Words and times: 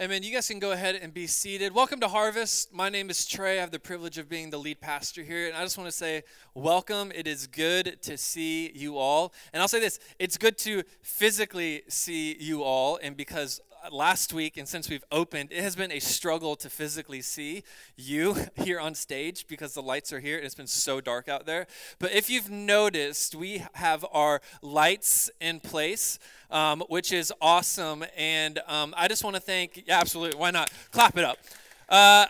Amen. 0.00 0.24
You 0.24 0.32
guys 0.32 0.48
can 0.48 0.58
go 0.58 0.72
ahead 0.72 0.96
and 0.96 1.14
be 1.14 1.28
seated. 1.28 1.72
Welcome 1.72 2.00
to 2.00 2.08
Harvest. 2.08 2.74
My 2.74 2.88
name 2.88 3.10
is 3.10 3.24
Trey. 3.24 3.58
I 3.58 3.60
have 3.60 3.70
the 3.70 3.78
privilege 3.78 4.18
of 4.18 4.28
being 4.28 4.50
the 4.50 4.58
lead 4.58 4.80
pastor 4.80 5.22
here. 5.22 5.46
And 5.46 5.56
I 5.56 5.62
just 5.62 5.78
want 5.78 5.86
to 5.86 5.96
say, 5.96 6.24
welcome. 6.52 7.12
It 7.14 7.28
is 7.28 7.46
good 7.46 8.02
to 8.02 8.18
see 8.18 8.72
you 8.74 8.98
all. 8.98 9.32
And 9.52 9.62
I'll 9.62 9.68
say 9.68 9.78
this 9.78 10.00
it's 10.18 10.36
good 10.36 10.58
to 10.58 10.82
physically 11.02 11.84
see 11.86 12.36
you 12.40 12.64
all. 12.64 12.98
And 13.04 13.16
because 13.16 13.60
last 13.92 14.32
week 14.32 14.56
and 14.56 14.68
since 14.68 14.88
we've 14.88 15.04
opened, 15.10 15.50
it 15.52 15.62
has 15.62 15.76
been 15.76 15.92
a 15.92 16.00
struggle 16.00 16.56
to 16.56 16.70
physically 16.70 17.20
see 17.20 17.62
you 17.96 18.36
here 18.56 18.80
on 18.80 18.94
stage 18.94 19.46
because 19.48 19.74
the 19.74 19.82
lights 19.82 20.12
are 20.12 20.20
here 20.20 20.36
and 20.36 20.46
it's 20.46 20.54
been 20.54 20.66
so 20.66 21.00
dark 21.00 21.28
out 21.28 21.46
there. 21.46 21.66
But 21.98 22.12
if 22.12 22.30
you've 22.30 22.50
noticed, 22.50 23.34
we 23.34 23.64
have 23.74 24.04
our 24.12 24.40
lights 24.62 25.30
in 25.40 25.60
place, 25.60 26.18
um, 26.50 26.82
which 26.88 27.12
is 27.12 27.32
awesome. 27.40 28.04
And 28.16 28.60
um, 28.66 28.94
I 28.96 29.08
just 29.08 29.24
want 29.24 29.36
to 29.36 29.42
thank, 29.42 29.84
yeah, 29.86 30.00
absolutely, 30.00 30.38
why 30.38 30.50
not? 30.50 30.70
Clap 30.90 31.16
it 31.16 31.24
up. 31.24 31.38
Uh, 31.88 32.26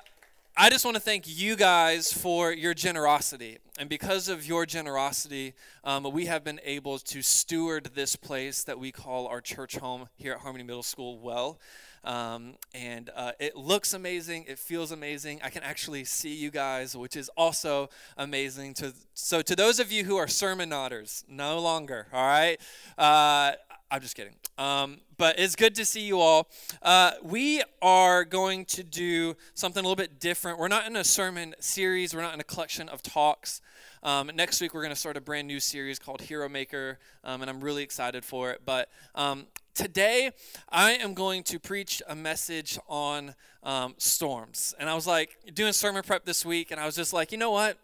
I 0.56 0.70
just 0.70 0.84
want 0.84 0.94
to 0.94 1.00
thank 1.00 1.24
you 1.26 1.56
guys 1.56 2.12
for 2.12 2.52
your 2.52 2.74
generosity. 2.74 3.58
And 3.76 3.88
because 3.88 4.28
of 4.28 4.46
your 4.46 4.66
generosity, 4.66 5.54
um, 5.82 6.04
we 6.12 6.26
have 6.26 6.45
been 6.45 6.60
able 6.64 7.00
to 7.00 7.22
steward 7.22 7.90
this 7.96 8.14
place 8.14 8.62
that 8.62 8.78
we 8.78 8.92
call 8.92 9.26
our 9.26 9.40
church 9.40 9.76
home 9.78 10.09
here 10.14 10.32
at 10.32 10.38
Harmony 10.38 10.62
Middle 10.62 10.84
School 10.84 11.18
well. 11.18 11.59
Um, 12.04 12.54
and 12.72 13.10
uh, 13.16 13.32
it 13.40 13.56
looks 13.56 13.95
amazing. 13.95 14.45
It 14.46 14.60
feels 14.60 14.92
amazing. 14.92 15.40
I 15.42 15.50
can 15.50 15.64
actually 15.64 16.04
see 16.04 16.36
you 16.36 16.52
guys, 16.52 16.96
which 16.96 17.16
is 17.16 17.28
also 17.30 17.90
amazing. 18.16 18.74
To, 18.74 18.92
so, 19.12 19.42
to 19.42 19.56
those 19.56 19.80
of 19.80 19.90
you 19.90 20.04
who 20.04 20.16
are 20.18 20.28
sermon 20.28 20.70
nodders, 20.70 21.24
no 21.28 21.59
longer, 21.59 22.06
all 22.12 22.24
right? 22.24 22.60
Uh, 22.96 23.52
I'm 23.94 24.00
just 24.00 24.16
kidding. 24.16 24.34
Um, 24.58 24.98
but 25.18 25.38
it's 25.38 25.54
good 25.54 25.76
to 25.76 25.84
see 25.84 26.00
you 26.00 26.18
all. 26.18 26.48
Uh, 26.82 27.12
we 27.22 27.62
are 27.80 28.24
going 28.24 28.64
to 28.64 28.82
do 28.82 29.36
something 29.54 29.78
a 29.78 29.88
little 29.88 29.94
bit 29.94 30.18
different. 30.18 30.58
We're 30.58 30.66
not 30.66 30.88
in 30.88 30.96
a 30.96 31.04
sermon 31.04 31.54
series, 31.60 32.12
we're 32.12 32.23
not 32.23 32.34
in 32.34 32.40
a 32.40 32.45
collection 32.45 32.88
of 32.88 33.04
talks. 33.04 33.60
Um, 34.02 34.32
next 34.34 34.60
week, 34.60 34.74
we're 34.74 34.82
going 34.82 34.92
to 34.92 34.98
start 34.98 35.16
a 35.16 35.20
brand 35.20 35.46
new 35.46 35.60
series 35.60 36.01
called 36.01 36.23
Hero 36.23 36.48
Maker, 36.48 36.98
um, 37.23 37.40
and 37.40 37.48
I'm 37.48 37.60
really 37.60 37.84
excited 37.84 38.24
for 38.24 38.51
it. 38.51 38.62
But 38.66 38.88
um, 39.14 39.46
today, 39.76 40.32
I 40.70 40.95
am 40.95 41.14
going 41.14 41.45
to 41.45 41.60
preach 41.60 42.02
a 42.08 42.16
message 42.16 42.80
on 42.88 43.36
um, 43.62 43.95
storms. 43.98 44.74
And 44.80 44.90
I 44.90 44.96
was 44.96 45.06
like, 45.06 45.38
doing 45.54 45.73
sermon 45.73 46.02
prep 46.02 46.24
this 46.24 46.45
week, 46.45 46.73
and 46.73 46.80
I 46.80 46.84
was 46.84 46.96
just 46.96 47.12
like, 47.12 47.30
you 47.30 47.38
know 47.38 47.52
what? 47.52 47.79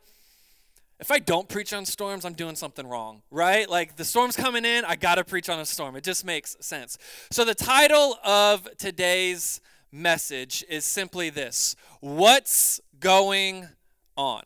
If 1.01 1.11
I 1.11 1.19
don't 1.19 1.48
preach 1.48 1.73
on 1.73 1.87
storms, 1.87 2.25
I'm 2.27 2.34
doing 2.34 2.55
something 2.55 2.87
wrong, 2.87 3.23
right? 3.31 3.69
Like 3.69 3.97
the 3.97 4.05
storm's 4.05 4.37
coming 4.37 4.67
in, 4.67 4.84
I 4.84 4.97
got 4.97 5.15
to 5.15 5.25
preach 5.25 5.48
on 5.48 5.59
a 5.59 5.65
storm. 5.65 5.97
It 5.97 6.05
just 6.05 6.25
makes 6.27 6.57
sense. 6.61 6.98
So 7.31 7.45
the 7.45 7.55
title 7.55 8.19
of 8.23 8.69
today's 8.77 9.62
message 9.91 10.65
is 10.69 10.84
simply 10.84 11.31
this 11.31 11.75
What's 12.01 12.81
going 13.01 13.69
on? 14.17 14.42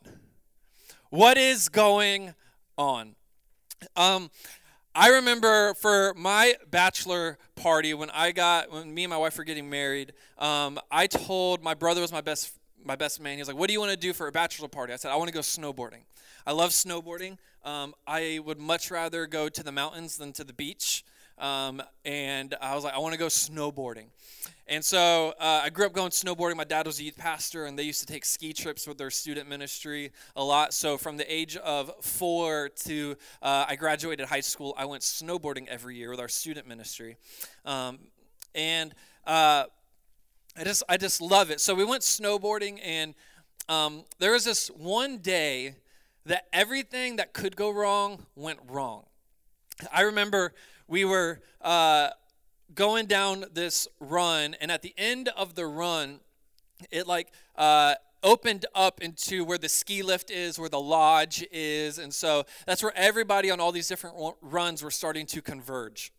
What 1.09 1.37
is 1.37 1.67
going 1.67 2.33
on? 2.77 3.15
Um, 3.97 4.31
I 4.95 5.09
remember 5.09 5.73
for 5.73 6.13
my 6.15 6.55
bachelor 6.71 7.37
party 7.55 7.93
when 7.93 8.09
I 8.11 8.31
got 8.31 8.71
when 8.71 8.93
me 8.93 9.03
and 9.03 9.09
my 9.09 9.17
wife 9.17 9.37
were 9.37 9.43
getting 9.43 9.69
married, 9.69 10.13
um, 10.37 10.79
I 10.89 11.07
told 11.07 11.61
my 11.61 11.73
brother 11.73 11.99
was 11.99 12.13
my 12.13 12.21
best 12.21 12.53
my 12.85 12.95
best 12.95 13.19
man. 13.19 13.33
He 13.33 13.39
was 13.39 13.47
like, 13.47 13.57
"What 13.57 13.67
do 13.67 13.73
you 13.73 13.79
want 13.79 13.91
to 13.91 13.97
do 13.97 14.13
for 14.13 14.27
a 14.27 14.31
bachelor 14.31 14.67
party?" 14.67 14.93
I 14.93 14.95
said, 14.95 15.11
"I 15.11 15.15
want 15.15 15.27
to 15.27 15.33
go 15.33 15.41
snowboarding." 15.41 16.03
I 16.47 16.51
love 16.51 16.71
snowboarding. 16.71 17.37
Um, 17.63 17.95
I 18.05 18.39
would 18.45 18.59
much 18.59 18.91
rather 18.91 19.25
go 19.25 19.49
to 19.49 19.63
the 19.63 19.71
mountains 19.71 20.17
than 20.17 20.31
to 20.33 20.43
the 20.43 20.53
beach. 20.53 21.03
Um, 21.37 21.81
and 22.05 22.55
I 22.61 22.75
was 22.75 22.83
like, 22.83 22.93
I 22.93 22.99
want 22.99 23.13
to 23.13 23.19
go 23.19 23.27
snowboarding. 23.27 24.05
And 24.67 24.83
so 24.83 25.33
uh, 25.39 25.61
I 25.63 25.69
grew 25.69 25.85
up 25.85 25.93
going 25.93 26.09
snowboarding. 26.09 26.55
My 26.55 26.63
dad 26.63 26.87
was 26.87 26.99
a 26.99 27.03
youth 27.03 27.17
pastor, 27.17 27.65
and 27.65 27.77
they 27.77 27.83
used 27.83 27.99
to 27.99 28.11
take 28.11 28.25
ski 28.25 28.53
trips 28.53 28.87
with 28.87 28.97
their 28.97 29.11
student 29.11 29.49
ministry 29.49 30.11
a 30.35 30.43
lot. 30.43 30.73
So 30.73 30.97
from 30.97 31.17
the 31.17 31.31
age 31.31 31.55
of 31.57 31.91
four 32.01 32.69
to 32.85 33.15
uh, 33.41 33.65
I 33.67 33.75
graduated 33.75 34.27
high 34.27 34.39
school, 34.39 34.73
I 34.77 34.85
went 34.85 35.03
snowboarding 35.03 35.67
every 35.67 35.97
year 35.97 36.09
with 36.09 36.19
our 36.19 36.27
student 36.27 36.67
ministry. 36.67 37.17
Um, 37.65 37.99
and 38.55 38.95
uh, 39.27 39.65
I 40.57 40.63
just 40.63 40.83
I 40.87 40.95
just 40.95 41.21
love 41.21 41.51
it. 41.51 41.59
So 41.59 41.75
we 41.75 41.83
went 41.83 42.01
snowboarding, 42.01 42.79
and 42.81 43.13
um, 43.67 44.05
there 44.19 44.31
was 44.31 44.45
this 44.45 44.69
one 44.69 45.17
day 45.17 45.75
that 46.25 46.47
everything 46.53 47.17
that 47.17 47.33
could 47.33 47.57
go 47.57 47.71
wrong 47.71 48.25
went 48.35 48.59
wrong. 48.67 49.03
I 49.91 50.01
remember 50.01 50.53
we 50.87 51.03
were 51.03 51.41
uh, 51.61 52.11
going 52.73 53.05
down 53.07 53.45
this 53.53 53.89
run, 53.99 54.55
and 54.61 54.71
at 54.71 54.81
the 54.81 54.93
end 54.97 55.29
of 55.35 55.55
the 55.55 55.65
run, 55.65 56.21
it 56.89 57.05
like 57.05 57.33
uh, 57.57 57.95
opened 58.23 58.65
up 58.73 59.01
into 59.01 59.43
where 59.43 59.57
the 59.57 59.67
ski 59.67 60.03
lift 60.03 60.31
is, 60.31 60.57
where 60.57 60.69
the 60.69 60.79
lodge 60.79 61.45
is, 61.51 61.99
and 61.99 62.13
so 62.13 62.45
that's 62.65 62.81
where 62.81 62.93
everybody 62.95 63.51
on 63.51 63.59
all 63.59 63.73
these 63.73 63.89
different 63.89 64.35
runs 64.41 64.81
were 64.81 64.91
starting 64.91 65.25
to 65.25 65.41
converge. 65.41 66.13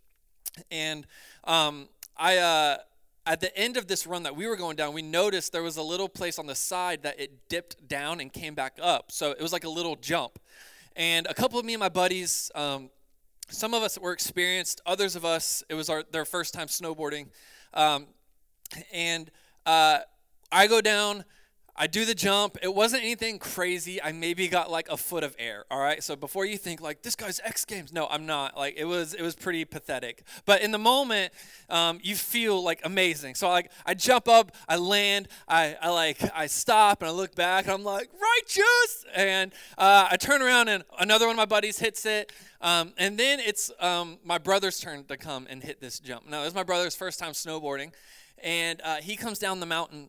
And 0.70 1.06
um, 1.44 1.88
I. 2.18 2.36
Uh, 2.36 2.76
at 3.26 3.41
the 3.41 3.54
end 3.56 3.76
of 3.76 3.88
this 3.88 4.06
run 4.06 4.22
that 4.22 4.37
we 4.37 4.47
were 4.47 4.56
going 4.56 4.76
down, 4.76 4.94
we 4.94 5.03
noticed 5.03 5.53
there 5.53 5.62
was 5.62 5.76
a 5.76 5.82
little 5.82 6.09
place 6.09 6.38
on 6.38 6.47
the 6.47 6.54
side 6.54 7.03
that 7.03 7.19
it 7.19 7.48
dipped 7.48 7.88
down 7.88 8.20
and 8.20 8.32
came 8.32 8.54
back 8.54 8.78
up. 8.81 9.10
So 9.10 9.32
it 9.32 9.41
was 9.41 9.53
like 9.53 9.64
a 9.64 9.69
little 9.69 9.97
jump. 9.97 10.38
And 10.94 11.26
a 11.26 11.34
couple 11.34 11.59
of 11.59 11.65
me 11.65 11.75
and 11.75 11.81
my 11.81 11.88
buddies, 11.88 12.50
um, 12.54 12.88
some 13.48 13.75
of 13.75 13.82
us 13.82 13.98
were 13.98 14.12
experienced, 14.12 14.81
others 14.86 15.16
of 15.16 15.25
us, 15.25 15.62
it 15.69 15.75
was 15.75 15.91
our, 15.91 16.04
their 16.10 16.25
first 16.25 16.54
time 16.54 16.69
snowboarding. 16.69 17.26
Um, 17.75 18.06
and 18.92 19.31
uh, 19.66 19.98
I 20.53 20.69
go 20.69 20.81
down, 20.81 21.25
I 21.78 21.87
do 21.87 22.04
the 22.04 22.14
jump. 22.14 22.56
It 22.62 22.75
wasn't 22.75 23.03
anything 23.03 23.38
crazy. 23.38 24.03
I 24.03 24.12
maybe 24.12 24.48
got 24.48 24.70
like 24.70 24.88
a 24.88 24.97
foot 24.97 25.22
of 25.22 25.37
air. 25.38 25.64
All 25.70 25.78
right. 25.78 26.03
So 26.03 26.16
before 26.16 26.47
you 26.47 26.56
think 26.56 26.81
like 26.81 27.03
this 27.03 27.14
guy's 27.14 27.41
X 27.44 27.64
Games, 27.64 27.92
no, 27.92 28.06
I'm 28.09 28.25
not. 28.25 28.56
Like 28.56 28.76
it 28.76 28.87
was, 28.87 29.14
it 29.14 29.22
was 29.22 29.34
pretty 29.34 29.64
pathetic. 29.64 30.22
But 30.47 30.62
in 30.62 30.70
the 30.70 30.78
moment, 30.78 31.32
um, 31.69 32.00
you 32.03 32.16
feel 32.16 32.62
like 32.62 32.81
amazing. 32.84 33.34
So 33.34 33.48
like 33.48 33.70
I 33.84 33.94
jump 33.94 34.26
up, 34.26 34.53
I 34.69 34.76
land, 34.76 35.28
I, 35.47 35.76
I 35.81 35.91
like 35.91 36.19
I 36.34 36.47
stop 36.47 37.03
and 37.03 37.09
I 37.09 37.12
look 37.12 37.34
back 37.34 37.66
and 37.66 37.75
I'm 37.75 37.84
like 37.84 38.10
righteous. 38.12 39.04
And 39.15 39.53
uh, 39.76 40.09
I 40.10 40.16
turn 40.16 40.42
around 40.42 40.69
and 40.69 40.82
another 40.98 41.26
one 41.26 41.34
of 41.34 41.38
my 41.38 41.44
buddies 41.44 41.78
hits 41.78 42.06
it. 42.06 42.32
Um, 42.60 42.94
and 42.97 43.19
then 43.19 43.38
it's 43.38 43.70
um, 43.81 44.19
my 44.25 44.38
brother's 44.38 44.81
turn 44.81 45.04
to 45.04 45.16
come 45.16 45.47
and 45.50 45.62
hit 45.62 45.81
this 45.81 46.00
jump. 46.00 46.28
Now 46.28 46.41
it 46.41 46.47
was 46.47 46.54
my 46.54 46.62
brother's 46.62 46.97
first 46.97 47.19
time 47.19 47.32
snowboarding, 47.32 47.92
and 48.42 48.81
uh, 48.82 48.97
he 48.97 49.15
comes 49.16 49.38
down 49.38 49.60
the 49.60 49.66
mountain 49.66 50.09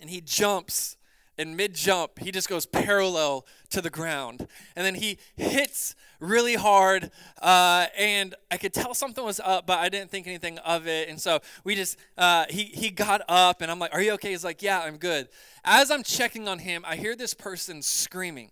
and 0.00 0.10
he 0.10 0.20
jumps 0.20 0.96
in 1.38 1.54
mid 1.54 1.74
jump, 1.74 2.18
he 2.18 2.30
just 2.30 2.48
goes 2.48 2.64
parallel 2.66 3.46
to 3.70 3.82
the 3.82 3.90
ground. 3.90 4.48
And 4.74 4.86
then 4.86 4.94
he 4.94 5.18
hits 5.36 5.94
really 6.18 6.54
hard. 6.54 7.10
Uh, 7.40 7.86
and 7.96 8.34
I 8.50 8.56
could 8.56 8.72
tell 8.72 8.94
something 8.94 9.22
was 9.22 9.40
up, 9.40 9.66
but 9.66 9.78
I 9.78 9.88
didn't 9.88 10.10
think 10.10 10.26
anything 10.26 10.58
of 10.58 10.86
it. 10.86 11.08
And 11.08 11.20
so 11.20 11.40
we 11.62 11.74
just, 11.74 11.98
uh, 12.16 12.46
he, 12.48 12.64
he 12.64 12.90
got 12.90 13.20
up, 13.28 13.60
and 13.60 13.70
I'm 13.70 13.78
like, 13.78 13.94
Are 13.94 14.00
you 14.00 14.12
okay? 14.12 14.30
He's 14.30 14.44
like, 14.44 14.62
Yeah, 14.62 14.80
I'm 14.80 14.96
good. 14.96 15.28
As 15.64 15.90
I'm 15.90 16.02
checking 16.02 16.48
on 16.48 16.60
him, 16.60 16.84
I 16.86 16.96
hear 16.96 17.14
this 17.14 17.34
person 17.34 17.82
screaming. 17.82 18.50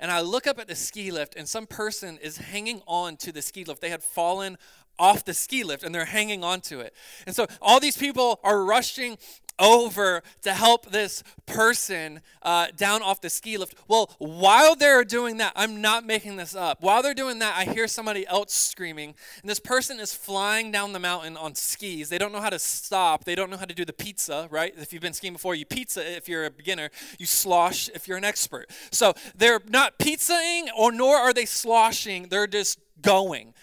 And 0.00 0.10
I 0.10 0.20
look 0.20 0.48
up 0.48 0.58
at 0.58 0.66
the 0.66 0.74
ski 0.74 1.12
lift, 1.12 1.36
and 1.36 1.48
some 1.48 1.66
person 1.66 2.18
is 2.20 2.38
hanging 2.38 2.82
on 2.88 3.16
to 3.18 3.30
the 3.30 3.40
ski 3.40 3.64
lift. 3.64 3.80
They 3.80 3.90
had 3.90 4.02
fallen 4.02 4.58
off 4.98 5.24
the 5.24 5.34
ski 5.34 5.64
lift 5.64 5.82
and 5.82 5.94
they're 5.94 6.04
hanging 6.04 6.44
on 6.44 6.60
to 6.60 6.80
it. 6.80 6.94
And 7.26 7.34
so 7.34 7.46
all 7.60 7.80
these 7.80 7.96
people 7.96 8.40
are 8.44 8.62
rushing 8.62 9.18
over 9.58 10.22
to 10.42 10.52
help 10.52 10.90
this 10.90 11.22
person 11.46 12.20
uh, 12.42 12.68
down 12.76 13.02
off 13.02 13.20
the 13.20 13.30
ski 13.30 13.56
lift. 13.58 13.74
Well, 13.88 14.10
while 14.18 14.74
they're 14.74 15.04
doing 15.04 15.38
that, 15.38 15.52
I'm 15.56 15.80
not 15.80 16.04
making 16.04 16.36
this 16.36 16.54
up. 16.54 16.82
While 16.82 17.02
they're 17.02 17.14
doing 17.14 17.38
that, 17.40 17.56
I 17.56 17.64
hear 17.64 17.86
somebody 17.86 18.26
else 18.26 18.52
screaming, 18.52 19.14
and 19.40 19.50
this 19.50 19.60
person 19.60 20.00
is 20.00 20.14
flying 20.14 20.72
down 20.72 20.92
the 20.92 20.98
mountain 20.98 21.36
on 21.36 21.54
skis. 21.54 22.08
They 22.08 22.18
don't 22.18 22.32
know 22.32 22.40
how 22.40 22.50
to 22.50 22.58
stop. 22.58 23.24
They 23.24 23.34
don't 23.34 23.50
know 23.50 23.56
how 23.56 23.66
to 23.66 23.74
do 23.74 23.84
the 23.84 23.92
pizza, 23.92 24.48
right? 24.50 24.74
If 24.76 24.92
you've 24.92 25.02
been 25.02 25.12
skiing 25.12 25.32
before, 25.32 25.54
you 25.54 25.66
pizza 25.66 26.16
if 26.16 26.28
you're 26.28 26.44
a 26.44 26.50
beginner, 26.50 26.90
you 27.18 27.26
slosh 27.26 27.88
if 27.94 28.08
you're 28.08 28.18
an 28.18 28.24
expert. 28.24 28.70
So 28.90 29.14
they're 29.36 29.60
not 29.68 29.98
pizzaing, 29.98 30.68
or 30.76 30.92
nor 30.92 31.16
are 31.16 31.32
they 31.32 31.46
sloshing. 31.46 32.28
They're 32.28 32.46
just 32.46 32.78
going 33.00 33.54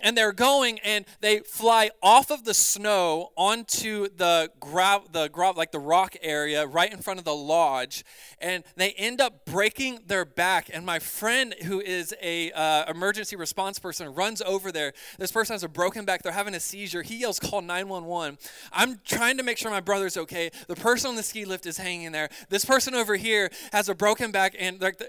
and 0.00 0.16
they're 0.16 0.32
going 0.32 0.78
and 0.80 1.04
they 1.20 1.40
fly 1.40 1.90
off 2.02 2.30
of 2.30 2.44
the 2.44 2.54
snow 2.54 3.30
onto 3.36 4.08
the 4.16 4.50
grav 4.60 5.12
the 5.12 5.28
grav 5.28 5.56
like 5.56 5.72
the 5.72 5.78
rock 5.78 6.16
area 6.22 6.66
right 6.66 6.92
in 6.92 7.00
front 7.00 7.18
of 7.18 7.24
the 7.24 7.34
lodge 7.34 8.04
and 8.40 8.64
they 8.76 8.92
end 8.92 9.20
up 9.20 9.44
breaking 9.44 10.00
their 10.06 10.24
back. 10.24 10.70
And 10.72 10.84
my 10.84 10.98
friend 10.98 11.54
who 11.64 11.80
is 11.80 12.14
a 12.22 12.50
uh, 12.52 12.90
emergency 12.90 13.36
response 13.36 13.78
person 13.78 14.14
runs 14.14 14.42
over 14.42 14.70
there. 14.70 14.92
This 15.18 15.32
person 15.32 15.54
has 15.54 15.64
a 15.64 15.68
broken 15.68 16.04
back. 16.04 16.22
They're 16.22 16.32
having 16.32 16.54
a 16.54 16.60
seizure. 16.60 17.02
He 17.02 17.16
yells 17.16 17.38
call 17.38 17.62
911 17.62 18.38
i'm 18.72 19.00
trying 19.04 19.36
to 19.36 19.42
make 19.42 19.58
sure 19.58 19.70
my 19.70 19.80
brother's 19.80 20.16
okay. 20.16 20.50
The 20.68 20.76
person 20.76 21.10
on 21.10 21.16
the 21.16 21.22
ski 21.22 21.44
lift 21.44 21.66
is 21.66 21.78
hanging 21.78 22.12
there. 22.12 22.28
This 22.48 22.64
person 22.64 22.94
over 22.94 23.16
here 23.16 23.50
has 23.72 23.88
a 23.88 23.94
broken 23.94 24.30
back 24.30 24.54
and 24.58 24.80
like 24.80 25.02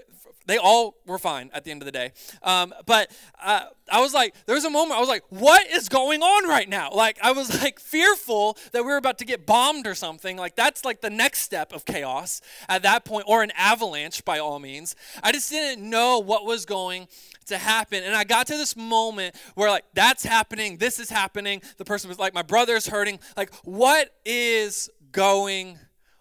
they 0.46 0.58
all 0.58 0.96
were 1.06 1.18
fine 1.18 1.50
at 1.52 1.64
the 1.64 1.70
end 1.70 1.82
of 1.82 1.86
the 1.86 1.92
day. 1.92 2.12
Um, 2.42 2.72
but 2.86 3.10
uh, 3.42 3.66
I 3.90 4.00
was 4.00 4.14
like, 4.14 4.34
there 4.46 4.54
was 4.54 4.64
a 4.64 4.70
moment 4.70 4.96
I 4.96 5.00
was 5.00 5.08
like, 5.08 5.24
what 5.28 5.66
is 5.68 5.88
going 5.88 6.22
on 6.22 6.48
right 6.48 6.68
now? 6.68 6.90
Like, 6.92 7.18
I 7.22 7.32
was 7.32 7.62
like 7.62 7.80
fearful 7.80 8.56
that 8.72 8.82
we 8.82 8.90
were 8.90 8.96
about 8.96 9.18
to 9.18 9.24
get 9.24 9.46
bombed 9.46 9.86
or 9.86 9.94
something. 9.94 10.36
Like, 10.36 10.56
that's 10.56 10.84
like 10.84 11.00
the 11.00 11.10
next 11.10 11.40
step 11.40 11.72
of 11.72 11.84
chaos 11.84 12.40
at 12.68 12.82
that 12.82 13.04
point, 13.04 13.24
or 13.28 13.42
an 13.42 13.52
avalanche 13.56 14.24
by 14.24 14.38
all 14.38 14.58
means. 14.58 14.96
I 15.22 15.32
just 15.32 15.50
didn't 15.50 15.88
know 15.88 16.18
what 16.18 16.44
was 16.44 16.64
going 16.64 17.08
to 17.46 17.58
happen. 17.58 18.02
And 18.02 18.14
I 18.14 18.24
got 18.24 18.46
to 18.48 18.56
this 18.56 18.76
moment 18.76 19.34
where, 19.54 19.70
like, 19.70 19.84
that's 19.94 20.24
happening, 20.24 20.78
this 20.78 20.98
is 20.98 21.10
happening. 21.10 21.62
The 21.76 21.84
person 21.84 22.08
was 22.08 22.18
like, 22.18 22.34
my 22.34 22.42
brother's 22.42 22.86
hurting. 22.86 23.18
Like, 23.36 23.52
what 23.64 24.14
is 24.24 24.90
going 25.12 25.78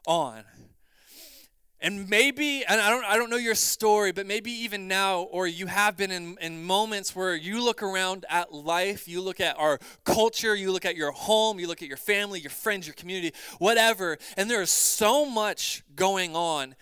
on? 0.08 0.44
And 1.86 2.10
maybe, 2.10 2.66
and 2.66 2.82
I 2.82 2.90
don't, 2.90 3.06
I 3.06 3.16
don't 3.16 3.30
know 3.30 3.38
your 3.38 3.54
story, 3.54 4.12
but 4.12 4.26
maybe 4.26 4.50
even 4.50 4.88
now, 4.88 5.22
or 5.22 5.46
you 5.46 5.68
have 5.68 5.96
been 5.96 6.10
in, 6.10 6.36
in 6.42 6.64
moments 6.64 7.16
where 7.16 7.36
you 7.36 7.64
look 7.64 7.84
around 7.84 8.26
at 8.28 8.52
life, 8.52 9.08
you 9.08 9.22
look 9.22 9.40
at 9.40 9.56
our 9.60 9.78
culture, 10.04 10.56
you 10.56 10.72
look 10.72 10.84
at 10.84 10.96
your 10.96 11.12
home, 11.12 11.60
you 11.60 11.68
look 11.68 11.84
at 11.84 11.88
your 11.88 11.96
family, 11.96 12.40
your 12.40 12.50
friends, 12.50 12.88
your 12.88 12.96
community, 12.96 13.36
whatever, 13.60 14.18
and 14.36 14.50
there 14.50 14.64
is 14.64 14.72
so 14.72 15.28
much 15.28 15.84
going 15.96 16.36
on 16.36 16.74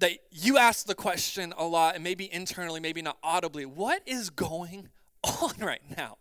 that 0.00 0.10
you 0.32 0.58
ask 0.58 0.86
the 0.86 0.94
question 0.96 1.54
a 1.56 1.64
lot, 1.64 1.94
and 1.94 2.02
maybe 2.02 2.28
internally, 2.34 2.80
maybe 2.80 3.00
not 3.00 3.16
audibly, 3.22 3.64
what 3.64 4.02
is 4.06 4.28
going 4.28 4.88
on 5.40 5.52
right 5.60 5.82
now? 5.96 6.18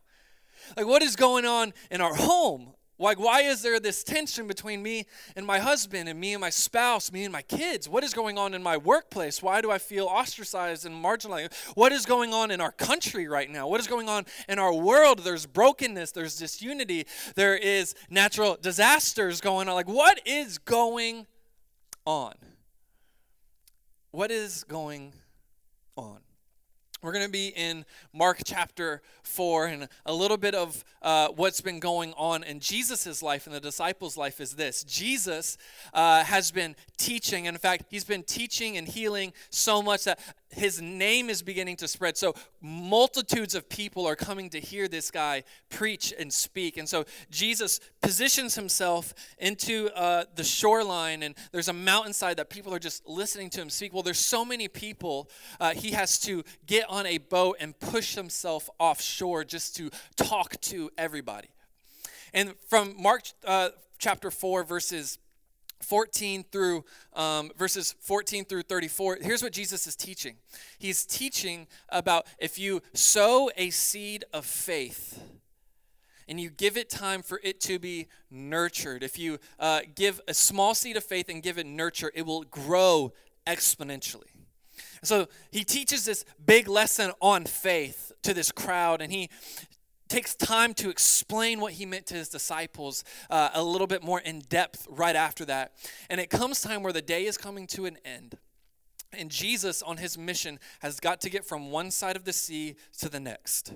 Like, 0.75 0.85
what 0.85 1.01
is 1.01 1.15
going 1.15 1.45
on 1.45 1.73
in 1.89 2.01
our 2.01 2.13
home? 2.13 2.73
Like, 2.99 3.19
why 3.19 3.41
is 3.41 3.61
there 3.61 3.79
this 3.79 4.03
tension 4.03 4.47
between 4.47 4.81
me 4.81 5.05
and 5.35 5.45
my 5.45 5.59
husband, 5.59 6.09
and 6.09 6.19
me 6.19 6.33
and 6.33 6.41
my 6.41 6.49
spouse, 6.49 7.11
me 7.11 7.23
and 7.23 7.31
my 7.31 7.44
kids? 7.44 7.88
What 7.88 8.03
is 8.03 8.13
going 8.13 8.38
on 8.38 8.53
in 8.53 8.63
my 8.63 8.77
workplace? 8.77 9.41
Why 9.41 9.61
do 9.61 9.69
I 9.69 9.77
feel 9.77 10.07
ostracized 10.07 10.85
and 10.85 11.03
marginalized? 11.03 11.53
What 11.75 11.91
is 11.91 12.05
going 12.05 12.33
on 12.33 12.49
in 12.49 12.59
our 12.59 12.71
country 12.71 13.27
right 13.27 13.49
now? 13.49 13.67
What 13.67 13.79
is 13.79 13.88
going 13.88 14.09
on 14.09 14.25
in 14.49 14.57
our 14.57 14.73
world? 14.73 15.19
There's 15.19 15.45
brokenness, 15.45 16.11
there's 16.11 16.38
disunity, 16.38 17.05
there 17.35 17.55
is 17.55 17.94
natural 18.09 18.57
disasters 18.59 19.41
going 19.41 19.69
on. 19.69 19.75
Like, 19.75 19.88
what 19.88 20.19
is 20.25 20.57
going 20.57 21.27
on? 22.05 22.33
What 24.11 24.31
is 24.31 24.63
going 24.63 25.13
on? 25.95 26.19
We're 27.01 27.11
going 27.11 27.25
to 27.25 27.31
be 27.31 27.49
in 27.49 27.85
Mark 28.11 28.39
chapter 28.44 29.03
4, 29.21 29.67
and 29.67 29.88
a 30.05 30.13
little 30.13 30.38
bit 30.38 30.55
of 30.55 30.83
uh, 31.03 31.27
what's 31.27 31.61
been 31.61 31.79
going 31.79 32.13
on 32.17 32.44
in 32.44 32.59
Jesus' 32.59 33.21
life 33.21 33.45
and 33.45 33.55
the 33.55 33.59
disciples' 33.59 34.17
life 34.17 34.41
is 34.41 34.53
this 34.53 34.83
Jesus 34.83 35.57
uh, 35.94 36.23
has 36.23 36.49
been 36.49 36.75
teaching. 36.97 37.45
In 37.45 37.55
fact, 37.57 37.85
he's 37.89 38.03
been 38.03 38.23
teaching 38.23 38.77
and 38.77 38.88
healing 38.88 39.33
so 39.51 39.83
much 39.83 40.05
that 40.05 40.19
his 40.49 40.81
name 40.81 41.29
is 41.29 41.41
beginning 41.41 41.75
to 41.77 41.88
spread. 41.88 42.17
So 42.17 42.33
multitudes 42.61 43.53
of 43.53 43.67
people 43.69 44.05
are 44.05 44.15
coming 44.15 44.49
to 44.51 44.59
hear 44.59 44.88
this 44.88 45.11
guy 45.11 45.44
preach 45.69 46.13
and 46.17 46.31
speak. 46.31 46.77
And 46.77 46.88
so 46.88 47.05
Jesus 47.29 47.79
positions 48.01 48.55
himself 48.55 49.13
into 49.38 49.89
uh, 49.95 50.25
the 50.35 50.44
shoreline, 50.44 51.23
and 51.23 51.35
there's 51.51 51.67
a 51.67 51.73
mountainside 51.73 52.38
that 52.38 52.49
people 52.49 52.73
are 52.73 52.79
just 52.79 53.07
listening 53.07 53.49
to 53.51 53.61
him 53.61 53.69
speak. 53.69 53.94
Well, 53.94 54.03
there's 54.03 54.19
so 54.19 54.45
many 54.45 54.67
people, 54.67 55.29
uh, 55.59 55.73
he 55.73 55.91
has 55.91 56.17
to 56.19 56.44
get 56.65 56.89
on 56.89 57.05
a 57.05 57.17
boat 57.17 57.57
and 57.59 57.77
push 57.79 58.15
himself 58.15 58.69
offshore 58.79 59.44
just 59.44 59.75
to 59.77 59.89
talk 60.15 60.59
to 60.61 60.89
everybody. 60.97 61.49
And 62.33 62.53
from 62.67 62.95
Mark 63.01 63.23
uh, 63.45 63.69
chapter 63.99 64.31
4, 64.31 64.63
verses 64.63 65.17
14 65.79 66.44
through 66.51 66.83
um, 67.13 67.51
verses 67.57 67.95
14 68.01 68.45
through 68.45 68.63
34 68.63 69.19
here's 69.21 69.44
what 69.44 69.53
jesus 69.53 69.88
is 69.88 69.95
teaching. 69.95 70.35
He's 70.77 71.06
teaching 71.06 71.68
about 71.89 72.25
if 72.39 72.57
you 72.59 72.81
sow 72.94 73.50
a 73.57 73.69
seed 73.69 74.25
of 74.33 74.45
faith 74.45 75.21
and 76.27 76.39
you 76.39 76.50
give 76.50 76.77
it 76.77 76.89
time 76.89 77.21
for 77.21 77.39
it 77.44 77.62
to 77.62 77.79
be 77.79 78.07
nurtured 78.29 79.03
if 79.03 79.18
you 79.18 79.39
uh, 79.59 79.81
give 79.95 80.19
a 80.27 80.33
small 80.33 80.75
seed 80.75 80.97
of 80.97 81.03
faith 81.03 81.29
and 81.29 81.41
give 81.41 81.57
it 81.57 81.65
nurture 81.65 82.12
it 82.15 82.25
will 82.25 82.44
grow 82.44 83.13
exponentially. 83.45 84.30
So 85.03 85.27
he 85.51 85.63
teaches 85.63 86.06
this 86.06 86.25
big 86.44 86.68
lesson 86.68 87.12
on 87.21 87.45
faith 87.45 88.12
to 88.23 88.33
this 88.33 88.51
crowd 88.51 89.01
and 89.01 89.12
he 89.12 89.30
takes 90.09 90.36
time 90.36 90.74
to 90.75 90.89
explain 90.89 91.59
what 91.59 91.74
he 91.74 91.86
meant 91.86 92.06
to 92.07 92.15
his 92.15 92.30
disciples 92.30 93.04
uh, 93.30 93.50
a 93.54 93.63
little 93.63 93.88
bit 93.88 94.04
more 94.04 94.19
in 94.19 94.39
depth 94.50 94.88
right 94.89 95.15
after 95.15 95.45
that. 95.45 95.74
And 96.09 96.19
it 96.19 96.30
comes 96.30 96.62
time 96.62 96.83
where 96.83 96.94
the 96.94 97.01
day 97.01 97.25
is 97.25 97.38
coming 97.38 97.68
to 97.68 97.86
an 97.86 97.98
end. 98.06 98.38
And 99.13 99.31
Jesus, 99.31 99.81
on 99.81 99.98
his 99.98 100.18
mission, 100.18 100.59
has 100.80 101.00
got 101.00 101.21
to 101.21 101.30
get 101.30 101.45
from 101.45 101.71
one 101.71 101.92
side 101.92 102.15
of 102.15 102.25
the 102.25 102.33
sea 102.33 102.75
to 103.00 103.09
the 103.09 103.19
next. 103.19 103.74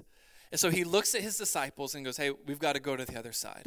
And 0.51 0.59
so 0.59 0.69
he 0.69 0.83
looks 0.83 1.15
at 1.15 1.21
his 1.21 1.37
disciples 1.37 1.95
and 1.95 2.03
goes, 2.03 2.17
Hey, 2.17 2.31
we've 2.45 2.59
got 2.59 2.73
to 2.73 2.81
go 2.81 2.95
to 2.95 3.05
the 3.05 3.17
other 3.17 3.31
side. 3.31 3.65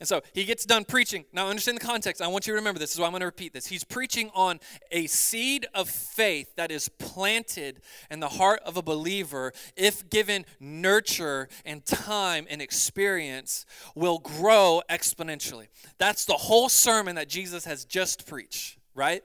And 0.00 0.08
so 0.08 0.22
he 0.32 0.44
gets 0.44 0.64
done 0.64 0.84
preaching. 0.84 1.24
Now, 1.32 1.48
understand 1.48 1.78
the 1.78 1.84
context. 1.84 2.22
I 2.22 2.28
want 2.28 2.46
you 2.46 2.52
to 2.52 2.56
remember 2.56 2.78
this. 2.78 2.90
this 2.90 2.94
is 2.94 3.00
why 3.00 3.06
I'm 3.06 3.12
going 3.12 3.20
to 3.20 3.26
repeat 3.26 3.52
this. 3.52 3.66
He's 3.66 3.84
preaching 3.84 4.30
on 4.34 4.60
a 4.90 5.06
seed 5.06 5.66
of 5.74 5.88
faith 5.88 6.54
that 6.56 6.70
is 6.70 6.88
planted 6.88 7.80
in 8.10 8.20
the 8.20 8.28
heart 8.28 8.60
of 8.64 8.76
a 8.76 8.82
believer, 8.82 9.52
if 9.76 10.08
given 10.08 10.46
nurture 10.60 11.48
and 11.64 11.84
time 11.84 12.46
and 12.48 12.62
experience, 12.62 13.66
will 13.94 14.18
grow 14.18 14.82
exponentially. 14.88 15.68
That's 15.98 16.24
the 16.24 16.34
whole 16.34 16.68
sermon 16.68 17.16
that 17.16 17.28
Jesus 17.28 17.64
has 17.64 17.84
just 17.84 18.26
preached 18.26 18.77
right? 18.98 19.22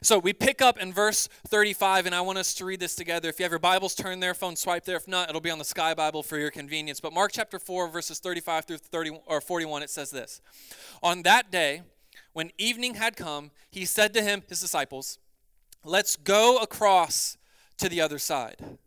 So 0.00 0.18
we 0.18 0.32
pick 0.32 0.62
up 0.62 0.78
in 0.78 0.92
verse 0.92 1.28
35, 1.48 2.06
and 2.06 2.14
I 2.14 2.22
want 2.22 2.38
us 2.38 2.54
to 2.54 2.64
read 2.64 2.80
this 2.80 2.94
together. 2.94 3.28
If 3.28 3.38
you 3.38 3.42
have 3.42 3.52
your 3.52 3.58
Bibles, 3.58 3.94
turn 3.94 4.20
there, 4.20 4.32
phone 4.32 4.56
swipe 4.56 4.84
there. 4.84 4.96
If 4.96 5.06
not, 5.06 5.28
it'll 5.28 5.40
be 5.40 5.50
on 5.50 5.58
the 5.58 5.64
Sky 5.64 5.92
Bible 5.92 6.22
for 6.22 6.38
your 6.38 6.50
convenience. 6.50 7.00
But 7.00 7.12
Mark 7.12 7.32
chapter 7.34 7.58
4, 7.58 7.88
verses 7.88 8.20
35 8.20 8.64
through 8.64 8.78
30 8.78 9.18
or 9.26 9.40
41, 9.40 9.82
it 9.82 9.90
says 9.90 10.10
this. 10.10 10.40
On 11.02 11.22
that 11.24 11.50
day, 11.50 11.82
when 12.32 12.52
evening 12.56 12.94
had 12.94 13.16
come, 13.16 13.50
he 13.70 13.84
said 13.84 14.14
to 14.14 14.22
him, 14.22 14.42
his 14.48 14.60
disciples, 14.60 15.18
Let's 15.84 16.16
go 16.16 16.58
across 16.58 17.36
to 17.78 17.88
the 17.88 18.00
other 18.00 18.18
side. 18.18 18.78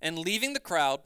And 0.00 0.18
leaving 0.18 0.52
the 0.52 0.60
crowd, 0.60 1.00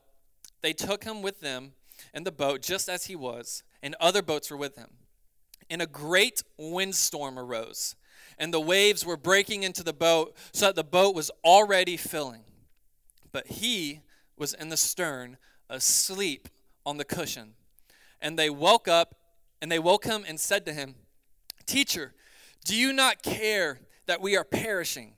they 0.63 0.73
took 0.73 1.05
him 1.05 1.23
with 1.23 1.41
them 1.41 1.73
in 2.13 2.25
the 2.25 2.33
boat 2.33 2.63
just 2.63 2.89
as 2.89 3.07
he 3.07 3.17
was, 3.17 3.63
and 3.83 3.97
other 4.01 4.23
boats 4.23 4.51
were 4.51 4.57
with 4.57 4.77
him. 4.77 4.91
And 5.69 5.81
a 5.81 5.87
great 5.87 6.43
windstorm 6.59 7.39
arose 7.39 7.95
and 8.41 8.55
the 8.55 8.61
waves 8.61 9.05
were 9.05 9.19
breaking 9.19 9.63
into 9.63 9.85
the 9.85 9.93
boat 9.93 10.35
so 10.51 10.67
that 10.67 10.75
the 10.75 10.83
boat 10.83 11.15
was 11.15 11.31
already 11.45 11.99
filling. 11.99 12.41
But 13.33 13.47
he 13.47 14.01
was 14.37 14.55
in 14.55 14.71
the 14.71 14.79
stern, 14.79 15.37
asleep 15.69 16.49
on 16.87 16.97
the 16.97 17.05
cushion. 17.05 17.53
And 18.19 18.39
they 18.39 18.49
woke 18.49 18.89
up, 18.89 19.15
and 19.61 19.71
they 19.71 19.79
woke 19.79 20.07
him 20.07 20.25
and 20.27 20.41
said 20.41 20.65
to 20.65 20.73
him, 20.73 20.95
Teacher, 21.67 22.15
do 22.65 22.75
you 22.75 22.95
not 22.95 23.23
care 23.23 23.81
that 24.07 24.23
we 24.23 24.37
are 24.39 24.45
perishing? 24.45 25.13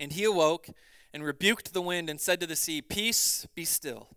And 0.00 0.12
he 0.12 0.24
awoke 0.24 0.68
and 1.14 1.24
rebuked 1.24 1.72
the 1.72 1.80
wind 1.80 2.10
and 2.10 2.20
said 2.20 2.40
to 2.40 2.48
the 2.48 2.56
sea, 2.56 2.82
Peace, 2.82 3.46
be 3.54 3.64
still. 3.64 4.08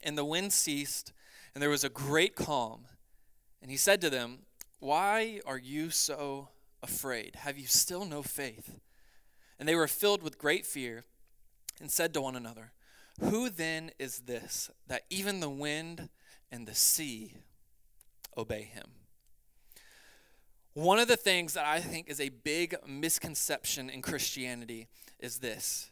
And 0.00 0.16
the 0.16 0.24
wind 0.24 0.52
ceased, 0.52 1.12
and 1.54 1.62
there 1.62 1.70
was 1.70 1.82
a 1.82 1.88
great 1.88 2.36
calm. 2.36 2.84
And 3.60 3.68
he 3.68 3.76
said 3.76 4.00
to 4.02 4.10
them, 4.10 4.40
Why 4.78 5.40
are 5.44 5.58
you 5.58 5.90
so 5.90 6.50
afraid? 6.82 7.36
Have 7.36 7.58
you 7.58 7.66
still 7.66 8.04
no 8.04 8.22
faith? 8.22 8.78
And 9.58 9.68
they 9.68 9.74
were 9.74 9.88
filled 9.88 10.22
with 10.22 10.38
great 10.38 10.66
fear 10.66 11.04
and 11.80 11.90
said 11.90 12.14
to 12.14 12.20
one 12.20 12.36
another, 12.36 12.72
Who 13.20 13.50
then 13.50 13.90
is 13.98 14.20
this 14.20 14.70
that 14.86 15.02
even 15.10 15.40
the 15.40 15.50
wind 15.50 16.08
and 16.50 16.66
the 16.66 16.74
sea 16.74 17.34
obey 18.36 18.62
him? 18.62 18.86
One 20.74 21.00
of 21.00 21.08
the 21.08 21.16
things 21.16 21.54
that 21.54 21.66
I 21.66 21.80
think 21.80 22.08
is 22.08 22.20
a 22.20 22.28
big 22.28 22.76
misconception 22.86 23.90
in 23.90 24.02
Christianity 24.02 24.86
is 25.18 25.38
this 25.38 25.90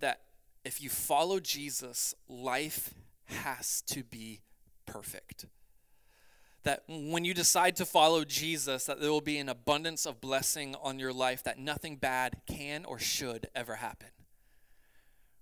that 0.00 0.20
if 0.64 0.82
you 0.82 0.88
follow 0.90 1.40
Jesus, 1.40 2.14
life 2.28 2.92
has 3.26 3.82
to 3.82 4.02
be 4.02 4.40
perfect 4.86 5.46
that 6.62 6.82
when 6.88 7.24
you 7.24 7.34
decide 7.34 7.76
to 7.76 7.86
follow 7.86 8.24
Jesus 8.24 8.84
that 8.84 9.00
there 9.00 9.10
will 9.10 9.20
be 9.20 9.38
an 9.38 9.48
abundance 9.48 10.06
of 10.06 10.20
blessing 10.20 10.74
on 10.82 10.98
your 10.98 11.12
life 11.12 11.42
that 11.44 11.58
nothing 11.58 11.96
bad 11.96 12.36
can 12.46 12.84
or 12.84 12.98
should 12.98 13.48
ever 13.54 13.76
happen. 13.76 14.08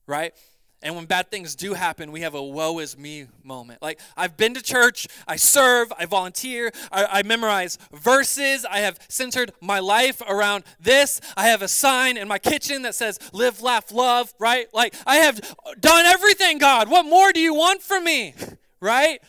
Right? 0.07 0.33
And 0.81 0.95
when 0.95 1.07
bad 1.07 1.31
things 1.31 1.57
do 1.57 1.75
happen, 1.75 2.13
we 2.13 2.21
have 2.21 2.35
a 2.35 2.43
woe 2.43 2.79
is 2.79 2.97
me 2.97 3.27
moment. 3.43 3.83
Like, 3.83 4.01
I've 4.17 4.37
been 4.37 4.55
to 4.55 4.63
church, 4.63 5.09
I 5.27 5.35
serve, 5.35 5.93
I 5.99 6.07
volunteer, 6.07 6.71
I, 6.93 7.05
I, 7.05 7.23
memorize 7.25 7.79
verses, 7.93 8.65
I 8.65 8.79
have 8.79 9.01
centered 9.09 9.53
my 9.61 9.81
life 9.81 10.23
around 10.29 10.63
this. 10.79 11.21
I 11.37 11.49
have 11.49 11.63
a 11.63 11.69
sign 11.69 12.17
in 12.17 12.29
my 12.29 12.39
kitchen 12.39 12.83
that 12.83 12.95
says, 12.95 13.19
live, 13.33 13.61
laugh, 13.61 13.91
love, 13.91 14.33
right? 14.39 14.73
Like, 14.73 14.95
I 15.05 15.17
have 15.17 15.41
done 15.81 16.07
everything, 16.07 16.59
God. 16.59 16.89
What 16.89 17.07
more 17.07 17.33
do 17.33 17.41
you 17.41 17.55
want 17.55 17.83
from 17.83 18.05
me, 18.05 18.35
right? 18.81 19.21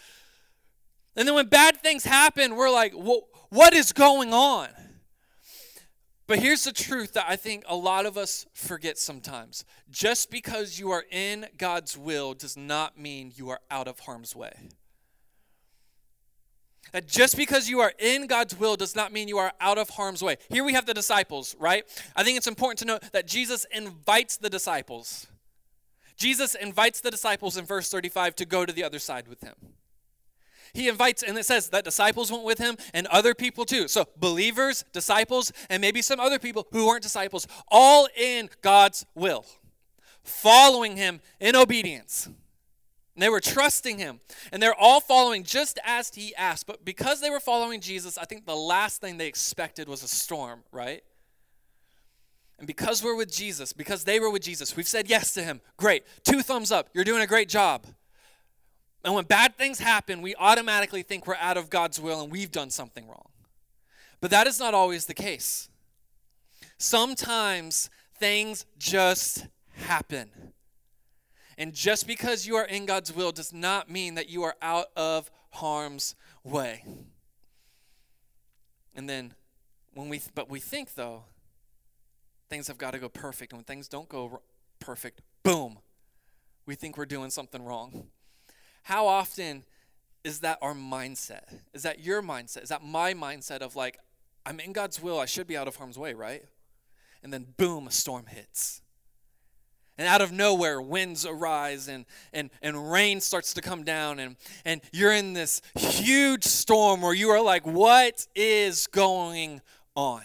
And 1.20 1.28
then 1.28 1.36
when 1.36 1.48
bad 1.48 1.82
things 1.82 2.06
happen, 2.06 2.56
we're 2.56 2.72
like, 2.72 2.94
what 2.94 3.74
is 3.74 3.92
going 3.92 4.34
on? 4.34 4.70
But 6.28 6.40
here's 6.40 6.64
the 6.64 6.72
truth 6.72 7.12
that 7.12 7.26
I 7.28 7.36
think 7.36 7.66
a 7.68 7.76
lot 7.76 8.06
of 8.06 8.18
us 8.18 8.46
forget 8.54 8.98
sometimes. 8.98 9.66
Just 9.90 10.32
because 10.32 10.80
you 10.80 10.92
are 10.92 11.04
in 11.12 11.48
God's 11.58 11.98
will 11.98 12.34
does 12.34 12.56
not 12.56 12.98
mean 12.98 13.34
you 13.36 13.50
are 13.50 13.60
out 13.70 13.90
of 13.90 14.00
harm's 14.00 14.34
way. 14.34 14.54
That 16.94 17.06
just 17.06 17.36
because 17.36 17.68
you 17.68 17.82
are 17.82 17.92
in 18.00 18.26
God's 18.28 18.58
will 18.58 18.78
does 18.78 18.96
not 18.96 19.12
mean 19.12 19.28
you 19.28 19.40
are 19.40 19.52
out 19.60 19.78
of 19.78 19.90
harm's 19.90 20.24
way. 20.24 20.38
Here 20.48 20.64
we 20.64 20.72
have 20.72 20.86
the 20.86 20.94
disciples, 20.94 21.54
right? 21.60 21.84
I 22.16 22.24
think 22.24 22.38
it's 22.38 22.48
important 22.48 22.80
to 22.80 22.86
note 22.86 23.04
that 23.12 23.28
Jesus 23.28 23.66
invites 23.76 24.38
the 24.38 24.50
disciples. 24.50 25.28
Jesus 26.16 26.56
invites 26.56 27.02
the 27.02 27.12
disciples 27.12 27.58
in 27.58 27.66
verse 27.66 27.92
35 27.92 28.36
to 28.38 28.46
go 28.46 28.66
to 28.66 28.72
the 28.72 28.86
other 28.86 29.00
side 29.00 29.28
with 29.28 29.42
him. 29.42 29.56
He 30.74 30.88
invites, 30.88 31.24
and 31.24 31.38
it 31.38 31.46
says 31.46 31.70
that 31.70 31.84
disciples 31.84 32.32
went 32.32 32.44
with 32.44 32.60
him 32.60 32.78
and 32.94 33.08
other 33.08 33.34
people 33.34 33.66
too. 33.66 33.88
So, 33.88 34.08
believers, 34.18 34.86
disciples, 34.94 35.52
and 35.70 35.82
maybe 35.82 36.02
some 36.02 36.20
other 36.20 36.40
people 36.40 36.68
who 36.72 36.88
weren't 36.88 37.04
disciples, 37.04 37.48
all 37.70 38.08
in 38.16 38.50
God's 38.62 39.06
will, 39.16 39.46
following 40.24 40.98
him 40.98 41.22
in 41.40 41.56
obedience. 41.56 42.30
And 43.20 43.24
they 43.24 43.30
were 43.30 43.42
trusting 43.42 43.98
him. 43.98 44.22
And 44.54 44.64
they're 44.64 44.74
all 44.74 45.02
following 45.02 45.44
just 45.44 45.78
as 45.84 46.10
he 46.14 46.34
asked. 46.36 46.66
But 46.66 46.86
because 46.86 47.20
they 47.20 47.30
were 47.30 47.42
following 47.42 47.82
Jesus, 47.82 48.18
I 48.18 48.24
think 48.24 48.46
the 48.46 48.56
last 48.56 49.02
thing 49.02 49.18
they 49.18 49.28
expected 49.28 49.90
was 49.90 50.04
a 50.04 50.08
storm, 50.08 50.64
right? 50.72 51.04
And 52.60 52.66
because 52.66 53.04
we're 53.04 53.18
with 53.18 53.30
Jesus, 53.30 53.74
because 53.74 54.06
they 54.06 54.22
were 54.22 54.30
with 54.30 54.42
Jesus, 54.42 54.76
we've 54.76 54.88
said 54.88 55.10
yes 55.10 55.34
to 55.34 55.44
him. 55.44 55.60
Great. 55.76 56.06
Two 56.24 56.42
thumbs 56.42 56.72
up. 56.72 56.90
You're 56.94 57.04
doing 57.04 57.22
a 57.22 57.28
great 57.28 57.50
job. 57.50 57.86
And 59.03 59.13
when 59.13 59.25
bad 59.25 59.56
things 59.58 59.79
happen, 59.79 60.22
we 60.22 60.36
automatically 60.36 61.03
think 61.03 61.25
we're 61.25 61.36
out 61.36 61.58
of 61.58 61.70
God's 61.70 62.00
will 62.00 62.22
and 62.22 62.32
we've 62.32 62.51
done 62.51 62.70
something 62.70 63.08
wrong. 63.08 63.29
But 64.22 64.32
that 64.32 64.48
is 64.48 64.60
not 64.60 64.74
always 64.74 65.06
the 65.06 65.13
case. 65.13 65.70
Sometimes 66.77 67.89
things 68.18 68.65
just 68.77 69.48
happen. 69.74 70.32
And 71.58 71.74
just 71.74 72.08
because 72.08 72.46
you 72.46 72.56
are 72.56 72.65
in 72.65 72.86
God's 72.86 73.13
will 73.13 73.32
does 73.32 73.53
not 73.53 73.89
mean 73.89 74.15
that 74.15 74.29
you 74.29 74.44
are 74.44 74.56
out 74.62 74.88
of 74.96 75.32
harm's 75.51 76.15
way. 76.44 76.84
And 78.96 79.10
then 79.10 79.34
when 79.94 80.10
we 80.10 80.22
but 80.36 80.50
we 80.50 80.60
think 80.60 80.96
though 80.96 81.24
things 82.50 82.68
have 82.68 82.77
got 82.77 82.91
to 82.91 83.00
go 83.00 83.08
perfect. 83.08 83.53
And 83.53 83.60
when 83.60 83.65
things 83.65 83.88
don't 83.88 84.10
go 84.10 84.41
perfect, 84.79 85.22
boom. 85.44 85.79
We 86.65 86.75
think 86.75 86.98
we're 86.98 87.06
doing 87.06 87.29
something 87.29 87.63
wrong. 87.63 88.08
How 88.83 89.07
often 89.07 89.63
is 90.24 90.39
that 90.39 90.57
our 90.62 90.74
mindset? 90.74 91.59
Is 91.74 91.83
that 91.83 92.00
your 92.00 92.21
mindset? 92.21 92.63
Is 92.63 92.69
that 92.69 92.83
my 92.83 93.13
mindset 93.13 93.59
of 93.59 93.75
like, 93.75 93.98
I'm 94.45 94.59
in 94.59 94.74
God's 94.74 95.01
will, 95.01 95.19
I 95.19 95.25
should 95.25 95.48
be 95.48 95.57
out 95.57 95.67
of 95.67 95.75
harm's 95.75 95.98
way, 95.98 96.13
right? 96.13 96.43
And 97.24 97.33
then 97.33 97.48
boom, 97.57 97.88
a 97.88 97.91
storm 97.91 98.25
hits. 98.27 98.81
And 100.00 100.07
out 100.07 100.21
of 100.21 100.31
nowhere, 100.31 100.81
winds 100.81 101.25
arise 101.25 101.89
and, 101.89 102.05
and, 102.31 102.50
and 102.62 102.89
rain 102.89 103.19
starts 103.19 103.53
to 103.55 103.62
come 103.62 103.83
down, 103.83 104.19
and, 104.19 104.38
and 104.63 104.79
you're 104.93 105.12
in 105.12 105.33
this 105.33 105.62
huge 105.77 106.45
storm 106.45 107.01
where 107.01 107.13
you 107.13 107.29
are 107.31 107.41
like, 107.41 107.67
What 107.67 108.25
is 108.33 108.88
going 108.88 109.59
on? 109.95 110.24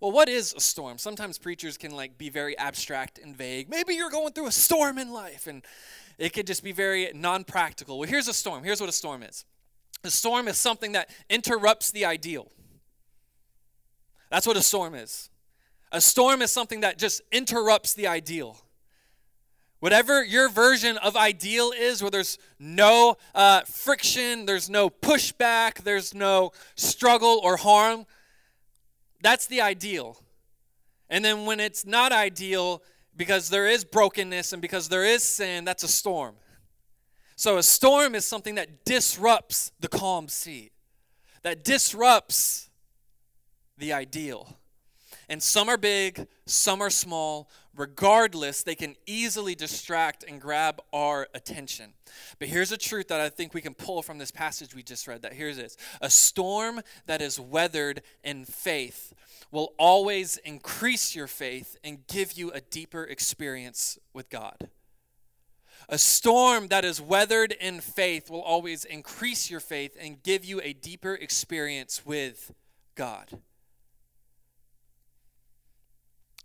Well, 0.00 0.12
what 0.12 0.28
is 0.28 0.52
a 0.54 0.60
storm? 0.60 0.98
Sometimes 0.98 1.38
preachers 1.38 1.78
can 1.78 1.92
like 1.92 2.18
be 2.18 2.28
very 2.28 2.56
abstract 2.58 3.18
and 3.18 3.34
vague. 3.34 3.70
Maybe 3.70 3.94
you're 3.94 4.10
going 4.10 4.34
through 4.34 4.48
a 4.48 4.52
storm 4.52 4.98
in 4.98 5.12
life, 5.12 5.46
and 5.46 5.62
it 6.18 6.32
could 6.32 6.46
just 6.46 6.64
be 6.64 6.72
very 6.72 7.10
non 7.14 7.44
practical. 7.44 7.98
Well, 7.98 8.08
here's 8.08 8.28
a 8.28 8.34
storm. 8.34 8.64
Here's 8.64 8.80
what 8.80 8.88
a 8.88 8.92
storm 8.92 9.22
is 9.22 9.44
a 10.04 10.10
storm 10.10 10.48
is 10.48 10.58
something 10.58 10.92
that 10.92 11.10
interrupts 11.28 11.90
the 11.90 12.04
ideal. 12.04 12.50
That's 14.30 14.46
what 14.46 14.56
a 14.56 14.62
storm 14.62 14.94
is. 14.94 15.30
A 15.90 16.00
storm 16.00 16.42
is 16.42 16.50
something 16.50 16.80
that 16.80 16.98
just 16.98 17.22
interrupts 17.32 17.94
the 17.94 18.06
ideal. 18.06 18.58
Whatever 19.80 20.24
your 20.24 20.48
version 20.48 20.98
of 20.98 21.16
ideal 21.16 21.72
is, 21.76 22.02
where 22.02 22.10
there's 22.10 22.36
no 22.58 23.16
uh, 23.34 23.62
friction, 23.62 24.44
there's 24.44 24.68
no 24.68 24.90
pushback, 24.90 25.84
there's 25.84 26.12
no 26.12 26.50
struggle 26.74 27.40
or 27.42 27.56
harm, 27.56 28.04
that's 29.22 29.46
the 29.46 29.60
ideal. 29.60 30.20
And 31.08 31.24
then 31.24 31.46
when 31.46 31.60
it's 31.60 31.86
not 31.86 32.12
ideal, 32.12 32.82
because 33.18 33.50
there 33.50 33.66
is 33.66 33.84
brokenness 33.84 34.52
and 34.54 34.62
because 34.62 34.88
there 34.88 35.04
is 35.04 35.22
sin, 35.22 35.64
that's 35.64 35.82
a 35.82 35.88
storm. 35.88 36.36
So 37.36 37.58
a 37.58 37.62
storm 37.62 38.14
is 38.14 38.24
something 38.24 38.54
that 38.54 38.84
disrupts 38.84 39.72
the 39.80 39.88
calm 39.88 40.28
sea, 40.28 40.70
that 41.42 41.64
disrupts 41.64 42.70
the 43.76 43.92
ideal. 43.92 44.57
And 45.28 45.42
some 45.42 45.68
are 45.68 45.76
big, 45.76 46.26
some 46.46 46.80
are 46.80 46.90
small. 46.90 47.50
Regardless, 47.76 48.62
they 48.62 48.74
can 48.74 48.96
easily 49.06 49.54
distract 49.54 50.24
and 50.26 50.40
grab 50.40 50.80
our 50.92 51.28
attention. 51.34 51.92
But 52.38 52.48
here's 52.48 52.72
a 52.72 52.76
truth 52.76 53.08
that 53.08 53.20
I 53.20 53.28
think 53.28 53.54
we 53.54 53.60
can 53.60 53.74
pull 53.74 54.02
from 54.02 54.18
this 54.18 54.30
passage 54.30 54.74
we 54.74 54.82
just 54.82 55.06
read 55.06 55.22
that 55.22 55.34
here's 55.34 55.58
this 55.58 55.76
a 56.00 56.10
storm 56.10 56.80
that 57.06 57.22
is 57.22 57.38
weathered 57.38 58.02
in 58.24 58.44
faith 58.44 59.12
will 59.52 59.74
always 59.78 60.38
increase 60.38 61.14
your 61.14 61.26
faith 61.26 61.76
and 61.84 62.06
give 62.06 62.32
you 62.32 62.50
a 62.50 62.60
deeper 62.60 63.04
experience 63.04 63.98
with 64.12 64.28
God. 64.28 64.68
A 65.88 65.98
storm 65.98 66.68
that 66.68 66.84
is 66.84 67.00
weathered 67.00 67.52
in 67.52 67.80
faith 67.80 68.28
will 68.28 68.42
always 68.42 68.84
increase 68.84 69.50
your 69.50 69.60
faith 69.60 69.96
and 69.98 70.22
give 70.22 70.44
you 70.44 70.60
a 70.60 70.72
deeper 70.72 71.14
experience 71.14 72.04
with 72.04 72.52
God. 72.94 73.38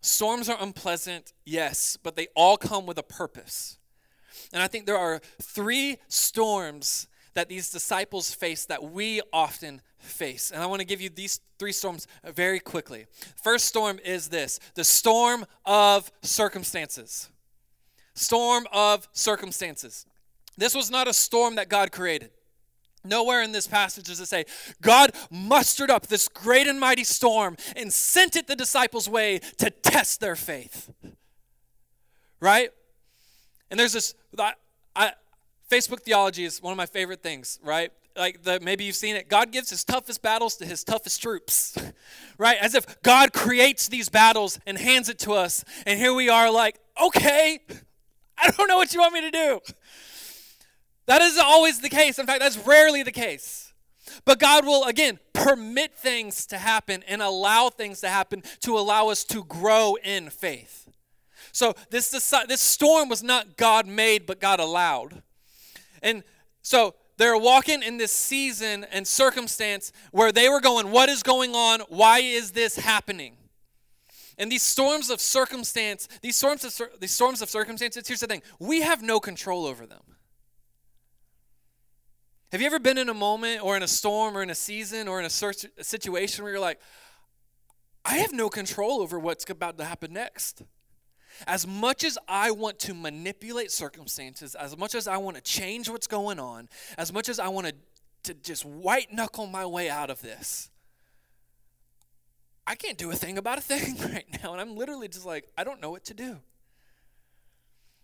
Storms 0.03 0.49
are 0.49 0.57
unpleasant, 0.59 1.31
yes, 1.45 1.97
but 2.03 2.17
they 2.17 2.27
all 2.35 2.57
come 2.57 2.85
with 2.85 2.97
a 2.97 3.03
purpose. 3.03 3.79
And 4.51 4.61
I 4.61 4.67
think 4.67 4.85
there 4.85 4.97
are 4.97 5.21
three 5.41 5.97
storms 6.09 7.07
that 7.35 7.47
these 7.47 7.71
disciples 7.71 8.33
face 8.33 8.65
that 8.65 8.83
we 8.83 9.21
often 9.31 9.81
face. 9.99 10.51
And 10.51 10.61
I 10.61 10.65
want 10.65 10.81
to 10.81 10.85
give 10.85 10.99
you 10.99 11.09
these 11.09 11.39
three 11.57 11.71
storms 11.71 12.05
very 12.35 12.59
quickly. 12.59 13.05
First 13.41 13.63
storm 13.65 13.97
is 14.03 14.27
this 14.27 14.59
the 14.75 14.83
storm 14.83 15.45
of 15.65 16.11
circumstances. 16.21 17.29
Storm 18.13 18.67
of 18.73 19.07
circumstances. 19.13 20.05
This 20.57 20.75
was 20.75 20.91
not 20.91 21.07
a 21.07 21.13
storm 21.13 21.55
that 21.55 21.69
God 21.69 21.93
created. 21.93 22.31
Nowhere 23.05 23.41
in 23.41 23.51
this 23.51 23.67
passage 23.67 24.05
does 24.05 24.19
it 24.19 24.27
say, 24.27 24.45
God 24.81 25.11
mustered 25.29 25.91
up 25.91 26.07
this 26.07 26.27
great 26.27 26.67
and 26.67 26.79
mighty 26.79 27.03
storm 27.03 27.57
and 27.75 27.91
sent 27.91 28.35
it 28.35 28.47
the 28.47 28.55
disciples' 28.55 29.09
way 29.09 29.39
to 29.57 29.69
test 29.69 30.21
their 30.21 30.35
faith. 30.35 30.89
Right? 32.39 32.69
And 33.69 33.79
there's 33.79 33.93
this, 33.93 34.15
I, 34.39 34.53
I, 34.95 35.11
Facebook 35.69 36.01
theology 36.01 36.45
is 36.45 36.61
one 36.61 36.71
of 36.71 36.77
my 36.77 36.85
favorite 36.85 37.21
things, 37.21 37.59
right? 37.63 37.91
like 38.15 38.43
the 38.43 38.59
maybe 38.59 38.83
you've 38.83 38.95
seen 38.95 39.15
it 39.15 39.27
god 39.27 39.51
gives 39.51 39.69
his 39.69 39.83
toughest 39.83 40.21
battles 40.21 40.55
to 40.55 40.65
his 40.65 40.83
toughest 40.83 41.21
troops 41.21 41.75
right 42.37 42.57
as 42.61 42.75
if 42.75 43.01
god 43.01 43.33
creates 43.33 43.87
these 43.87 44.09
battles 44.09 44.59
and 44.65 44.77
hands 44.77 45.09
it 45.09 45.19
to 45.19 45.33
us 45.33 45.63
and 45.85 45.99
here 45.99 46.13
we 46.13 46.29
are 46.29 46.51
like 46.51 46.79
okay 47.01 47.59
i 48.37 48.49
don't 48.51 48.67
know 48.67 48.77
what 48.77 48.93
you 48.93 48.99
want 48.99 49.13
me 49.13 49.21
to 49.21 49.31
do 49.31 49.59
that 51.05 51.21
is 51.21 51.37
always 51.37 51.79
the 51.79 51.89
case 51.89 52.19
in 52.19 52.25
fact 52.25 52.39
that's 52.39 52.57
rarely 52.57 53.03
the 53.03 53.11
case 53.11 53.73
but 54.25 54.39
god 54.39 54.65
will 54.65 54.83
again 54.85 55.19
permit 55.33 55.95
things 55.97 56.45
to 56.45 56.57
happen 56.57 57.03
and 57.07 57.21
allow 57.21 57.69
things 57.69 58.01
to 58.01 58.09
happen 58.09 58.43
to 58.59 58.77
allow 58.77 59.09
us 59.09 59.23
to 59.23 59.43
grow 59.43 59.95
in 60.03 60.29
faith 60.29 60.89
so 61.51 61.73
this 61.89 62.09
this 62.47 62.61
storm 62.61 63.09
was 63.09 63.23
not 63.23 63.57
god 63.57 63.87
made 63.87 64.25
but 64.25 64.39
god 64.39 64.59
allowed 64.59 65.21
and 66.01 66.23
so 66.61 66.95
they're 67.17 67.37
walking 67.37 67.83
in 67.83 67.97
this 67.97 68.11
season 68.11 68.85
and 68.91 69.07
circumstance 69.07 69.91
where 70.11 70.31
they 70.31 70.49
were 70.49 70.61
going, 70.61 70.91
What 70.91 71.09
is 71.09 71.23
going 71.23 71.53
on? 71.55 71.81
Why 71.89 72.19
is 72.19 72.51
this 72.51 72.75
happening? 72.77 73.37
And 74.37 74.51
these 74.51 74.63
storms 74.63 75.11
of 75.11 75.21
circumstance, 75.21 76.07
these 76.21 76.35
storms 76.35 76.63
of, 76.63 76.99
these 76.99 77.11
storms 77.11 77.41
of 77.43 77.49
circumstances, 77.49 78.07
here's 78.07 78.19
the 78.19 78.27
thing 78.27 78.41
we 78.59 78.81
have 78.81 79.01
no 79.03 79.19
control 79.19 79.65
over 79.65 79.85
them. 79.85 80.01
Have 82.53 82.61
you 82.61 82.67
ever 82.67 82.77
been 82.77 82.99
in 82.99 83.09
a 83.09 83.15
moment 83.15 83.63
or 83.63 83.75
in 83.75 83.81
a 83.81 83.87
storm 83.87 84.37
or 84.37 84.43
in 84.43 84.51
a 84.51 84.55
season 84.55 85.07
or 85.07 85.19
in 85.19 85.25
a, 85.25 85.27
a 85.27 85.83
situation 85.83 86.43
where 86.43 86.53
you're 86.53 86.61
like, 86.61 86.79
I 88.05 88.17
have 88.17 88.31
no 88.31 88.47
control 88.47 89.01
over 89.01 89.17
what's 89.17 89.49
about 89.49 89.79
to 89.79 89.85
happen 89.85 90.13
next? 90.13 90.61
As 91.47 91.65
much 91.65 92.03
as 92.03 92.15
I 92.27 92.51
want 92.51 92.77
to 92.81 92.93
manipulate 92.93 93.71
circumstances, 93.71 94.53
as 94.53 94.77
much 94.77 94.93
as 94.93 95.07
I 95.07 95.17
want 95.17 95.35
to 95.35 95.41
change 95.41 95.89
what's 95.89 96.05
going 96.05 96.39
on, 96.39 96.69
as 96.95 97.11
much 97.11 97.27
as 97.27 97.39
I 97.39 97.47
want 97.47 97.65
to, 97.65 97.73
to 98.25 98.35
just 98.35 98.65
white 98.65 99.11
knuckle 99.11 99.47
my 99.47 99.65
way 99.65 99.89
out 99.89 100.11
of 100.11 100.21
this, 100.21 100.69
I 102.67 102.75
can't 102.75 102.99
do 102.99 103.09
a 103.09 103.15
thing 103.15 103.39
about 103.39 103.57
a 103.57 103.61
thing 103.61 103.97
right 104.13 104.27
now. 104.43 104.51
And 104.51 104.61
I'm 104.61 104.75
literally 104.75 105.07
just 105.07 105.25
like, 105.25 105.49
I 105.57 105.63
don't 105.63 105.81
know 105.81 105.89
what 105.89 106.05
to 106.05 106.13
do. 106.13 106.37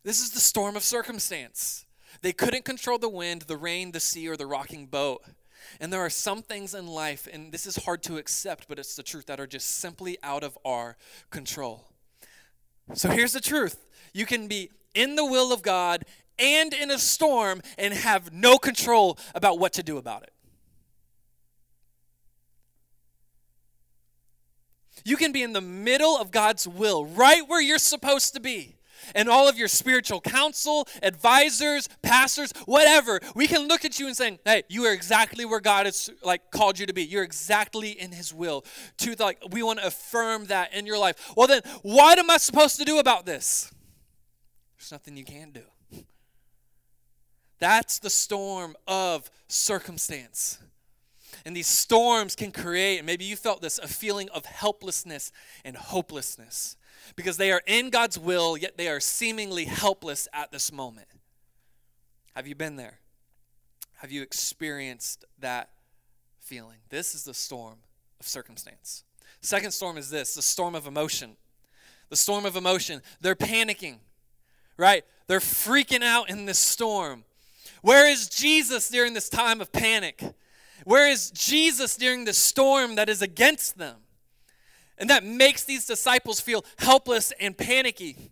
This 0.04 0.20
is 0.20 0.32
the 0.32 0.40
storm 0.40 0.76
of 0.76 0.82
circumstance. 0.82 1.86
They 2.22 2.34
couldn't 2.34 2.66
control 2.66 2.98
the 2.98 3.10
wind, 3.10 3.44
the 3.44 3.58
rain, 3.58 3.92
the 3.92 4.00
sea, 4.00 4.28
or 4.28 4.38
the 4.38 4.48
rocking 4.48 4.88
boat. 4.88 5.24
And 5.80 5.92
there 5.92 6.02
are 6.02 6.10
some 6.10 6.42
things 6.42 6.74
in 6.74 6.88
life, 6.88 7.28
and 7.32 7.52
this 7.52 7.66
is 7.66 7.76
hard 7.78 8.02
to 8.04 8.18
accept, 8.18 8.68
but 8.68 8.80
it's 8.80 8.96
the 8.96 9.04
truth, 9.04 9.26
that 9.28 9.40
are 9.40 9.48
just 9.48 9.68
simply 9.68 10.18
out 10.24 10.44
of 10.44 10.58
our 10.66 10.98
control. 11.30 11.86
So 12.94 13.10
here's 13.10 13.34
the 13.34 13.42
truth 13.42 13.78
you 14.14 14.26
can 14.26 14.48
be 14.48 14.72
in 14.96 15.16
the 15.16 15.26
will 15.26 15.54
of 15.54 15.62
God 15.62 16.06
and 16.40 16.74
in 16.74 16.90
a 16.90 16.98
storm 16.98 17.62
and 17.78 17.94
have 17.94 18.34
no 18.34 18.58
control 18.58 19.18
about 19.36 19.60
what 19.60 19.74
to 19.74 19.84
do 19.84 19.98
about 19.98 20.24
it. 20.24 20.34
You 25.06 25.18
can 25.18 25.32
be 25.32 25.44
in 25.44 25.54
the 25.54 25.62
middle 25.62 26.18
of 26.18 26.32
God's 26.32 26.68
will, 26.68 27.06
right 27.06 27.48
where 27.48 27.62
you're 27.62 27.78
supposed 27.78 28.34
to 28.34 28.40
be. 28.40 28.76
And 29.16 29.30
all 29.30 29.48
of 29.48 29.58
your 29.58 29.68
spiritual 29.68 30.22
counsel, 30.22 30.88
advisors, 31.02 31.88
pastors, 32.02 32.52
whatever, 32.66 33.20
we 33.36 33.48
can 33.48 33.68
look 33.68 33.86
at 33.86 34.00
you 34.00 34.08
and 34.08 34.16
saying, 34.16 34.40
"Hey, 34.46 34.64
you 34.70 34.86
are 34.86 34.94
exactly 34.94 35.46
where 35.46 35.60
God 35.60 35.86
has 35.86 36.10
like 36.24 36.52
called 36.52 36.80
you 36.80 36.86
to 36.86 36.94
be. 36.94 37.04
You're 37.04 37.24
exactly 37.24 37.92
in 37.92 38.12
His 38.12 38.34
will." 38.34 38.66
To 39.00 39.16
like, 39.20 39.42
we 39.52 39.64
want 39.64 39.80
to 39.80 39.88
affirm 39.88 40.46
that 40.46 40.74
in 40.74 40.86
your 40.86 40.98
life. 40.98 41.34
Well, 41.36 41.48
then, 41.48 41.62
what 41.82 42.20
am 42.20 42.30
I 42.30 42.38
supposed 42.38 42.78
to 42.78 42.86
do 42.86 43.00
about 43.00 43.26
this? 43.26 43.72
There's 44.78 44.92
nothing 44.92 45.18
you 45.18 45.26
can 45.26 45.52
do. 45.52 45.64
That's 47.60 48.00
the 48.00 48.10
storm 48.10 48.76
of 48.88 49.30
circumstance. 49.48 50.60
And 51.46 51.56
these 51.56 51.68
storms 51.68 52.36
can 52.36 52.52
create, 52.52 52.98
and 52.98 53.06
maybe 53.06 53.26
you 53.26 53.36
felt 53.36 53.62
this, 53.62 53.78
a 53.78 53.88
feeling 53.88 54.30
of 54.30 54.46
helplessness 54.46 55.32
and 55.64 55.76
hopelessness 55.76 56.78
because 57.16 57.38
they 57.38 57.52
are 57.52 57.62
in 57.66 57.90
God's 57.90 58.18
will, 58.18 58.58
yet 58.58 58.78
they 58.78 58.88
are 58.88 59.00
seemingly 59.00 59.66
helpless 59.66 60.28
at 60.34 60.52
this 60.52 60.72
moment. 60.72 61.08
Have 62.36 62.48
you 62.48 62.56
been 62.56 62.76
there? 62.76 63.00
Have 63.98 64.12
you 64.12 64.22
experienced 64.22 65.26
that 65.40 65.70
feeling? 66.40 66.78
This 66.90 67.14
is 67.14 67.26
the 67.26 67.34
storm 67.34 67.80
of 68.20 68.28
circumstance. 68.28 69.04
Second 69.42 69.72
storm 69.72 69.98
is 69.98 70.10
this 70.10 70.36
the 70.36 70.42
storm 70.42 70.76
of 70.76 70.88
emotion. 70.88 71.36
The 72.10 72.16
storm 72.16 72.46
of 72.46 72.56
emotion. 72.56 73.02
They're 73.22 73.36
panicking, 73.36 73.98
right? 74.78 75.04
They're 75.28 75.40
freaking 75.40 76.04
out 76.04 76.30
in 76.30 76.46
this 76.46 76.60
storm. 76.60 77.24
Where 77.82 78.10
is 78.10 78.30
Jesus 78.30 78.90
during 78.90 79.14
this 79.14 79.30
time 79.30 79.62
of 79.62 79.72
panic? 79.72 80.24
Where 80.86 81.10
is 81.10 81.30
Jesus 81.32 81.96
during 81.96 82.26
the 82.26 82.34
storm 82.34 82.96
that 82.96 83.10
is 83.10 83.22
against 83.22 83.78
them? 83.78 83.98
And 85.00 85.10
that 85.10 85.24
makes 85.24 85.64
these 85.64 85.86
disciples 85.86 86.42
feel 86.42 86.66
helpless 86.78 87.32
and 87.40 87.58
panicky. 87.58 88.32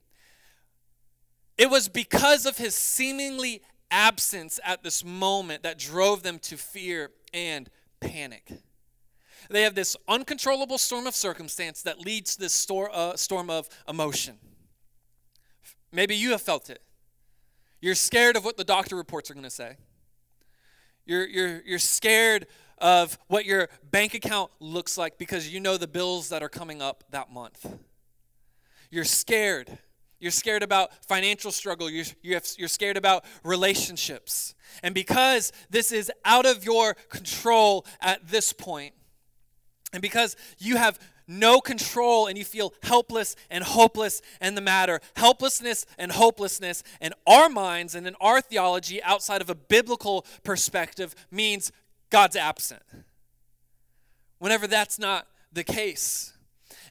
It 1.57 1.69
was 1.69 1.88
because 1.88 2.45
of 2.45 2.57
his 2.57 2.75
seemingly 2.75 3.62
absence 3.89 4.59
at 4.65 4.83
this 4.83 5.03
moment 5.03 5.63
that 5.63 5.79
drove 5.79 6.24
them 6.24 6.39
to 6.39 6.57
fear 6.57 7.12
and 7.33 7.69
panic. 8.01 8.51
They 9.50 9.62
have 9.63 9.75
this 9.75 9.95
uncontrollable 10.07 10.77
storm 10.77 11.07
of 11.07 11.15
circumstance 11.15 11.81
that 11.83 12.00
leads 12.00 12.36
to 12.36 12.41
this 12.41 12.53
stor- 12.53 12.91
uh, 12.93 13.15
storm 13.15 13.50
of 13.50 13.69
emotion. 13.88 14.38
Maybe 15.91 16.15
you 16.15 16.31
have 16.31 16.41
felt 16.41 16.69
it. 16.69 16.81
You're 17.79 17.95
scared 17.95 18.36
of 18.36 18.43
what 18.43 18.57
the 18.57 18.65
doctor 18.65 18.97
reports 18.97 19.31
are 19.31 19.33
going 19.33 19.43
to 19.45 19.50
say. 19.50 19.77
You're, 21.05 21.25
you're, 21.25 21.62
you're 21.65 21.79
scared 21.79 22.47
of 22.77 23.17
what 23.27 23.46
your 23.46 23.69
bank 23.91 24.13
account 24.13 24.51
looks 24.60 24.98
like 24.98 25.17
because 25.17 25.51
you 25.51 25.60
know 25.60 25.77
the 25.77 25.88
bills 25.88 26.29
that 26.29 26.43
are 26.43 26.50
coming 26.50 26.81
up 26.81 27.03
that 27.12 27.31
month. 27.31 27.65
You're 28.89 29.03
scared. 29.03 29.77
You're 30.19 30.31
scared 30.31 30.63
about 30.63 30.91
financial 31.05 31.51
struggle. 31.51 31.89
You're, 31.89 32.05
you're 32.24 32.67
scared 32.67 32.98
about 32.98 33.25
relationships. 33.43 34.55
And 34.81 34.96
because 34.96 35.51
this 35.69 35.91
is 35.91 36.12
out 36.25 36.46
of 36.46 36.63
your 36.63 36.96
control 37.10 37.86
at 38.01 38.27
this 38.27 38.53
point, 38.53 38.93
and 39.93 40.01
because 40.01 40.36
you 40.57 40.77
have 40.77 41.00
no 41.27 41.60
control 41.60 42.27
and 42.27 42.38
you 42.38 42.46
feel 42.46 42.74
helpless 42.84 43.36
and 43.50 43.63
hopeless 43.63 44.22
in 44.41 44.55
the 44.55 44.62
matter. 44.62 45.01
Helplessness 45.15 45.86
and 45.98 46.12
hopelessness 46.12 46.84
in 47.01 47.13
our 47.25 47.50
minds 47.50 47.96
and 47.96 48.07
in 48.07 48.15
our 48.22 48.39
theology 48.39 49.03
outside 49.03 49.41
of 49.41 49.50
a 49.50 49.55
biblical 49.55 50.25
perspective 50.43 51.13
means 51.29 51.72
God's 52.10 52.36
absent. 52.36 52.84
Whenever 54.40 54.68
that's 54.68 55.00
not 55.00 55.28
the 55.52 55.64
case. 55.64 56.34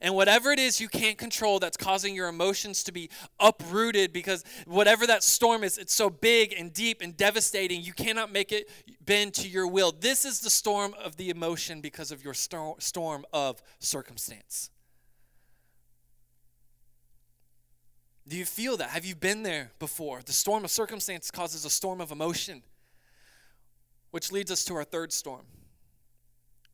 And 0.01 0.15
whatever 0.15 0.51
it 0.51 0.59
is 0.59 0.81
you 0.81 0.89
can't 0.89 1.17
control 1.17 1.59
that's 1.59 1.76
causing 1.76 2.15
your 2.15 2.29
emotions 2.29 2.83
to 2.85 2.93
be 2.93 3.09
uprooted 3.41 4.13
because 4.13 4.45
whatever 4.67 5.07
that 5.07 5.23
storm 5.23 5.65
is, 5.65 5.79
it's 5.79 5.95
so 5.95 6.11
big 6.11 6.52
and 6.52 6.73
deep 6.73 7.00
and 7.00 7.17
devastating, 7.17 7.81
you 7.83 7.93
cannot 7.93 8.31
make 8.31 8.52
it 8.52 8.69
bend 9.05 9.35
to 9.35 9.49
your 9.49 9.67
will. 9.67 9.93
This 9.99 10.25
is 10.25 10.41
the 10.41 10.50
storm 10.50 10.95
of 11.02 11.17
the 11.17 11.31
emotion 11.31 11.81
because 11.81 12.13
of 12.13 12.23
your 12.23 12.35
storm 12.35 13.25
of 13.33 13.63
circumstance. 13.79 14.71
Do 18.29 18.37
you 18.37 18.45
feel 18.45 18.76
that? 18.79 18.91
Have 18.91 19.05
you 19.05 19.15
been 19.15 19.45
there 19.45 19.71
before? 19.79 20.21
The 20.25 20.33
storm 20.33 20.65
of 20.65 20.71
circumstance 20.71 21.31
causes 21.31 21.65
a 21.65 21.71
storm 21.71 22.00
of 22.00 22.11
emotion, 22.11 22.65
which 24.17 24.33
leads 24.33 24.50
us 24.50 24.65
to 24.65 24.75
our 24.75 24.83
third 24.83 25.13
storm, 25.13 25.45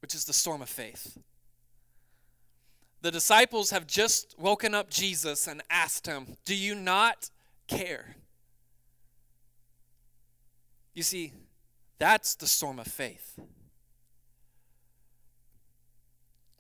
which 0.01 0.15
is 0.15 0.27
the 0.27 0.33
storm 0.33 0.63
of 0.63 0.69
faith. 0.69 1.19
The 3.01 3.11
disciples 3.11 3.71
have 3.71 3.85
just 3.85 4.37
woken 4.39 4.77
up 4.77 4.89
Jesus 4.89 5.49
and 5.49 5.61
asked 5.69 6.07
him, 6.07 6.37
Do 6.45 6.55
you 6.55 6.77
not 6.77 7.31
care? 7.67 8.15
You 10.95 11.03
see, 11.03 11.33
that's 11.99 12.37
the 12.37 12.47
storm 12.47 12.79
of 12.79 12.87
faith. 12.87 13.37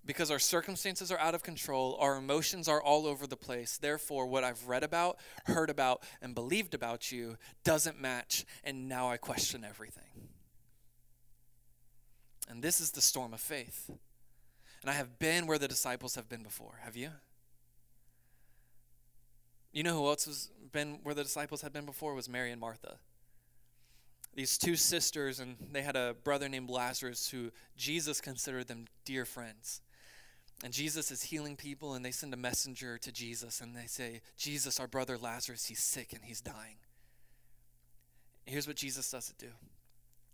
Because 0.04 0.32
our 0.32 0.40
circumstances 0.40 1.12
are 1.12 1.18
out 1.20 1.36
of 1.36 1.44
control, 1.44 1.96
our 2.00 2.16
emotions 2.16 2.66
are 2.66 2.82
all 2.82 3.06
over 3.06 3.28
the 3.28 3.36
place. 3.36 3.78
Therefore, 3.78 4.26
what 4.26 4.42
I've 4.42 4.66
read 4.66 4.82
about, 4.82 5.18
heard 5.44 5.70
about, 5.70 6.02
and 6.20 6.34
believed 6.34 6.74
about 6.74 7.12
you 7.12 7.36
doesn't 7.62 8.00
match, 8.00 8.44
and 8.64 8.88
now 8.88 9.08
I 9.08 9.16
question 9.16 9.64
everything. 9.64 10.32
And 12.48 12.62
this 12.62 12.80
is 12.80 12.90
the 12.90 13.00
storm 13.00 13.32
of 13.32 13.40
faith. 13.40 13.90
And 14.82 14.90
I 14.90 14.94
have 14.94 15.18
been 15.18 15.46
where 15.46 15.58
the 15.58 15.68
disciples 15.68 16.16
have 16.16 16.28
been 16.28 16.42
before. 16.42 16.80
Have 16.82 16.96
you? 16.96 17.10
You 19.72 19.82
know 19.82 19.96
who 19.96 20.06
else 20.06 20.26
has 20.26 20.50
been 20.72 20.98
where 21.02 21.14
the 21.14 21.22
disciples 21.22 21.62
had 21.62 21.72
been 21.72 21.86
before? 21.86 22.12
It 22.12 22.16
was 22.16 22.28
Mary 22.28 22.50
and 22.50 22.60
Martha. 22.60 22.96
These 24.34 24.58
two 24.58 24.76
sisters, 24.76 25.40
and 25.40 25.56
they 25.72 25.82
had 25.82 25.96
a 25.96 26.16
brother 26.24 26.48
named 26.48 26.70
Lazarus 26.70 27.28
who 27.28 27.52
Jesus 27.76 28.20
considered 28.20 28.66
them 28.66 28.86
dear 29.04 29.24
friends. 29.24 29.82
And 30.64 30.72
Jesus 30.72 31.10
is 31.10 31.24
healing 31.24 31.56
people, 31.56 31.94
and 31.94 32.04
they 32.04 32.12
send 32.12 32.32
a 32.32 32.36
messenger 32.36 32.96
to 32.98 33.12
Jesus, 33.12 33.60
and 33.60 33.74
they 33.74 33.86
say, 33.86 34.20
Jesus, 34.36 34.78
our 34.78 34.86
brother 34.86 35.18
Lazarus, 35.18 35.66
he's 35.66 35.82
sick 35.82 36.12
and 36.12 36.24
he's 36.24 36.40
dying. 36.40 36.76
Here's 38.46 38.66
what 38.66 38.76
Jesus 38.76 39.10
doesn't 39.10 39.38
do 39.38 39.48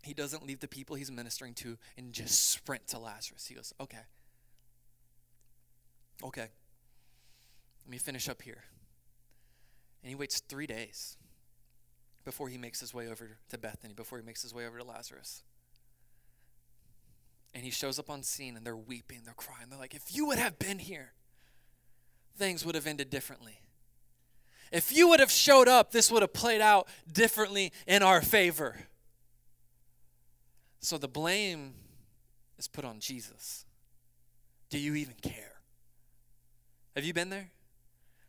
He 0.02 0.14
doesn't 0.14 0.46
leave 0.46 0.60
the 0.60 0.68
people 0.68 0.96
he's 0.96 1.10
ministering 1.10 1.54
to 1.54 1.76
and 1.96 2.12
just 2.12 2.50
sprint 2.50 2.86
to 2.88 2.98
Lazarus. 2.98 3.46
He 3.46 3.54
goes, 3.54 3.72
Okay, 3.80 3.98
Okay, 6.22 6.48
let 7.84 7.90
me 7.90 7.98
finish 7.98 8.28
up 8.28 8.42
here. 8.42 8.64
And 10.02 10.10
he 10.10 10.14
waits 10.14 10.40
three 10.40 10.66
days 10.66 11.16
before 12.24 12.48
he 12.48 12.58
makes 12.58 12.80
his 12.80 12.92
way 12.92 13.08
over 13.08 13.38
to 13.50 13.58
Bethany, 13.58 13.94
before 13.94 14.18
he 14.18 14.24
makes 14.24 14.42
his 14.42 14.52
way 14.52 14.66
over 14.66 14.78
to 14.78 14.84
Lazarus. 14.84 15.42
And 17.54 17.64
he 17.64 17.70
shows 17.70 17.98
up 17.98 18.10
on 18.10 18.22
scene 18.22 18.56
and 18.56 18.66
they're 18.66 18.76
weeping, 18.76 19.20
they're 19.24 19.34
crying. 19.34 19.68
They're 19.70 19.78
like, 19.78 19.94
if 19.94 20.14
you 20.14 20.26
would 20.26 20.38
have 20.38 20.58
been 20.58 20.78
here, 20.78 21.12
things 22.36 22.64
would 22.64 22.74
have 22.74 22.86
ended 22.86 23.10
differently. 23.10 23.60
If 24.70 24.92
you 24.92 25.08
would 25.08 25.20
have 25.20 25.30
showed 25.30 25.66
up, 25.66 25.92
this 25.92 26.10
would 26.10 26.22
have 26.22 26.34
played 26.34 26.60
out 26.60 26.88
differently 27.10 27.72
in 27.86 28.02
our 28.02 28.20
favor. 28.20 28.76
So 30.80 30.98
the 30.98 31.08
blame 31.08 31.74
is 32.58 32.68
put 32.68 32.84
on 32.84 33.00
Jesus. 33.00 33.64
Do 34.70 34.78
you 34.78 34.94
even 34.94 35.14
care? 35.22 35.60
Have 36.94 37.04
you 37.04 37.12
been 37.12 37.30
there? 37.30 37.50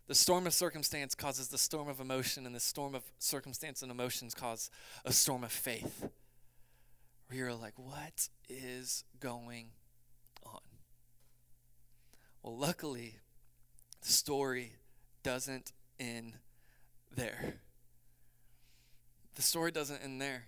The 0.08 0.16
storm 0.16 0.48
of 0.48 0.54
circumstance 0.54 1.14
causes 1.14 1.50
the 1.50 1.58
storm 1.58 1.88
of 1.88 2.00
emotion, 2.00 2.48
and 2.48 2.56
the 2.56 2.60
storm 2.60 2.96
of 2.96 3.04
circumstance 3.20 3.84
and 3.84 3.92
emotions 3.92 4.34
cause 4.34 4.72
a 5.06 5.14
storm 5.14 5.44
of 5.44 5.52
faith. 5.52 6.10
Where 7.28 7.38
you're 7.38 7.54
like, 7.54 7.78
what 7.78 8.30
is 8.48 9.04
going 9.20 9.68
on? 10.44 10.62
Well, 12.42 12.58
luckily, 12.58 13.20
the 14.02 14.12
story 14.12 14.74
doesn't 15.22 15.74
end 16.00 16.34
there. 17.16 17.56
The 19.36 19.44
story 19.44 19.72
doesn't 19.72 20.04
end 20.04 20.20
there. 20.20 20.48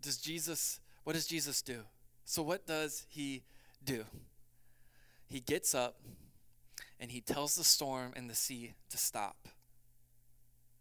Does 0.00 0.16
Jesus, 0.16 0.80
what 1.04 1.14
does 1.14 1.26
Jesus 1.26 1.62
do? 1.62 1.80
So, 2.24 2.42
what 2.42 2.66
does 2.66 3.06
he 3.08 3.42
do? 3.84 4.04
He 5.26 5.40
gets 5.40 5.74
up 5.74 5.96
and 6.98 7.10
he 7.10 7.20
tells 7.20 7.56
the 7.56 7.64
storm 7.64 8.12
and 8.16 8.28
the 8.28 8.34
sea 8.34 8.74
to 8.90 8.98
stop. 8.98 9.48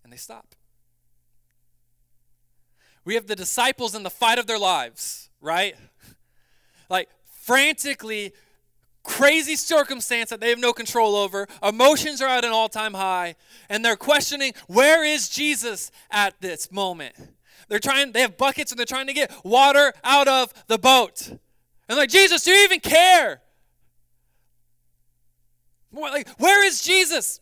And 0.03 0.11
they 0.11 0.17
stop. 0.17 0.55
We 3.05 3.15
have 3.15 3.27
the 3.27 3.35
disciples 3.35 3.95
in 3.95 4.03
the 4.03 4.09
fight 4.09 4.37
of 4.37 4.47
their 4.47 4.59
lives, 4.59 5.29
right? 5.41 5.75
Like 6.89 7.09
frantically 7.41 8.33
crazy 9.03 9.55
circumstance 9.55 10.29
that 10.29 10.39
they 10.39 10.49
have 10.49 10.59
no 10.59 10.73
control 10.73 11.15
over. 11.15 11.47
Emotions 11.63 12.21
are 12.21 12.27
at 12.27 12.45
an 12.45 12.51
all 12.51 12.69
time 12.69 12.93
high, 12.93 13.35
and 13.69 13.83
they're 13.83 13.95
questioning 13.95 14.53
where 14.67 15.03
is 15.03 15.29
Jesus 15.29 15.91
at 16.11 16.39
this 16.41 16.71
moment? 16.71 17.15
They're 17.69 17.79
trying, 17.79 18.11
they 18.11 18.21
have 18.21 18.37
buckets 18.37 18.71
and 18.71 18.79
they're 18.79 18.85
trying 18.85 19.07
to 19.07 19.13
get 19.13 19.31
water 19.45 19.93
out 20.03 20.27
of 20.27 20.53
the 20.67 20.77
boat. 20.77 21.29
And 21.87 21.97
like, 21.97 22.09
Jesus, 22.09 22.43
do 22.43 22.51
you 22.51 22.63
even 22.63 22.79
care? 22.79 23.41
Like, 25.91 26.29
where 26.39 26.65
is 26.65 26.81
Jesus? 26.81 27.39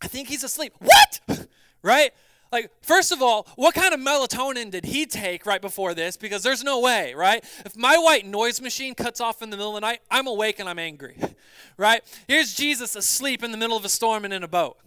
I 0.00 0.08
think 0.08 0.28
he's 0.28 0.44
asleep. 0.44 0.74
What? 0.78 1.46
right? 1.82 2.12
Like, 2.50 2.70
first 2.82 3.12
of 3.12 3.20
all, 3.20 3.46
what 3.56 3.74
kind 3.74 3.92
of 3.92 4.00
melatonin 4.00 4.70
did 4.70 4.86
he 4.86 5.04
take 5.04 5.44
right 5.44 5.60
before 5.60 5.92
this? 5.92 6.16
Because 6.16 6.42
there's 6.42 6.64
no 6.64 6.80
way, 6.80 7.12
right? 7.14 7.44
If 7.66 7.76
my 7.76 7.98
white 7.98 8.26
noise 8.26 8.60
machine 8.60 8.94
cuts 8.94 9.20
off 9.20 9.42
in 9.42 9.50
the 9.50 9.56
middle 9.56 9.76
of 9.76 9.82
the 9.82 9.86
night, 9.86 10.00
I'm 10.10 10.26
awake 10.26 10.58
and 10.58 10.68
I'm 10.68 10.78
angry, 10.78 11.16
right? 11.76 12.02
Here's 12.26 12.54
Jesus 12.54 12.96
asleep 12.96 13.44
in 13.44 13.52
the 13.52 13.58
middle 13.58 13.76
of 13.76 13.84
a 13.84 13.88
storm 13.88 14.24
and 14.24 14.32
in 14.32 14.42
a 14.42 14.48
boat, 14.48 14.78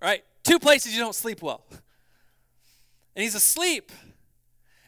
right? 0.00 0.24
Two 0.42 0.58
places 0.58 0.94
you 0.94 1.00
don't 1.00 1.14
sleep 1.14 1.42
well. 1.42 1.64
And 3.14 3.22
he's 3.22 3.34
asleep. 3.34 3.90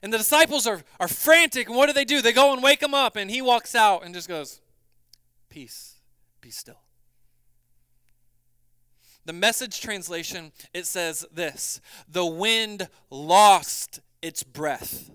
And 0.03 0.13
the 0.13 0.19
disciples 0.19 0.67
are, 0.67 0.83
are 0.99 1.09
frantic. 1.09 1.69
And 1.69 1.77
what 1.77 1.87
do 1.87 1.93
they 1.93 2.05
do? 2.05 2.21
They 2.21 2.33
go 2.33 2.53
and 2.53 2.63
wake 2.63 2.83
him 2.83 2.95
up, 2.95 3.17
and 3.17 3.31
he 3.31 3.41
walks 3.41 3.75
out 3.75 4.05
and 4.05 4.15
just 4.15 4.29
goes, 4.29 4.61
Peace, 5.49 5.97
be 6.41 6.51
still. 6.51 6.81
The 9.25 9.33
message 9.33 9.81
translation, 9.81 10.51
it 10.75 10.87
says 10.87 11.25
this 11.33 11.81
The 12.09 12.27
wind 12.27 12.89
lost 13.11 14.01
its 14.21 14.43
breath. 14.43 15.11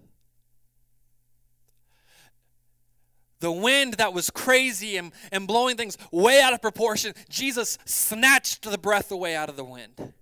The 3.39 3.51
wind 3.51 3.95
that 3.95 4.13
was 4.13 4.31
crazy 4.31 4.97
and, 4.97 5.11
and 5.31 5.47
blowing 5.47 5.77
things 5.77 5.97
way 6.11 6.41
out 6.41 6.53
of 6.53 6.61
proportion, 6.61 7.13
Jesus 7.29 7.77
snatched 7.85 8.63
the 8.63 8.79
breath 8.79 9.11
away 9.11 9.35
out 9.35 9.49
of 9.49 9.55
the 9.55 9.63
wind. 9.63 10.13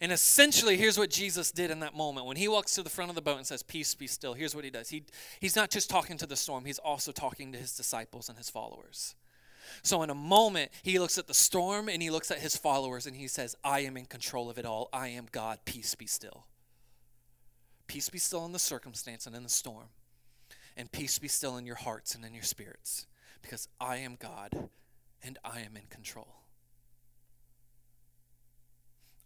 And 0.00 0.12
essentially, 0.12 0.76
here's 0.76 0.96
what 0.96 1.10
Jesus 1.10 1.50
did 1.50 1.70
in 1.70 1.80
that 1.80 1.94
moment. 1.94 2.26
When 2.26 2.36
he 2.36 2.46
walks 2.46 2.74
to 2.74 2.82
the 2.82 2.90
front 2.90 3.10
of 3.10 3.16
the 3.16 3.22
boat 3.22 3.38
and 3.38 3.46
says, 3.46 3.64
Peace, 3.64 3.94
be 3.94 4.06
still, 4.06 4.32
here's 4.32 4.54
what 4.54 4.64
he 4.64 4.70
does. 4.70 4.88
He, 4.88 5.04
he's 5.40 5.56
not 5.56 5.70
just 5.70 5.90
talking 5.90 6.16
to 6.18 6.26
the 6.26 6.36
storm, 6.36 6.64
he's 6.64 6.78
also 6.78 7.10
talking 7.10 7.52
to 7.52 7.58
his 7.58 7.74
disciples 7.74 8.28
and 8.28 8.38
his 8.38 8.48
followers. 8.48 9.16
So, 9.82 10.02
in 10.02 10.10
a 10.10 10.14
moment, 10.14 10.70
he 10.82 10.98
looks 10.98 11.18
at 11.18 11.26
the 11.26 11.34
storm 11.34 11.88
and 11.88 12.00
he 12.00 12.10
looks 12.10 12.30
at 12.30 12.38
his 12.38 12.56
followers 12.56 13.06
and 13.06 13.16
he 13.16 13.28
says, 13.28 13.56
I 13.64 13.80
am 13.80 13.96
in 13.96 14.06
control 14.06 14.48
of 14.48 14.58
it 14.58 14.64
all. 14.64 14.88
I 14.92 15.08
am 15.08 15.26
God. 15.30 15.58
Peace 15.64 15.94
be 15.94 16.06
still. 16.06 16.46
Peace 17.86 18.08
be 18.08 18.18
still 18.18 18.44
in 18.44 18.52
the 18.52 18.58
circumstance 18.58 19.26
and 19.26 19.34
in 19.34 19.42
the 19.42 19.48
storm. 19.48 19.88
And 20.76 20.90
peace 20.92 21.18
be 21.18 21.28
still 21.28 21.56
in 21.56 21.66
your 21.66 21.76
hearts 21.76 22.14
and 22.14 22.24
in 22.24 22.34
your 22.34 22.44
spirits. 22.44 23.06
Because 23.42 23.68
I 23.80 23.96
am 23.96 24.16
God 24.18 24.68
and 25.24 25.38
I 25.44 25.60
am 25.60 25.76
in 25.76 25.86
control. 25.90 26.38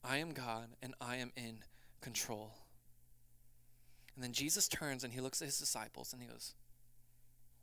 I 0.05 0.19
am 0.19 0.33
God 0.33 0.69
and 0.83 0.95
I 1.01 1.17
am 1.17 1.33
in 1.37 1.59
control. 2.01 2.53
And 4.15 4.23
then 4.23 4.33
Jesus 4.33 4.69
turns 4.69 5.05
and 5.05 5.13
he 5.13 5.21
looks 5.21 5.41
at 5.41 5.47
his 5.47 5.59
disciples 5.59 6.13
and 6.13 6.23
he 6.23 6.29
goes, 6.29 6.55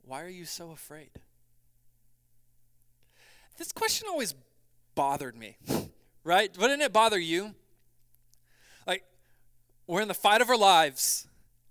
Why 0.03 0.23
are 0.23 0.29
you 0.29 0.45
so 0.45 0.71
afraid? 0.71 1.11
This 3.57 3.71
question 3.71 4.07
always 4.09 4.33
bothered 4.95 5.35
me, 5.35 5.57
right? 6.23 6.57
Wouldn't 6.57 6.81
it 6.81 6.93
bother 6.93 7.19
you? 7.19 7.55
Like, 8.87 9.03
we're 9.85 10.01
in 10.01 10.07
the 10.07 10.13
fight 10.13 10.41
of 10.41 10.49
our 10.49 10.57
lives, 10.57 11.27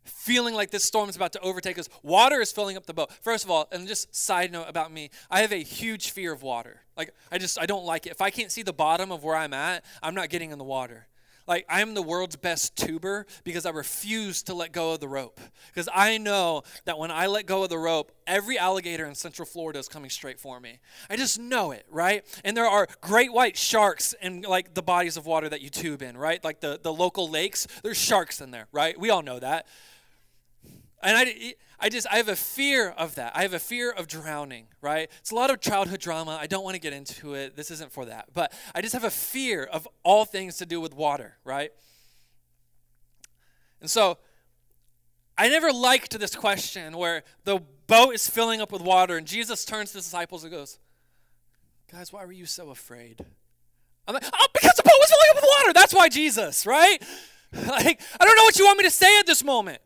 feeling 0.09 0.55
like 0.55 0.71
this 0.71 0.85
storm 0.85 1.09
is 1.09 1.16
about 1.16 1.33
to 1.33 1.40
overtake 1.40 1.79
us. 1.79 1.88
Water 2.03 2.40
is 2.40 2.53
filling 2.53 2.77
up 2.77 2.87
the 2.87 2.94
boat. 2.94 3.12
First 3.23 3.44
of 3.44 3.51
all, 3.51 3.68
and 3.73 3.87
just 3.87 4.14
side 4.14 4.53
note 4.53 4.66
about 4.68 4.92
me, 4.92 5.11
I 5.31 5.40
have 5.40 5.53
a 5.53 5.62
huge 5.62 6.11
fear 6.11 6.33
of 6.33 6.42
water. 6.42 6.83
Like, 6.97 7.14
I 7.31 7.38
just, 7.38 7.59
I 7.59 7.66
don't 7.66 7.85
like 7.85 8.07
it. 8.07 8.11
If 8.11 8.21
I 8.21 8.31
can't 8.31 8.51
see 8.51 8.62
the 8.62 8.73
bottom 8.73 9.12
of 9.12 9.23
where 9.23 9.37
I'm 9.37 9.55
at, 9.55 9.85
I'm 10.03 10.14
not 10.14 10.31
getting 10.31 10.51
in 10.51 10.59
the 10.59 10.64
water. 10.64 11.07
Like, 11.49 11.64
I'm 11.66 11.94
the 11.94 12.03
world's 12.03 12.37
best 12.37 12.77
tuber 12.77 13.25
because 13.42 13.64
I 13.64 13.71
refuse 13.71 14.42
to 14.44 14.55
let 14.55 14.71
go 14.71 14.92
of 14.92 15.01
the 15.01 15.09
rope. 15.09 15.40
Because 15.68 15.88
I 15.92 16.18
know 16.18 16.62
that 16.85 16.99
when 16.99 17.11
I 17.11 17.27
let 17.27 17.47
go 17.47 17.62
of 17.62 17.71
the 17.71 17.79
rope, 17.79 18.12
every 18.27 18.59
alligator 18.59 19.07
in 19.07 19.14
Central 19.14 19.47
Florida 19.47 19.79
is 19.79 19.88
coming 19.88 20.11
straight 20.11 20.38
for 20.38 20.61
me. 20.61 20.79
I 21.09 21.16
just 21.16 21.40
know 21.40 21.71
it, 21.71 21.87
right? 21.90 22.23
And 22.44 22.55
there 22.55 22.66
are 22.66 22.87
great 23.01 23.33
white 23.33 23.57
sharks 23.57 24.14
in 24.21 24.42
like 24.42 24.75
the 24.75 24.83
bodies 24.83 25.16
of 25.16 25.25
water 25.25 25.49
that 25.49 25.62
you 25.62 25.71
tube 25.71 26.03
in, 26.03 26.18
right? 26.18 26.44
Like 26.44 26.61
the, 26.61 26.79
the 26.83 26.92
local 26.92 27.31
lakes, 27.31 27.66
there's 27.83 27.97
sharks 27.97 28.42
in 28.42 28.51
there, 28.51 28.68
right? 28.71 29.01
We 29.01 29.09
all 29.09 29.23
know 29.23 29.38
that. 29.38 29.66
And 31.03 31.17
I, 31.17 31.55
I 31.81 31.89
just, 31.89 32.07
I 32.11 32.17
have 32.17 32.29
a 32.29 32.37
fear 32.37 32.91
of 32.91 33.15
that. 33.15 33.33
I 33.37 33.43
have 33.43 33.55
a 33.55 33.59
fear 33.59 33.91
of 33.91 34.09
drowning, 34.09 34.67
right? 34.81 35.11
It's 35.21 35.31
a 35.31 35.35
lot 35.35 35.51
of 35.51 35.61
childhood 35.61 36.01
drama. 36.01 36.37
I 36.41 36.47
don't 36.47 36.65
want 36.65 36.75
to 36.75 36.81
get 36.81 36.93
into 36.93 37.35
it. 37.35 37.57
This 37.57 37.71
isn't 37.71 37.93
for 37.93 38.05
that. 38.07 38.27
But 38.35 38.53
I 38.75 38.83
just 38.83 38.95
have 38.95 39.05
a 39.05 39.11
fear 39.11 39.65
of 39.65 39.87
all 40.03 40.25
things 40.25 40.57
to 40.57 40.67
do 40.67 40.81
with 40.81 40.95
water, 40.95 41.37
right? 41.45 41.71
And 43.81 43.89
so 43.89 44.19
I 45.37 45.49
never 45.49 45.73
liked 45.73 46.19
this 46.19 46.35
question 46.35 46.97
where 46.97 47.23
the 47.45 47.61
boat 47.87 48.15
is 48.15 48.29
filling 48.29 48.61
up 48.61 48.73
with 48.73 48.83
water 48.83 49.17
and 49.17 49.27
Jesus 49.27 49.65
turns 49.65 49.91
to 49.91 49.99
the 49.99 50.03
disciples 50.03 50.43
and 50.43 50.53
goes, 50.53 50.79
Guys, 51.91 52.13
why 52.13 52.25
were 52.27 52.33
you 52.33 52.45
so 52.45 52.69
afraid? 52.69 53.25
I'm 54.07 54.15
like, 54.15 54.25
oh, 54.25 54.47
because 54.53 54.75
the 54.75 54.83
boat 54.83 54.93
was 54.99 55.09
filling 55.09 55.31
up 55.31 55.37
with 55.37 55.51
water. 55.59 55.73
That's 55.73 55.95
why 55.95 56.09
Jesus, 56.09 56.67
right? 56.67 57.03
Like, 57.51 58.03
I 58.21 58.27
don't 58.27 58.37
know 58.37 58.43
what 58.43 58.59
you 58.59 58.67
want 58.67 58.77
me 58.77 58.85
to 58.85 58.91
say 58.91 59.19
at 59.19 59.27
this 59.27 59.43
moment. 59.43 59.81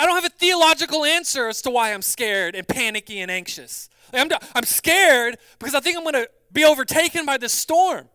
I 0.00 0.06
don't 0.06 0.14
have 0.14 0.24
a 0.24 0.34
theological 0.34 1.04
answer 1.04 1.48
as 1.48 1.62
to 1.62 1.70
why 1.70 1.92
I'm 1.92 2.02
scared 2.02 2.54
and 2.54 2.66
panicky 2.66 3.20
and 3.20 3.30
anxious. 3.30 3.88
Like, 4.12 4.22
I'm, 4.22 4.38
I'm 4.54 4.64
scared 4.64 5.36
because 5.58 5.74
I 5.74 5.80
think 5.80 5.96
I'm 5.96 6.02
going 6.04 6.14
to 6.14 6.28
be 6.52 6.64
overtaken 6.64 7.26
by 7.26 7.38
this 7.38 7.52
storm. 7.52 8.08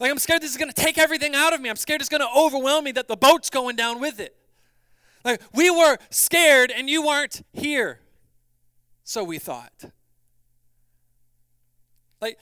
Like, 0.00 0.10
I'm 0.10 0.18
scared 0.18 0.42
this 0.42 0.50
is 0.50 0.56
going 0.56 0.70
to 0.70 0.80
take 0.80 0.96
everything 0.96 1.34
out 1.34 1.52
of 1.52 1.60
me. 1.60 1.68
I'm 1.68 1.76
scared 1.76 2.00
it's 2.00 2.08
going 2.08 2.20
to 2.20 2.28
overwhelm 2.36 2.84
me, 2.84 2.92
that 2.92 3.08
the 3.08 3.16
boat's 3.16 3.50
going 3.50 3.76
down 3.76 4.00
with 4.00 4.20
it. 4.20 4.36
Like, 5.24 5.42
we 5.52 5.70
were 5.70 5.98
scared 6.10 6.70
and 6.70 6.88
you 6.88 7.04
weren't 7.04 7.42
here. 7.52 8.00
So 9.02 9.24
we 9.24 9.38
thought. 9.38 9.72
Like, 12.20 12.38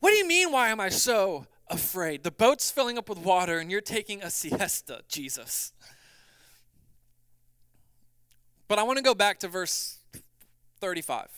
what 0.00 0.10
do 0.10 0.16
you 0.16 0.26
mean, 0.26 0.52
why 0.52 0.68
am 0.68 0.80
I 0.80 0.88
so 0.88 1.46
afraid? 1.68 2.24
The 2.24 2.30
boat's 2.30 2.70
filling 2.70 2.98
up 2.98 3.08
with 3.08 3.18
water 3.18 3.58
and 3.58 3.70
you're 3.70 3.80
taking 3.80 4.22
a 4.22 4.30
siesta, 4.30 5.02
Jesus. 5.08 5.72
But 8.72 8.78
I 8.78 8.84
want 8.84 8.96
to 8.96 9.02
go 9.02 9.12
back 9.12 9.38
to 9.40 9.48
verse 9.48 9.98
35. 10.80 11.28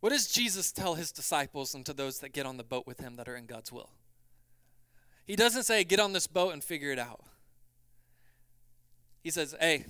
What 0.00 0.10
does 0.10 0.30
Jesus 0.30 0.70
tell 0.72 0.94
his 0.94 1.10
disciples 1.10 1.74
and 1.74 1.86
to 1.86 1.94
those 1.94 2.18
that 2.18 2.34
get 2.34 2.44
on 2.44 2.58
the 2.58 2.62
boat 2.62 2.86
with 2.86 3.00
him 3.00 3.16
that 3.16 3.30
are 3.30 3.34
in 3.34 3.46
God's 3.46 3.72
will? 3.72 3.88
He 5.24 5.36
doesn't 5.36 5.62
say, 5.62 5.84
get 5.84 6.00
on 6.00 6.12
this 6.12 6.26
boat 6.26 6.52
and 6.52 6.62
figure 6.62 6.92
it 6.92 6.98
out. 6.98 7.24
He 9.22 9.30
says, 9.30 9.54
hey, 9.58 9.86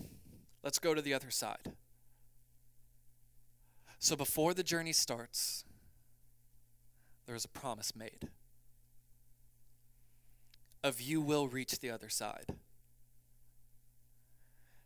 let's 0.62 0.78
go 0.78 0.94
to 0.94 1.02
the 1.02 1.12
other 1.12 1.32
side. 1.32 1.72
So 3.98 4.14
before 4.14 4.54
the 4.54 4.62
journey 4.62 4.92
starts, 4.92 5.64
there's 7.26 7.44
a 7.44 7.48
promise 7.48 7.96
made 7.96 8.28
of 10.84 11.00
you 11.00 11.20
will 11.20 11.48
reach 11.48 11.80
the 11.80 11.90
other 11.90 12.08
side. 12.08 12.46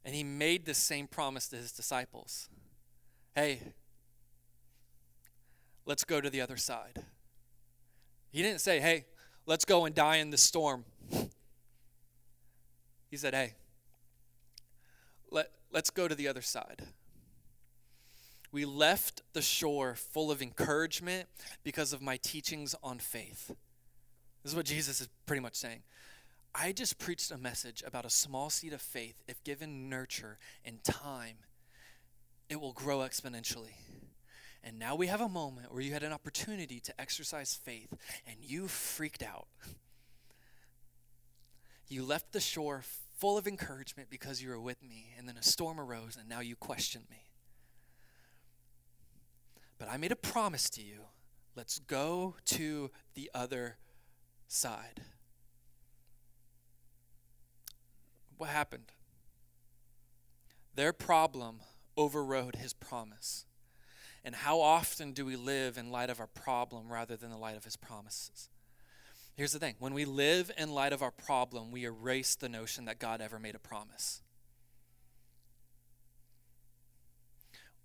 And 0.07 0.15
he 0.15 0.23
made 0.23 0.67
the 0.67 0.73
same 0.73 1.09
promise 1.09 1.49
to 1.49 1.57
his 1.57 1.73
disciples 1.73 2.49
Hey, 3.35 3.61
let's 5.85 6.05
go 6.05 6.23
to 6.23 6.31
the 6.31 6.41
other 6.41 6.57
side. 6.57 7.03
He 8.31 8.41
didn't 8.41 8.61
say, 8.61 8.81
Hey, 8.81 9.05
let's 9.45 9.65
go 9.67 9.85
and 9.85 9.95
die 9.95 10.17
in 10.17 10.31
the 10.31 10.39
storm. 10.39 10.85
He 13.11 13.17
said, 13.17 13.35
Hey, 13.35 13.55
let, 15.31 15.51
let's 15.73 15.91
go 15.91 16.07
to 16.07 16.15
the 16.15 16.29
other 16.29 16.43
side. 16.43 16.83
We 18.53 18.65
left 18.65 19.23
the 19.33 19.43
shore 19.43 19.97
full 19.97 20.31
of 20.31 20.41
encouragement 20.41 21.29
because 21.65 21.93
of 21.93 22.01
my 22.01 22.17
teachings 22.17 22.75
on 22.83 23.01
faith. 23.01 23.49
This 24.43 24.53
is 24.53 24.55
what 24.55 24.67
Jesus 24.67 25.01
is 25.01 25.09
pretty 25.27 25.41
much 25.41 25.57
saying. 25.57 25.83
I 26.59 26.73
just 26.73 26.99
preached 26.99 27.31
a 27.31 27.37
message 27.37 27.83
about 27.87 28.07
a 28.07 28.11
small 28.11 28.49
seed 28.49 28.73
of 28.73 28.81
faith. 28.81 29.23
If 29.29 29.45
given 29.45 29.91
nurture 29.91 30.39
and 30.65 30.83
time, 30.83 31.37
it 32.49 32.59
will 32.59 32.73
grow 32.73 33.01
exponentially. 33.01 33.75
And 34.65 34.79
now 34.79 34.95
we 34.95 35.09
have 35.09 35.21
a 35.21 35.29
moment 35.29 35.71
where 35.71 35.83
you 35.83 35.93
had 35.93 36.03
an 36.03 36.13
opportunity 36.13 36.81
to 36.81 36.99
exercise 36.99 37.55
faith 37.55 37.93
and 38.27 38.37
you 38.41 38.69
freaked 38.69 39.23
out. 39.23 39.49
You 41.89 42.05
left 42.05 42.33
the 42.33 42.41
shore 42.41 42.83
full 43.19 43.37
of 43.37 43.47
encouragement 43.47 44.09
because 44.09 44.43
you 44.43 44.49
were 44.49 44.61
with 44.61 44.83
me, 44.83 45.15
and 45.17 45.29
then 45.29 45.37
a 45.37 45.43
storm 45.43 45.79
arose 45.79 46.17
and 46.19 46.29
now 46.29 46.41
you 46.41 46.57
question 46.57 47.03
me. 47.11 47.31
But 49.79 49.89
I 49.91 49.99
made 49.99 50.11
a 50.11 50.17
promise 50.17 50.71
to 50.71 50.83
you 50.83 51.01
let's 51.55 51.79
go 51.79 52.35
to 52.47 52.91
the 53.15 53.31
other 53.35 53.77
side. 54.49 55.03
What 58.39 58.51
happened? 58.51 58.93
Their 60.75 60.93
problem 60.93 61.61
overrode 61.97 62.57
his 62.57 62.73
promise. 62.73 63.47
And 64.25 64.35
how 64.35 64.61
often 64.61 65.13
do 65.13 65.25
we 65.25 65.37
live 65.37 65.79
in 65.79 65.91
light 65.91 66.11
of 66.11 66.21
our 66.21 66.27
problem 66.27 66.93
rather 66.93 67.17
than 67.17 67.31
the 67.31 67.37
light 67.37 67.57
of 67.57 67.65
his 67.65 67.77
promises? 67.77 68.51
Here's 69.37 69.53
the 69.53 69.59
thing 69.59 69.77
when 69.79 69.95
we 69.95 70.05
live 70.05 70.51
in 70.57 70.71
light 70.71 70.93
of 70.93 71.03
our 71.03 71.11
problem, 71.11 71.71
we 71.71 71.85
erase 71.85 72.35
the 72.35 72.49
notion 72.49 72.87
that 72.87 72.99
God 72.99 73.21
ever 73.21 73.39
made 73.39 73.55
a 73.55 73.61
promise. 73.61 74.23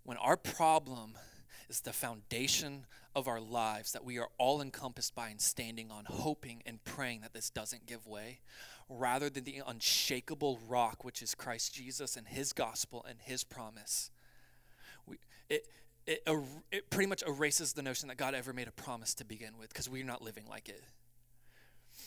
When 0.03 0.17
our 0.17 0.37
problem 0.37 1.13
is 1.69 1.81
the 1.81 1.93
foundation 1.93 2.85
of 3.15 3.27
our 3.27 3.39
lives 3.39 3.91
that 3.91 4.03
we 4.03 4.17
are 4.17 4.29
all 4.37 4.61
encompassed 4.61 5.13
by 5.13 5.29
and 5.29 5.39
standing 5.39 5.91
on, 5.91 6.05
hoping 6.05 6.63
and 6.65 6.83
praying 6.83 7.21
that 7.21 7.33
this 7.33 7.49
doesn't 7.49 7.85
give 7.85 8.07
way, 8.07 8.39
rather 8.97 9.29
than 9.29 9.43
the 9.43 9.61
unshakable 9.65 10.59
rock, 10.67 11.03
which 11.03 11.21
is 11.21 11.35
Christ 11.35 11.73
Jesus 11.73 12.15
and 12.15 12.27
his 12.27 12.53
gospel 12.53 13.05
and 13.07 13.19
his 13.21 13.43
promise. 13.43 14.11
We, 15.05 15.17
it, 15.49 15.67
it, 16.05 16.23
er, 16.27 16.43
it 16.71 16.89
pretty 16.89 17.07
much 17.07 17.23
erases 17.23 17.73
the 17.73 17.81
notion 17.81 18.09
that 18.09 18.17
God 18.17 18.33
ever 18.33 18.53
made 18.53 18.67
a 18.67 18.71
promise 18.71 19.13
to 19.15 19.25
begin 19.25 19.57
with 19.57 19.69
because 19.69 19.89
we're 19.89 20.05
not 20.05 20.21
living 20.21 20.45
like 20.49 20.69
it 20.69 20.83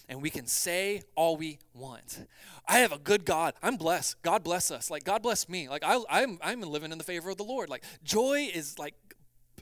and 0.08 0.20
we 0.20 0.30
can 0.30 0.46
say 0.46 1.02
all 1.14 1.36
we 1.36 1.58
want. 1.72 2.26
I 2.68 2.78
have 2.80 2.92
a 2.92 2.98
good 2.98 3.24
God. 3.24 3.54
I'm 3.62 3.76
blessed. 3.76 4.22
God 4.22 4.44
bless 4.44 4.70
us. 4.70 4.90
Like 4.90 5.04
God 5.04 5.22
bless 5.22 5.48
me. 5.48 5.68
Like 5.68 5.82
I, 5.84 6.00
I'm 6.10 6.38
I'm 6.42 6.60
living 6.60 6.92
in 6.92 6.98
the 6.98 7.04
favor 7.04 7.30
of 7.30 7.36
the 7.36 7.44
Lord. 7.44 7.68
Like 7.68 7.84
joy 8.02 8.50
is 8.52 8.78
like 8.78 8.94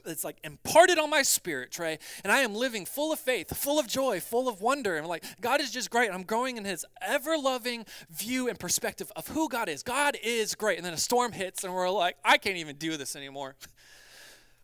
it's 0.05 0.23
like 0.23 0.37
imparted 0.43 0.97
on 0.97 1.09
my 1.09 1.21
spirit, 1.21 1.71
Trey, 1.71 1.99
and 2.23 2.31
I 2.31 2.39
am 2.41 2.53
living 2.55 2.85
full 2.85 3.11
of 3.11 3.19
faith, 3.19 3.55
full 3.55 3.79
of 3.79 3.87
joy, 3.87 4.19
full 4.19 4.47
of 4.47 4.61
wonder. 4.61 4.97
I'm 4.97 5.05
like 5.05 5.23
God 5.41 5.61
is 5.61 5.71
just 5.71 5.89
great. 5.89 6.11
I'm 6.11 6.23
growing 6.23 6.57
in 6.57 6.65
His 6.65 6.85
ever-loving 7.01 7.85
view 8.09 8.47
and 8.49 8.59
perspective 8.59 9.11
of 9.15 9.27
who 9.29 9.49
God 9.49 9.69
is. 9.69 9.83
God 9.83 10.17
is 10.23 10.55
great. 10.55 10.77
And 10.77 10.85
then 10.85 10.93
a 10.93 10.97
storm 10.97 11.31
hits, 11.31 11.63
and 11.63 11.73
we're 11.73 11.89
like, 11.89 12.17
I 12.23 12.37
can't 12.37 12.57
even 12.57 12.75
do 12.75 12.97
this 12.97 13.15
anymore. 13.15 13.55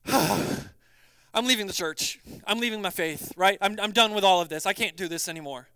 I'm 0.08 1.46
leaving 1.46 1.68
the 1.68 1.74
church. 1.74 2.20
I'm 2.46 2.60
leaving 2.60 2.82
my 2.82 2.90
faith, 2.90 3.32
right? 3.38 3.58
I'm, 3.62 3.80
I'm 3.80 3.92
done 3.92 4.14
with 4.14 4.24
all 4.24 4.42
of 4.42 4.50
this. 4.50 4.66
I 4.66 4.74
can't 4.74 4.98
do 4.98 5.08
this 5.08 5.28
anymore. 5.28 5.68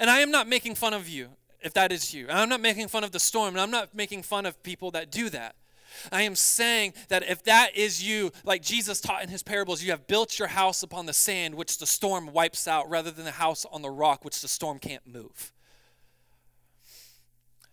And 0.00 0.10
I 0.10 0.20
am 0.20 0.30
not 0.30 0.48
making 0.48 0.74
fun 0.74 0.92
of 0.92 1.08
you 1.08 1.30
if 1.62 1.72
that 1.74 1.92
is 1.92 2.12
you. 2.12 2.28
And 2.28 2.38
I'm 2.38 2.48
not 2.48 2.60
making 2.60 2.88
fun 2.88 3.04
of 3.04 3.12
the 3.12 3.20
storm, 3.20 3.54
and 3.54 3.60
I'm 3.60 3.70
not 3.70 3.94
making 3.94 4.22
fun 4.22 4.46
of 4.46 4.62
people 4.62 4.90
that 4.92 5.10
do 5.10 5.30
that. 5.30 5.54
I 6.12 6.22
am 6.22 6.34
saying 6.34 6.94
that 7.08 7.22
if 7.22 7.42
that 7.44 7.76
is 7.76 8.02
you, 8.02 8.32
like 8.44 8.62
Jesus 8.62 9.00
taught 9.00 9.22
in 9.22 9.28
his 9.28 9.42
parables, 9.42 9.82
you 9.82 9.90
have 9.90 10.06
built 10.06 10.38
your 10.38 10.48
house 10.48 10.82
upon 10.82 11.06
the 11.06 11.12
sand, 11.12 11.54
which 11.54 11.78
the 11.78 11.86
storm 11.86 12.32
wipes 12.32 12.66
out, 12.68 12.88
rather 12.88 13.10
than 13.10 13.24
the 13.24 13.32
house 13.32 13.64
on 13.70 13.82
the 13.82 13.90
rock, 13.90 14.24
which 14.24 14.40
the 14.40 14.48
storm 14.48 14.78
can't 14.78 15.06
move. 15.06 15.52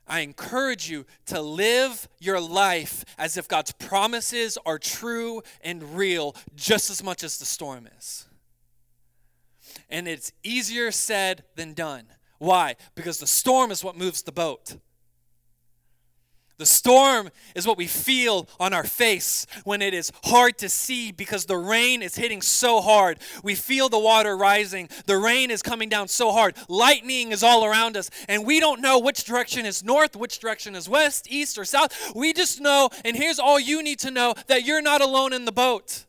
I 0.07 0.19
encourage 0.19 0.89
you 0.89 1.05
to 1.27 1.41
live 1.41 2.09
your 2.19 2.39
life 2.39 3.05
as 3.17 3.37
if 3.37 3.47
God's 3.47 3.71
promises 3.71 4.57
are 4.65 4.77
true 4.77 5.41
and 5.61 5.95
real 5.95 6.35
just 6.55 6.89
as 6.89 7.01
much 7.01 7.23
as 7.23 7.37
the 7.37 7.45
storm 7.45 7.87
is. 7.97 8.25
And 9.89 10.07
it's 10.07 10.31
easier 10.43 10.91
said 10.91 11.43
than 11.55 11.73
done. 11.73 12.05
Why? 12.37 12.75
Because 12.95 13.19
the 13.19 13.27
storm 13.27 13.71
is 13.71 13.83
what 13.83 13.97
moves 13.97 14.23
the 14.23 14.31
boat. 14.31 14.75
The 16.57 16.65
storm 16.67 17.29
is 17.55 17.65
what 17.65 17.77
we 17.77 17.87
feel 17.87 18.47
on 18.59 18.73
our 18.73 18.83
face 18.83 19.47
when 19.63 19.81
it 19.81 19.93
is 19.93 20.11
hard 20.23 20.57
to 20.59 20.69
see 20.69 21.11
because 21.11 21.45
the 21.45 21.57
rain 21.57 22.03
is 22.03 22.15
hitting 22.15 22.43
so 22.43 22.79
hard. 22.79 23.19
We 23.43 23.55
feel 23.55 23.89
the 23.89 23.99
water 23.99 24.37
rising. 24.37 24.87
The 25.07 25.17
rain 25.17 25.49
is 25.49 25.63
coming 25.63 25.89
down 25.89 26.07
so 26.09 26.31
hard. 26.31 26.55
Lightning 26.69 27.31
is 27.31 27.41
all 27.41 27.65
around 27.65 27.97
us, 27.97 28.11
and 28.29 28.45
we 28.45 28.59
don't 28.59 28.81
know 28.81 28.99
which 28.99 29.23
direction 29.23 29.65
is 29.65 29.83
north, 29.83 30.15
which 30.15 30.39
direction 30.39 30.75
is 30.75 30.87
west, 30.87 31.27
east, 31.29 31.57
or 31.57 31.65
south. 31.65 32.13
We 32.15 32.33
just 32.33 32.61
know, 32.61 32.89
and 33.03 33.17
here's 33.17 33.39
all 33.39 33.59
you 33.59 33.81
need 33.81 33.99
to 33.99 34.11
know 34.11 34.35
that 34.47 34.63
you're 34.63 34.81
not 34.81 35.01
alone 35.01 35.33
in 35.33 35.45
the 35.45 35.51
boat. 35.51 36.05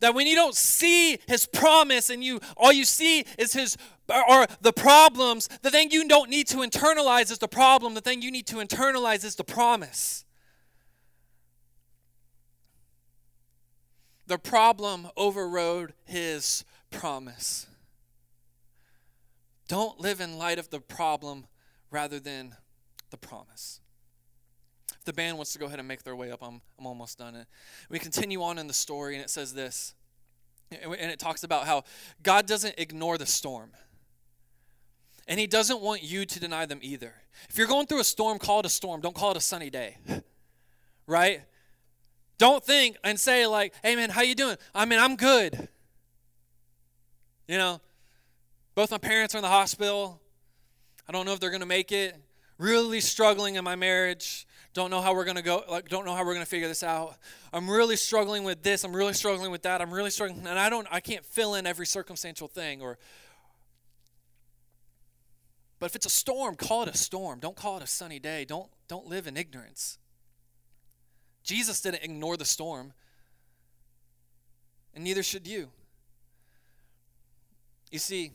That 0.00 0.14
when 0.14 0.26
you 0.26 0.36
don't 0.36 0.54
see 0.54 1.18
his 1.26 1.46
promise 1.46 2.08
and 2.08 2.22
you 2.22 2.40
all 2.56 2.72
you 2.72 2.84
see 2.84 3.24
is 3.36 3.52
his 3.52 3.76
or 4.08 4.46
the 4.60 4.72
problems, 4.72 5.48
the 5.62 5.70
thing 5.70 5.90
you 5.90 6.08
don't 6.08 6.30
need 6.30 6.48
to 6.48 6.58
internalize 6.58 7.30
is 7.30 7.38
the 7.38 7.48
problem. 7.48 7.94
The 7.94 8.00
thing 8.00 8.22
you 8.22 8.30
need 8.30 8.46
to 8.46 8.56
internalize 8.56 9.24
is 9.24 9.34
the 9.36 9.44
promise. 9.44 10.24
The 14.26 14.38
problem 14.38 15.08
overrode 15.16 15.94
his 16.04 16.64
promise. 16.90 17.66
Don't 19.68 20.00
live 20.00 20.20
in 20.20 20.38
light 20.38 20.58
of 20.58 20.70
the 20.70 20.80
problem 20.80 21.46
rather 21.90 22.18
than 22.18 22.56
the 23.10 23.18
promise. 23.18 23.80
If 24.98 25.04
the 25.04 25.12
band 25.12 25.36
wants 25.36 25.52
to 25.52 25.58
go 25.58 25.66
ahead 25.66 25.78
and 25.78 25.88
make 25.88 26.02
their 26.02 26.16
way 26.16 26.30
up, 26.30 26.42
I'm, 26.42 26.60
I'm 26.78 26.86
almost 26.86 27.18
done. 27.18 27.46
We 27.88 27.98
continue 27.98 28.42
on 28.42 28.58
in 28.58 28.66
the 28.66 28.74
story, 28.74 29.14
and 29.14 29.24
it 29.24 29.30
says 29.30 29.54
this. 29.54 29.94
And 30.70 31.10
it 31.10 31.18
talks 31.18 31.44
about 31.44 31.66
how 31.66 31.84
God 32.22 32.46
doesn't 32.46 32.74
ignore 32.76 33.16
the 33.16 33.26
storm. 33.26 33.72
And 35.28 35.38
he 35.38 35.46
doesn't 35.46 35.82
want 35.82 36.02
you 36.02 36.24
to 36.24 36.40
deny 36.40 36.64
them 36.64 36.80
either. 36.82 37.12
If 37.50 37.58
you're 37.58 37.66
going 37.66 37.86
through 37.86 38.00
a 38.00 38.04
storm, 38.04 38.38
call 38.38 38.60
it 38.60 38.66
a 38.66 38.70
storm. 38.70 39.02
Don't 39.02 39.14
call 39.14 39.30
it 39.32 39.36
a 39.36 39.40
sunny 39.40 39.68
day. 39.68 39.98
right? 41.06 41.42
Don't 42.38 42.64
think 42.64 42.96
and 43.04 43.20
say 43.20 43.46
like, 43.46 43.74
"Hey 43.82 43.94
man, 43.94 44.10
how 44.10 44.22
you 44.22 44.34
doing?" 44.34 44.56
I 44.74 44.84
mean, 44.84 44.98
I'm 44.98 45.16
good. 45.16 45.68
You 47.46 47.58
know, 47.58 47.80
both 48.74 48.90
my 48.90 48.98
parents 48.98 49.34
are 49.34 49.38
in 49.38 49.42
the 49.42 49.48
hospital. 49.48 50.20
I 51.08 51.12
don't 51.12 51.26
know 51.26 51.32
if 51.32 51.40
they're 51.40 51.50
going 51.50 51.60
to 51.60 51.66
make 51.66 51.90
it. 51.92 52.16
Really 52.58 53.00
struggling 53.00 53.56
in 53.56 53.64
my 53.64 53.76
marriage. 53.76 54.46
Don't 54.74 54.90
know 54.90 55.00
how 55.00 55.14
we're 55.14 55.24
going 55.24 55.36
to 55.36 55.42
go 55.42 55.64
like 55.68 55.88
don't 55.88 56.04
know 56.04 56.14
how 56.14 56.24
we're 56.24 56.34
going 56.34 56.44
to 56.44 56.50
figure 56.50 56.68
this 56.68 56.82
out. 56.82 57.16
I'm 57.52 57.68
really 57.68 57.96
struggling 57.96 58.44
with 58.44 58.62
this. 58.62 58.84
I'm 58.84 58.94
really 58.94 59.14
struggling 59.14 59.50
with 59.50 59.62
that. 59.62 59.82
I'm 59.82 59.92
really 59.92 60.10
struggling 60.10 60.46
and 60.46 60.58
I 60.58 60.70
don't 60.70 60.86
I 60.90 61.00
can't 61.00 61.24
fill 61.24 61.54
in 61.54 61.66
every 61.66 61.86
circumstantial 61.86 62.46
thing 62.46 62.80
or 62.80 62.98
but 65.78 65.86
if 65.86 65.96
it's 65.96 66.06
a 66.06 66.10
storm, 66.10 66.56
call 66.56 66.82
it 66.82 66.88
a 66.88 66.96
storm. 66.96 67.38
Don't 67.38 67.56
call 67.56 67.76
it 67.76 67.82
a 67.82 67.86
sunny 67.86 68.18
day. 68.18 68.44
Don't, 68.44 68.68
don't 68.88 69.06
live 69.06 69.26
in 69.26 69.36
ignorance. 69.36 69.98
Jesus 71.44 71.80
didn't 71.80 72.02
ignore 72.02 72.36
the 72.36 72.44
storm, 72.44 72.92
and 74.94 75.04
neither 75.04 75.22
should 75.22 75.46
you. 75.46 75.70
You 77.90 77.98
see, 77.98 78.32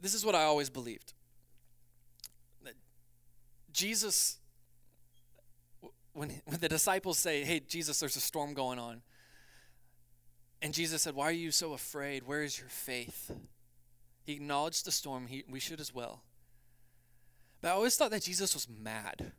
this 0.00 0.14
is 0.14 0.24
what 0.24 0.34
I 0.34 0.44
always 0.44 0.70
believed. 0.70 1.12
That 2.64 2.74
Jesus, 3.72 4.38
when, 6.12 6.30
when 6.46 6.60
the 6.60 6.68
disciples 6.68 7.18
say, 7.18 7.44
Hey, 7.44 7.60
Jesus, 7.60 8.00
there's 8.00 8.16
a 8.16 8.20
storm 8.20 8.54
going 8.54 8.78
on, 8.78 9.02
and 10.62 10.72
Jesus 10.72 11.02
said, 11.02 11.14
Why 11.14 11.28
are 11.28 11.32
you 11.32 11.50
so 11.50 11.72
afraid? 11.72 12.22
Where 12.22 12.42
is 12.42 12.58
your 12.58 12.68
faith? 12.68 13.32
He 14.24 14.34
acknowledged 14.34 14.86
the 14.86 14.92
storm. 14.92 15.26
He, 15.26 15.44
we 15.50 15.58
should 15.58 15.80
as 15.80 15.92
well. 15.92 16.22
But 17.60 17.68
I 17.68 17.70
always 17.72 17.96
thought 17.96 18.12
that 18.12 18.22
Jesus 18.22 18.54
was 18.54 18.68
mad. 18.68 19.32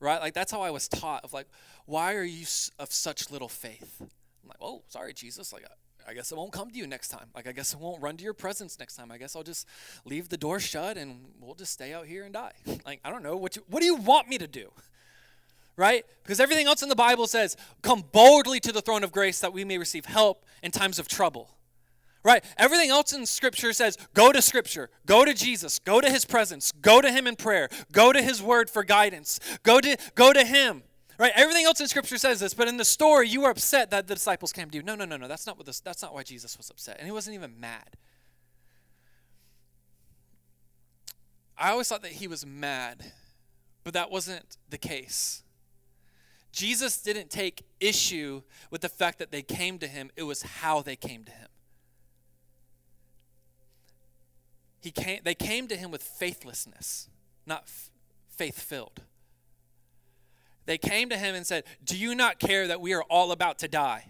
Right? 0.00 0.20
Like, 0.20 0.34
that's 0.34 0.52
how 0.52 0.62
I 0.62 0.70
was 0.70 0.88
taught 0.88 1.24
of 1.24 1.32
like, 1.32 1.46
why 1.84 2.14
are 2.14 2.24
you 2.24 2.46
of 2.78 2.92
such 2.92 3.30
little 3.30 3.48
faith? 3.48 3.96
I'm 4.00 4.48
like, 4.48 4.58
oh, 4.60 4.82
sorry, 4.88 5.12
Jesus. 5.12 5.52
Like, 5.52 5.64
I 6.08 6.14
guess 6.14 6.32
I 6.32 6.36
won't 6.36 6.52
come 6.52 6.70
to 6.70 6.78
you 6.78 6.86
next 6.86 7.08
time. 7.08 7.28
Like, 7.34 7.46
I 7.46 7.52
guess 7.52 7.74
I 7.74 7.78
won't 7.78 8.02
run 8.02 8.16
to 8.16 8.24
your 8.24 8.34
presence 8.34 8.78
next 8.78 8.96
time. 8.96 9.10
I 9.10 9.18
guess 9.18 9.36
I'll 9.36 9.42
just 9.42 9.66
leave 10.04 10.28
the 10.28 10.36
door 10.36 10.60
shut 10.60 10.96
and 10.96 11.26
we'll 11.40 11.54
just 11.54 11.72
stay 11.72 11.92
out 11.92 12.06
here 12.06 12.24
and 12.24 12.32
die. 12.32 12.52
like, 12.86 13.00
I 13.04 13.10
don't 13.10 13.22
know. 13.22 13.36
What, 13.36 13.56
you, 13.56 13.62
what 13.68 13.80
do 13.80 13.86
you 13.86 13.96
want 13.96 14.28
me 14.28 14.38
to 14.38 14.46
do? 14.46 14.70
Right? 15.76 16.04
Because 16.22 16.40
everything 16.40 16.66
else 16.66 16.82
in 16.82 16.88
the 16.88 16.96
Bible 16.96 17.26
says, 17.26 17.56
come 17.82 18.04
boldly 18.12 18.60
to 18.60 18.72
the 18.72 18.80
throne 18.80 19.04
of 19.04 19.12
grace 19.12 19.40
that 19.40 19.52
we 19.52 19.64
may 19.64 19.78
receive 19.78 20.06
help 20.06 20.44
in 20.62 20.70
times 20.70 20.98
of 20.98 21.08
trouble. 21.08 21.50
Right? 22.24 22.44
Everything 22.58 22.90
else 22.90 23.12
in 23.12 23.24
Scripture 23.24 23.72
says, 23.72 23.96
go 24.12 24.32
to 24.32 24.42
Scripture, 24.42 24.90
go 25.06 25.24
to 25.24 25.32
Jesus, 25.32 25.78
go 25.78 26.00
to 26.00 26.10
His 26.10 26.24
presence, 26.24 26.72
go 26.80 27.00
to 27.00 27.12
Him 27.12 27.28
in 27.28 27.36
prayer, 27.36 27.68
go 27.92 28.12
to 28.12 28.20
His 28.20 28.42
word 28.42 28.68
for 28.68 28.82
guidance, 28.82 29.38
go 29.62 29.80
to, 29.80 29.96
go 30.16 30.32
to 30.32 30.44
Him. 30.44 30.82
Right? 31.18 31.32
Everything 31.36 31.64
else 31.64 31.80
in 31.80 31.86
Scripture 31.86 32.18
says 32.18 32.40
this, 32.40 32.52
but 32.52 32.66
in 32.66 32.78
the 32.78 32.84
story, 32.84 33.28
you 33.28 33.42
were 33.42 33.50
upset 33.50 33.90
that 33.90 34.08
the 34.08 34.14
disciples 34.14 34.52
came 34.52 34.68
to 34.70 34.76
you. 34.76 34.82
No, 34.82 34.96
no, 34.96 35.04
no, 35.04 35.16
no. 35.16 35.28
That's 35.28 35.46
not 35.46 35.56
what 35.56 35.66
this, 35.66 35.80
that's 35.80 36.02
not 36.02 36.12
why 36.12 36.24
Jesus 36.24 36.58
was 36.58 36.68
upset. 36.68 36.96
And 36.98 37.06
he 37.06 37.12
wasn't 37.12 37.36
even 37.36 37.60
mad. 37.60 37.96
I 41.56 41.70
always 41.70 41.88
thought 41.88 42.02
that 42.02 42.12
he 42.12 42.26
was 42.26 42.44
mad, 42.44 43.12
but 43.84 43.94
that 43.94 44.10
wasn't 44.10 44.58
the 44.68 44.78
case. 44.78 45.42
Jesus 46.56 47.02
didn't 47.02 47.28
take 47.28 47.66
issue 47.80 48.40
with 48.70 48.80
the 48.80 48.88
fact 48.88 49.18
that 49.18 49.30
they 49.30 49.42
came 49.42 49.78
to 49.78 49.86
him, 49.86 50.10
it 50.16 50.22
was 50.22 50.40
how 50.40 50.80
they 50.80 50.96
came 50.96 51.22
to 51.24 51.30
him. 51.30 51.48
He 54.80 54.90
came, 54.90 55.20
they 55.22 55.34
came 55.34 55.68
to 55.68 55.76
him 55.76 55.90
with 55.90 56.02
faithlessness, 56.02 57.10
not 57.44 57.64
f- 57.66 57.90
faith 58.30 58.58
filled. 58.58 59.02
They 60.64 60.78
came 60.78 61.10
to 61.10 61.18
him 61.18 61.34
and 61.34 61.46
said, 61.46 61.64
Do 61.84 61.94
you 61.94 62.14
not 62.14 62.38
care 62.38 62.66
that 62.68 62.80
we 62.80 62.94
are 62.94 63.02
all 63.02 63.32
about 63.32 63.58
to 63.58 63.68
die? 63.68 64.06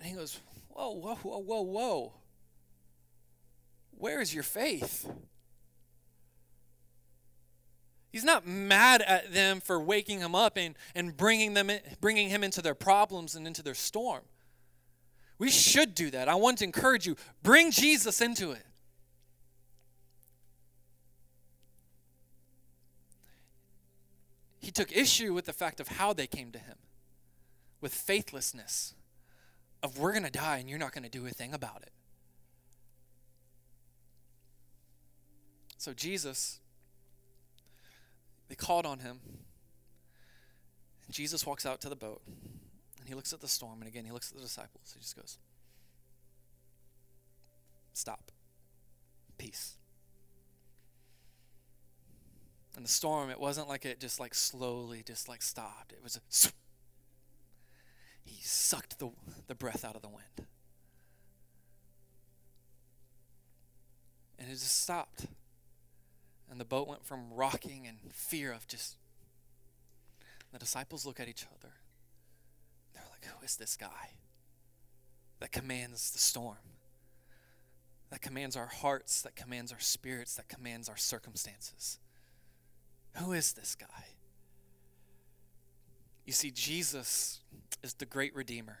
And 0.00 0.08
he 0.08 0.16
goes, 0.16 0.40
whoa, 0.70 0.90
whoa, 0.90 1.14
whoa, 1.14 1.38
whoa, 1.38 1.62
whoa. 1.62 2.12
Where 3.92 4.20
is 4.20 4.34
your 4.34 4.42
faith? 4.42 5.08
He's 8.14 8.22
not 8.22 8.46
mad 8.46 9.02
at 9.02 9.32
them 9.32 9.60
for 9.60 9.80
waking 9.80 10.20
him 10.20 10.36
up 10.36 10.56
and, 10.56 10.76
and 10.94 11.16
bringing, 11.16 11.54
them 11.54 11.68
in, 11.68 11.80
bringing 12.00 12.28
him 12.28 12.44
into 12.44 12.62
their 12.62 12.76
problems 12.76 13.34
and 13.34 13.44
into 13.44 13.60
their 13.60 13.74
storm. 13.74 14.22
We 15.36 15.50
should 15.50 15.96
do 15.96 16.12
that. 16.12 16.28
I 16.28 16.36
want 16.36 16.58
to 16.58 16.64
encourage 16.64 17.08
you 17.08 17.16
bring 17.42 17.72
Jesus 17.72 18.20
into 18.20 18.52
it. 18.52 18.64
He 24.60 24.70
took 24.70 24.96
issue 24.96 25.34
with 25.34 25.46
the 25.46 25.52
fact 25.52 25.80
of 25.80 25.88
how 25.88 26.12
they 26.12 26.28
came 26.28 26.52
to 26.52 26.58
him, 26.60 26.76
with 27.80 27.92
faithlessness, 27.92 28.94
of 29.82 29.98
we're 29.98 30.12
going 30.12 30.22
to 30.22 30.30
die 30.30 30.58
and 30.58 30.70
you're 30.70 30.78
not 30.78 30.92
going 30.92 31.02
to 31.02 31.10
do 31.10 31.26
a 31.26 31.30
thing 31.30 31.52
about 31.52 31.82
it. 31.82 31.90
So 35.78 35.92
Jesus, 35.92 36.60
they 38.54 38.66
called 38.66 38.86
on 38.86 39.00
him. 39.00 39.18
And 41.06 41.14
Jesus 41.14 41.44
walks 41.44 41.66
out 41.66 41.80
to 41.80 41.88
the 41.88 41.96
boat 41.96 42.22
and 43.00 43.08
he 43.08 43.14
looks 43.14 43.32
at 43.32 43.40
the 43.40 43.48
storm. 43.48 43.80
And 43.80 43.88
again, 43.88 44.04
he 44.04 44.12
looks 44.12 44.30
at 44.30 44.36
the 44.36 44.42
disciples. 44.42 44.92
He 44.94 45.00
just 45.00 45.16
goes, 45.16 45.38
Stop. 47.92 48.30
Peace. 49.38 49.76
And 52.76 52.84
the 52.84 52.90
storm, 52.90 53.30
it 53.30 53.40
wasn't 53.40 53.68
like 53.68 53.84
it 53.84 53.98
just 53.98 54.20
like 54.20 54.34
slowly 54.34 55.02
just 55.04 55.28
like 55.28 55.42
stopped. 55.42 55.92
It 55.92 56.00
was 56.02 56.16
a 56.16 56.52
he 58.24 58.40
sucked 58.40 59.00
the, 59.00 59.10
the 59.48 59.54
breath 59.54 59.84
out 59.84 59.96
of 59.96 60.02
the 60.02 60.08
wind. 60.08 60.48
And 64.38 64.48
it 64.48 64.52
just 64.52 64.80
stopped. 64.80 65.26
And 66.54 66.60
the 66.60 66.64
boat 66.64 66.86
went 66.86 67.04
from 67.04 67.32
rocking 67.32 67.84
and 67.84 67.98
fear 68.12 68.52
of 68.52 68.68
just. 68.68 68.94
The 70.52 70.60
disciples 70.60 71.04
look 71.04 71.18
at 71.18 71.26
each 71.26 71.44
other. 71.52 71.72
They're 72.94 73.02
like, 73.10 73.24
who 73.24 73.44
is 73.44 73.56
this 73.56 73.76
guy 73.76 74.12
that 75.40 75.50
commands 75.50 76.12
the 76.12 76.20
storm? 76.20 76.58
That 78.10 78.22
commands 78.22 78.54
our 78.54 78.68
hearts, 78.68 79.20
that 79.22 79.34
commands 79.34 79.72
our 79.72 79.80
spirits, 79.80 80.36
that 80.36 80.46
commands 80.46 80.88
our 80.88 80.96
circumstances. 80.96 81.98
Who 83.14 83.32
is 83.32 83.54
this 83.54 83.74
guy? 83.74 84.04
You 86.24 86.32
see, 86.32 86.52
Jesus 86.52 87.40
is 87.82 87.94
the 87.94 88.06
great 88.06 88.32
Redeemer. 88.32 88.78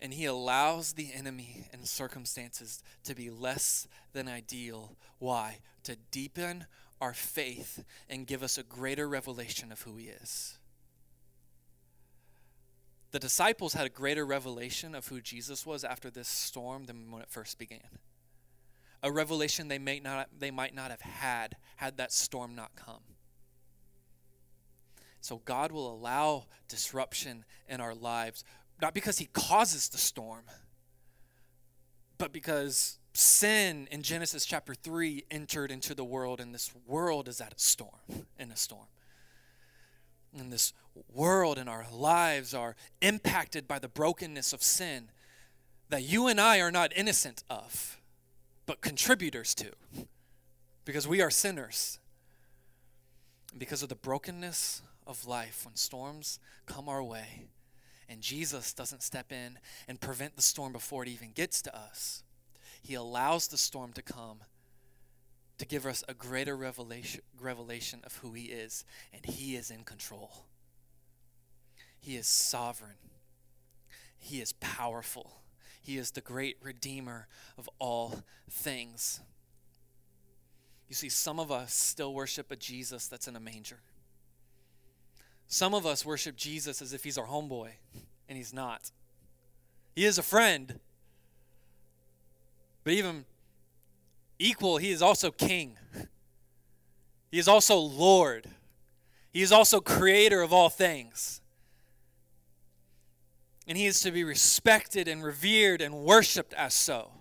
And 0.00 0.14
he 0.14 0.24
allows 0.24 0.94
the 0.94 1.12
enemy 1.14 1.66
and 1.72 1.86
circumstances 1.86 2.82
to 3.04 3.14
be 3.14 3.28
less 3.28 3.86
than 4.12 4.28
ideal. 4.28 4.96
Why? 5.18 5.58
To 5.84 5.96
deepen 6.10 6.66
our 7.00 7.12
faith 7.12 7.84
and 8.08 8.26
give 8.26 8.42
us 8.42 8.56
a 8.56 8.62
greater 8.62 9.08
revelation 9.08 9.70
of 9.72 9.82
who 9.82 9.96
he 9.96 10.06
is. 10.06 10.58
The 13.10 13.18
disciples 13.18 13.74
had 13.74 13.86
a 13.86 13.90
greater 13.90 14.24
revelation 14.24 14.94
of 14.94 15.08
who 15.08 15.20
Jesus 15.20 15.66
was 15.66 15.84
after 15.84 16.10
this 16.10 16.28
storm 16.28 16.84
than 16.84 17.10
when 17.10 17.22
it 17.22 17.30
first 17.30 17.58
began 17.58 17.98
a 19.02 19.10
revelation 19.10 19.68
they 19.68 19.78
may 19.78 20.00
not 20.00 20.28
they 20.38 20.50
might 20.50 20.74
not 20.74 20.90
have 20.90 21.00
had 21.00 21.56
had 21.76 21.96
that 21.96 22.12
storm 22.12 22.54
not 22.54 22.76
come. 22.76 23.02
So 25.22 25.42
God 25.44 25.70
will 25.70 25.92
allow 25.92 26.46
disruption 26.68 27.44
in 27.68 27.80
our 27.80 27.94
lives 27.94 28.42
not 28.80 28.94
because 28.94 29.18
he 29.18 29.26
causes 29.32 29.88
the 29.88 29.98
storm 29.98 30.44
but 32.20 32.32
because 32.32 32.98
sin 33.14 33.88
in 33.90 34.02
Genesis 34.02 34.44
chapter 34.44 34.74
3 34.74 35.24
entered 35.30 35.72
into 35.72 35.94
the 35.94 36.04
world 36.04 36.38
and 36.38 36.54
this 36.54 36.70
world 36.86 37.28
is 37.28 37.40
at 37.40 37.54
a 37.54 37.58
storm 37.58 38.26
in 38.38 38.52
a 38.52 38.56
storm. 38.56 38.86
And 40.38 40.52
this 40.52 40.74
world 41.12 41.56
and 41.56 41.68
our 41.68 41.86
lives 41.90 42.52
are 42.52 42.76
impacted 43.00 43.66
by 43.66 43.78
the 43.78 43.88
brokenness 43.88 44.52
of 44.52 44.62
sin 44.62 45.08
that 45.88 46.02
you 46.02 46.28
and 46.28 46.38
I 46.38 46.60
are 46.60 46.70
not 46.70 46.92
innocent 46.94 47.42
of 47.48 48.00
but 48.66 48.82
contributors 48.82 49.54
to 49.56 49.72
because 50.84 51.08
we 51.08 51.22
are 51.22 51.30
sinners. 51.30 51.98
Because 53.56 53.82
of 53.82 53.88
the 53.88 53.96
brokenness 53.96 54.82
of 55.06 55.26
life, 55.26 55.62
when 55.64 55.74
storms 55.74 56.38
come 56.66 56.88
our 56.88 57.02
way 57.02 57.48
and 58.10 58.20
Jesus 58.20 58.72
doesn't 58.72 59.04
step 59.04 59.30
in 59.30 59.58
and 59.86 60.00
prevent 60.00 60.34
the 60.34 60.42
storm 60.42 60.72
before 60.72 61.04
it 61.04 61.08
even 61.08 61.30
gets 61.30 61.62
to 61.62 61.74
us, 61.74 62.24
He 62.82 62.94
allows 62.94 63.46
the 63.46 63.56
storm 63.56 63.92
to 63.92 64.02
come 64.02 64.40
to 65.58 65.66
give 65.66 65.86
us 65.86 66.02
a 66.08 66.14
greater 66.14 66.56
revelation, 66.56 67.20
revelation 67.40 68.00
of 68.04 68.16
who 68.16 68.32
He 68.32 68.46
is, 68.46 68.84
and 69.12 69.24
He 69.24 69.54
is 69.54 69.70
in 69.70 69.84
control. 69.84 70.44
He 72.00 72.16
is 72.16 72.26
sovereign, 72.26 72.98
He 74.18 74.40
is 74.40 74.52
powerful. 74.54 75.36
He 75.82 75.96
is 75.96 76.10
the 76.10 76.20
great 76.20 76.58
Redeemer 76.60 77.26
of 77.56 77.68
all 77.78 78.22
things. 78.50 79.20
You 80.88 80.94
see, 80.94 81.08
some 81.08 81.40
of 81.40 81.50
us 81.50 81.72
still 81.72 82.12
worship 82.12 82.50
a 82.50 82.56
Jesus 82.56 83.06
that's 83.06 83.26
in 83.26 83.34
a 83.34 83.40
manger. 83.40 83.80
Some 85.50 85.74
of 85.74 85.84
us 85.84 86.06
worship 86.06 86.36
Jesus 86.36 86.80
as 86.80 86.94
if 86.94 87.04
he's 87.04 87.18
our 87.18 87.26
homeboy, 87.26 87.72
and 88.26 88.38
he's 88.38 88.54
not. 88.54 88.90
He 89.94 90.06
is 90.06 90.16
a 90.16 90.22
friend, 90.22 90.80
but 92.84 92.94
even 92.94 93.26
equal, 94.38 94.78
he 94.78 94.90
is 94.90 95.02
also 95.02 95.30
king. 95.30 95.76
He 97.30 97.38
is 97.38 97.48
also 97.48 97.76
Lord. 97.76 98.46
He 99.30 99.42
is 99.42 99.52
also 99.52 99.80
creator 99.80 100.40
of 100.40 100.54
all 100.54 100.70
things 100.70 101.40
and 103.70 103.78
he 103.78 103.86
is 103.86 104.00
to 104.00 104.10
be 104.10 104.24
respected 104.24 105.06
and 105.06 105.22
revered 105.22 105.80
and 105.80 105.94
worshiped 105.94 106.52
as 106.54 106.74
so. 106.74 107.12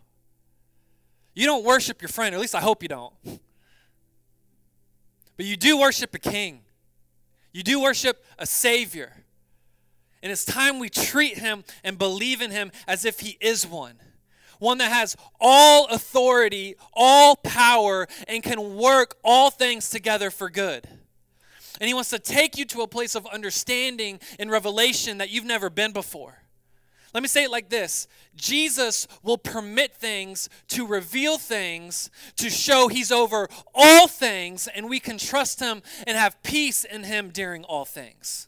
You 1.35 1.45
don't 1.45 1.63
worship 1.63 2.01
your 2.01 2.09
friend, 2.09 2.33
or 2.33 2.37
at 2.37 2.41
least 2.41 2.55
I 2.55 2.59
hope 2.59 2.81
you 2.81 2.89
don't. 2.89 3.13
But 5.37 5.45
you 5.45 5.55
do 5.55 5.79
worship 5.79 6.15
a 6.15 6.17
king, 6.17 6.61
you 7.51 7.63
do 7.63 7.81
worship 7.81 8.23
a 8.37 8.45
savior. 8.45 9.23
And 10.21 10.31
it's 10.31 10.45
time 10.45 10.79
we 10.79 10.89
treat 10.89 11.37
him 11.37 11.63
and 11.83 11.97
believe 11.97 12.41
in 12.41 12.51
him 12.51 12.71
as 12.87 13.05
if 13.05 13.21
he 13.21 13.37
is 13.39 13.65
one. 13.65 13.95
One 14.59 14.77
that 14.79 14.91
has 14.91 15.15
all 15.39 15.87
authority, 15.87 16.75
all 16.93 17.37
power, 17.37 18.07
and 18.27 18.43
can 18.43 18.75
work 18.75 19.15
all 19.23 19.49
things 19.49 19.89
together 19.89 20.29
for 20.29 20.49
good. 20.49 20.85
And 21.79 21.87
He 21.87 21.93
wants 21.93 22.09
to 22.09 22.19
take 22.19 22.57
you 22.57 22.65
to 22.65 22.81
a 22.81 22.87
place 22.87 23.15
of 23.15 23.25
understanding 23.27 24.19
and 24.37 24.51
revelation 24.51 25.17
that 25.19 25.29
you've 25.29 25.45
never 25.45 25.69
been 25.69 25.93
before. 25.93 26.43
Let 27.13 27.23
me 27.23 27.29
say 27.29 27.43
it 27.43 27.51
like 27.51 27.69
this 27.69 28.07
Jesus 28.35 29.07
will 29.23 29.37
permit 29.37 29.95
things 29.95 30.49
to 30.69 30.85
reveal 30.85 31.37
things 31.37 32.09
to 32.37 32.49
show 32.49 32.87
He's 32.87 33.11
over 33.11 33.47
all 33.73 34.07
things, 34.07 34.67
and 34.67 34.89
we 34.89 34.99
can 34.99 35.17
trust 35.17 35.59
Him 35.59 35.81
and 36.05 36.17
have 36.17 36.41
peace 36.43 36.83
in 36.83 37.03
Him 37.03 37.29
during 37.29 37.63
all 37.63 37.85
things. 37.85 38.47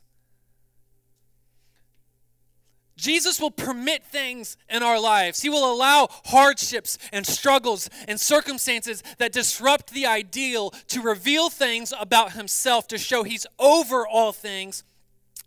Jesus 2.98 3.42
will 3.42 3.52
permit 3.52 4.06
things 4.06 4.58
in 4.70 4.84
our 4.84 5.00
lives. 5.00 5.42
He 5.42 5.50
will 5.50 5.74
allow 5.74 6.08
hardships 6.26 7.00
and 7.12 7.26
struggles 7.26 7.90
and 8.08 8.20
circumstances 8.20 9.02
that 9.18 9.32
disrupt 9.32 9.92
the 9.92 10.06
ideal 10.06 10.70
to 10.90 11.02
reveal 11.02 11.50
things 11.50 11.94
about 12.00 12.34
Himself 12.34 12.88
to 12.90 13.00
show 13.00 13.24
He's 13.24 13.48
over 13.58 14.06
all 14.06 14.32
things. 14.32 14.84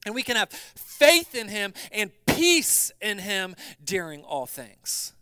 And 0.04 0.16
we 0.16 0.24
can 0.24 0.34
have 0.34 0.50
faith 0.50 1.36
in 1.36 1.46
Him 1.46 1.74
and 1.92 2.10
peace 2.34 2.92
in 3.00 3.18
Him 3.18 3.54
during 3.82 4.22
all 4.22 4.46
things. 4.46 5.12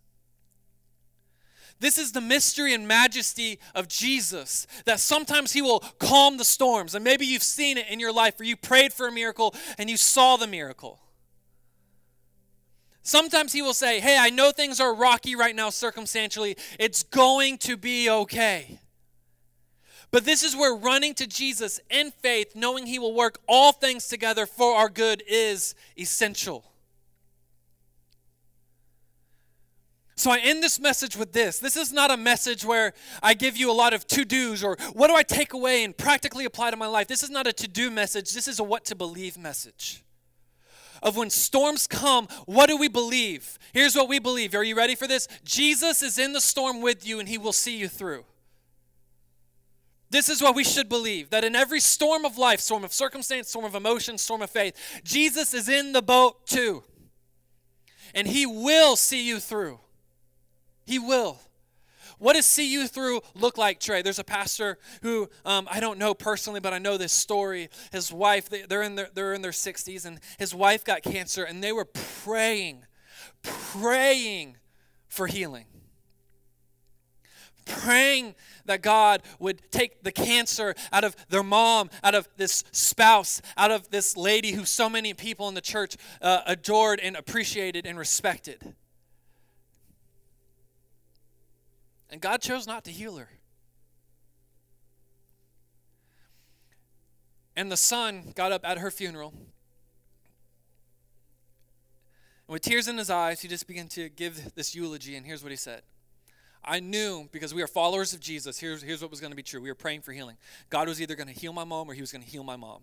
This 1.80 1.98
is 1.98 2.12
the 2.12 2.20
mystery 2.20 2.74
and 2.74 2.86
majesty 2.86 3.58
of 3.74 3.88
Jesus. 3.88 4.68
That 4.84 5.00
sometimes 5.00 5.52
He 5.52 5.62
will 5.62 5.80
calm 5.98 6.36
the 6.36 6.44
storms. 6.44 6.94
And 6.94 7.02
maybe 7.04 7.26
you've 7.26 7.42
seen 7.42 7.76
it 7.76 7.88
in 7.88 7.98
your 7.98 8.12
life 8.12 8.38
where 8.38 8.46
you 8.46 8.56
prayed 8.56 8.92
for 8.92 9.08
a 9.08 9.12
miracle 9.12 9.54
and 9.78 9.90
you 9.90 9.96
saw 9.96 10.36
the 10.36 10.46
miracle. 10.46 11.00
Sometimes 13.02 13.52
he 13.52 13.62
will 13.62 13.74
say, 13.74 13.98
Hey, 13.98 14.16
I 14.16 14.30
know 14.30 14.52
things 14.52 14.80
are 14.80 14.94
rocky 14.94 15.34
right 15.34 15.56
now 15.56 15.70
circumstantially. 15.70 16.56
It's 16.78 17.02
going 17.02 17.58
to 17.58 17.76
be 17.76 18.08
okay. 18.08 18.78
But 20.12 20.24
this 20.24 20.44
is 20.44 20.54
where 20.54 20.74
running 20.74 21.14
to 21.14 21.26
Jesus 21.26 21.80
in 21.90 22.12
faith, 22.12 22.54
knowing 22.54 22.86
he 22.86 22.98
will 22.98 23.14
work 23.14 23.40
all 23.48 23.72
things 23.72 24.06
together 24.06 24.46
for 24.46 24.76
our 24.76 24.88
good, 24.88 25.22
is 25.26 25.74
essential. 25.98 26.71
So 30.14 30.30
I 30.30 30.38
end 30.38 30.62
this 30.62 30.78
message 30.78 31.16
with 31.16 31.32
this. 31.32 31.58
This 31.58 31.76
is 31.76 31.92
not 31.92 32.10
a 32.10 32.16
message 32.16 32.64
where 32.64 32.92
I 33.22 33.34
give 33.34 33.56
you 33.56 33.70
a 33.70 33.72
lot 33.72 33.94
of 33.94 34.06
to 34.08 34.24
dos 34.24 34.62
or 34.62 34.76
what 34.92 35.08
do 35.08 35.14
I 35.14 35.22
take 35.22 35.52
away 35.52 35.84
and 35.84 35.96
practically 35.96 36.44
apply 36.44 36.70
to 36.70 36.76
my 36.76 36.86
life. 36.86 37.08
This 37.08 37.22
is 37.22 37.30
not 37.30 37.46
a 37.46 37.52
to 37.54 37.68
do 37.68 37.90
message. 37.90 38.32
This 38.32 38.46
is 38.46 38.58
a 38.58 38.64
what 38.64 38.84
to 38.86 38.94
believe 38.94 39.38
message 39.38 40.04
of 41.02 41.16
when 41.16 41.30
storms 41.30 41.86
come, 41.86 42.28
what 42.46 42.68
do 42.68 42.76
we 42.76 42.88
believe? 42.88 43.58
Here's 43.72 43.96
what 43.96 44.08
we 44.08 44.18
believe. 44.18 44.54
Are 44.54 44.62
you 44.62 44.76
ready 44.76 44.94
for 44.94 45.08
this? 45.08 45.26
Jesus 45.44 46.02
is 46.02 46.18
in 46.18 46.32
the 46.32 46.40
storm 46.40 46.80
with 46.80 47.06
you 47.06 47.18
and 47.18 47.28
he 47.28 47.38
will 47.38 47.52
see 47.52 47.76
you 47.76 47.88
through. 47.88 48.24
This 50.10 50.28
is 50.28 50.42
what 50.42 50.54
we 50.54 50.62
should 50.62 50.88
believe 50.88 51.30
that 51.30 51.42
in 51.42 51.56
every 51.56 51.80
storm 51.80 52.24
of 52.24 52.38
life, 52.38 52.60
storm 52.60 52.84
of 52.84 52.92
circumstance, 52.92 53.48
storm 53.48 53.64
of 53.64 53.74
emotion, 53.74 54.18
storm 54.18 54.42
of 54.42 54.50
faith, 54.50 55.00
Jesus 55.02 55.54
is 55.54 55.68
in 55.68 55.92
the 55.92 56.02
boat 56.02 56.46
too. 56.46 56.84
And 58.14 58.28
he 58.28 58.44
will 58.44 58.94
see 58.94 59.26
you 59.26 59.40
through. 59.40 59.80
He 60.84 60.98
will. 60.98 61.38
What 62.18 62.34
does 62.34 62.46
see 62.46 62.72
you 62.72 62.86
through 62.86 63.20
look 63.34 63.58
like, 63.58 63.80
Trey? 63.80 64.00
There's 64.00 64.20
a 64.20 64.24
pastor 64.24 64.78
who 65.02 65.28
um, 65.44 65.66
I 65.68 65.80
don't 65.80 65.98
know 65.98 66.14
personally, 66.14 66.60
but 66.60 66.72
I 66.72 66.78
know 66.78 66.96
this 66.96 67.12
story. 67.12 67.68
His 67.90 68.12
wife, 68.12 68.48
they, 68.48 68.62
are 68.62 68.82
in 68.82 68.94
their, 68.94 69.08
they're 69.12 69.34
in 69.34 69.42
their 69.42 69.50
60s, 69.50 70.04
and 70.04 70.20
his 70.38 70.54
wife 70.54 70.84
got 70.84 71.02
cancer, 71.02 71.42
and 71.42 71.64
they 71.64 71.72
were 71.72 71.84
praying, 71.84 72.84
praying 73.42 74.56
for 75.08 75.26
healing. 75.26 75.66
Praying 77.64 78.36
that 78.66 78.82
God 78.82 79.22
would 79.40 79.60
take 79.72 80.04
the 80.04 80.12
cancer 80.12 80.76
out 80.92 81.02
of 81.02 81.16
their 81.28 81.42
mom, 81.42 81.90
out 82.04 82.14
of 82.14 82.28
this 82.36 82.62
spouse, 82.70 83.42
out 83.56 83.72
of 83.72 83.90
this 83.90 84.16
lady 84.16 84.52
who 84.52 84.64
so 84.64 84.88
many 84.88 85.12
people 85.12 85.48
in 85.48 85.54
the 85.54 85.60
church 85.60 85.96
uh, 86.20 86.42
adored 86.46 87.00
and 87.00 87.16
appreciated 87.16 87.84
and 87.84 87.98
respected. 87.98 88.74
And 92.12 92.20
God 92.20 92.42
chose 92.42 92.66
not 92.66 92.84
to 92.84 92.90
heal 92.90 93.16
her. 93.16 93.30
And 97.56 97.72
the 97.72 97.76
son 97.76 98.32
got 98.36 98.52
up 98.52 98.68
at 98.68 98.78
her 98.78 98.90
funeral. 98.90 99.32
And 102.46 102.52
with 102.52 102.60
tears 102.60 102.86
in 102.86 102.98
his 102.98 103.08
eyes, 103.08 103.40
he 103.40 103.48
just 103.48 103.66
began 103.66 103.88
to 103.88 104.10
give 104.10 104.54
this 104.54 104.74
eulogy. 104.74 105.16
And 105.16 105.24
here's 105.24 105.42
what 105.42 105.52
he 105.52 105.56
said 105.56 105.82
I 106.62 106.80
knew 106.80 107.30
because 107.32 107.54
we 107.54 107.62
are 107.62 107.66
followers 107.66 108.12
of 108.12 108.20
Jesus. 108.20 108.58
Here's, 108.58 108.82
here's 108.82 109.00
what 109.00 109.10
was 109.10 109.20
going 109.20 109.32
to 109.32 109.36
be 109.36 109.42
true. 109.42 109.62
We 109.62 109.70
were 109.70 109.74
praying 109.74 110.02
for 110.02 110.12
healing. 110.12 110.36
God 110.68 110.88
was 110.88 111.00
either 111.00 111.14
going 111.14 111.28
to 111.28 111.38
heal 111.38 111.54
my 111.54 111.64
mom 111.64 111.88
or 111.90 111.94
he 111.94 112.02
was 112.02 112.12
going 112.12 112.22
to 112.22 112.30
heal 112.30 112.44
my 112.44 112.56
mom. 112.56 112.82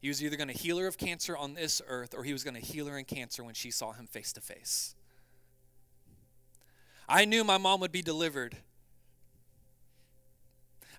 He 0.00 0.08
was 0.08 0.22
either 0.22 0.36
going 0.36 0.48
to 0.48 0.54
heal 0.54 0.78
her 0.78 0.88
of 0.88 0.98
cancer 0.98 1.36
on 1.36 1.54
this 1.54 1.80
earth 1.86 2.12
or 2.16 2.24
he 2.24 2.32
was 2.32 2.42
going 2.42 2.54
to 2.54 2.60
heal 2.60 2.86
her 2.86 2.98
in 2.98 3.04
cancer 3.04 3.44
when 3.44 3.54
she 3.54 3.70
saw 3.70 3.92
him 3.92 4.06
face 4.06 4.32
to 4.32 4.40
face. 4.40 4.96
I 7.08 7.24
knew 7.24 7.42
my 7.42 7.58
mom 7.58 7.80
would 7.80 7.92
be 7.92 8.02
delivered. 8.02 8.56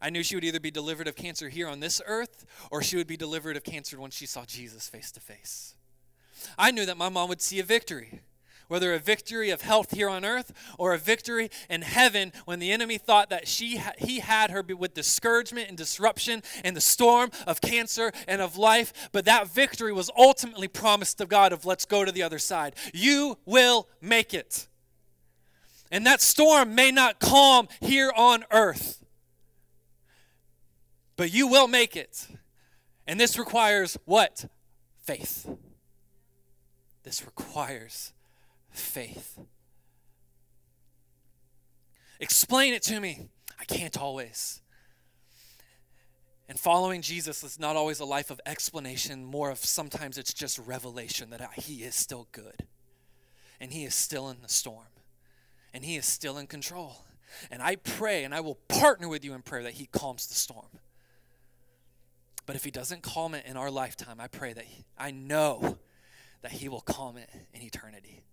I 0.01 0.09
knew 0.09 0.23
she 0.23 0.35
would 0.35 0.45
either 0.45 0.59
be 0.59 0.71
delivered 0.71 1.07
of 1.07 1.15
cancer 1.15 1.49
here 1.49 1.67
on 1.67 1.81
this 1.81 2.01
earth 2.05 2.45
or 2.71 2.81
she 2.81 2.95
would 2.95 3.07
be 3.07 3.17
delivered 3.17 3.57
of 3.57 3.63
cancer 3.63 3.99
when 3.99 4.11
she 4.11 4.25
saw 4.25 4.45
Jesus 4.45 4.87
face 4.87 5.11
to 5.11 5.19
face. 5.19 5.75
I 6.57 6.71
knew 6.71 6.85
that 6.85 6.97
my 6.97 7.09
mom 7.09 7.27
would 7.29 7.41
see 7.41 7.59
a 7.59 7.63
victory, 7.63 8.21
whether 8.69 8.93
a 8.93 8.99
victory 8.99 9.49
of 9.49 9.61
health 9.61 9.93
here 9.93 10.07
on 10.07 10.23
earth 10.23 10.53
or 10.77 10.93
a 10.93 10.97
victory 10.97 11.49
in 11.69 11.81
heaven 11.81 12.31
when 12.45 12.59
the 12.59 12.71
enemy 12.71 12.97
thought 12.97 13.29
that 13.29 13.45
she 13.45 13.81
he 13.97 14.19
had 14.19 14.51
her 14.51 14.63
with 14.63 14.93
discouragement 14.93 15.67
and 15.67 15.77
disruption 15.77 16.41
and 16.63 16.77
the 16.77 16.81
storm 16.81 17.29
of 17.45 17.59
cancer 17.59 18.13
and 18.25 18.41
of 18.41 18.57
life, 18.57 19.09
but 19.11 19.25
that 19.25 19.49
victory 19.49 19.91
was 19.91 20.09
ultimately 20.17 20.69
promised 20.69 21.17
to 21.17 21.25
God 21.25 21.51
of 21.51 21.65
let's 21.65 21.85
go 21.85 22.05
to 22.05 22.11
the 22.11 22.23
other 22.23 22.39
side. 22.39 22.73
You 22.93 23.37
will 23.45 23.89
make 24.01 24.33
it. 24.33 24.69
And 25.91 26.05
that 26.05 26.21
storm 26.21 26.75
may 26.75 26.91
not 26.91 27.19
calm 27.19 27.67
here 27.81 28.11
on 28.15 28.45
earth, 28.51 29.03
but 31.15 31.33
you 31.33 31.47
will 31.47 31.67
make 31.67 31.95
it. 31.95 32.27
And 33.07 33.19
this 33.19 33.39
requires 33.39 33.97
what? 34.05 34.45
Faith. 35.03 35.49
This 37.03 37.25
requires 37.25 38.13
faith. 38.71 39.39
Explain 42.19 42.73
it 42.73 42.83
to 42.83 42.99
me. 42.99 43.29
I 43.59 43.65
can't 43.65 43.97
always. 43.97 44.61
And 46.47 46.59
following 46.59 47.01
Jesus 47.01 47.43
is 47.43 47.59
not 47.59 47.75
always 47.75 47.99
a 47.99 48.05
life 48.05 48.29
of 48.29 48.39
explanation, 48.45 49.25
more 49.25 49.49
of 49.49 49.59
sometimes 49.59 50.17
it's 50.17 50.33
just 50.33 50.59
revelation 50.59 51.31
that 51.31 51.41
He 51.53 51.83
is 51.83 51.95
still 51.95 52.27
good 52.31 52.67
and 53.59 53.71
He 53.71 53.85
is 53.85 53.95
still 53.95 54.29
in 54.29 54.41
the 54.41 54.49
storm 54.49 54.85
and 55.73 55.83
He 55.83 55.95
is 55.95 56.05
still 56.05 56.37
in 56.37 56.47
control. 56.47 57.03
And 57.51 57.61
I 57.61 57.75
pray 57.75 58.23
and 58.23 58.33
I 58.33 58.41
will 58.41 58.55
partner 58.67 59.07
with 59.07 59.23
you 59.23 59.33
in 59.33 59.41
prayer 59.41 59.63
that 59.63 59.73
He 59.73 59.85
calms 59.85 60.27
the 60.27 60.35
storm. 60.35 60.79
But 62.45 62.55
if 62.55 62.63
He 62.63 62.71
doesn't 62.71 63.03
calm 63.03 63.35
it 63.35 63.45
in 63.45 63.57
our 63.57 63.69
lifetime, 63.69 64.19
I 64.19 64.27
pray 64.27 64.53
that 64.53 64.65
he, 64.65 64.85
I 64.97 65.11
know 65.11 65.77
that 66.41 66.51
He 66.51 66.69
will 66.69 66.81
calm 66.81 67.17
it 67.17 67.29
in 67.53 67.61
eternity. 67.61 68.23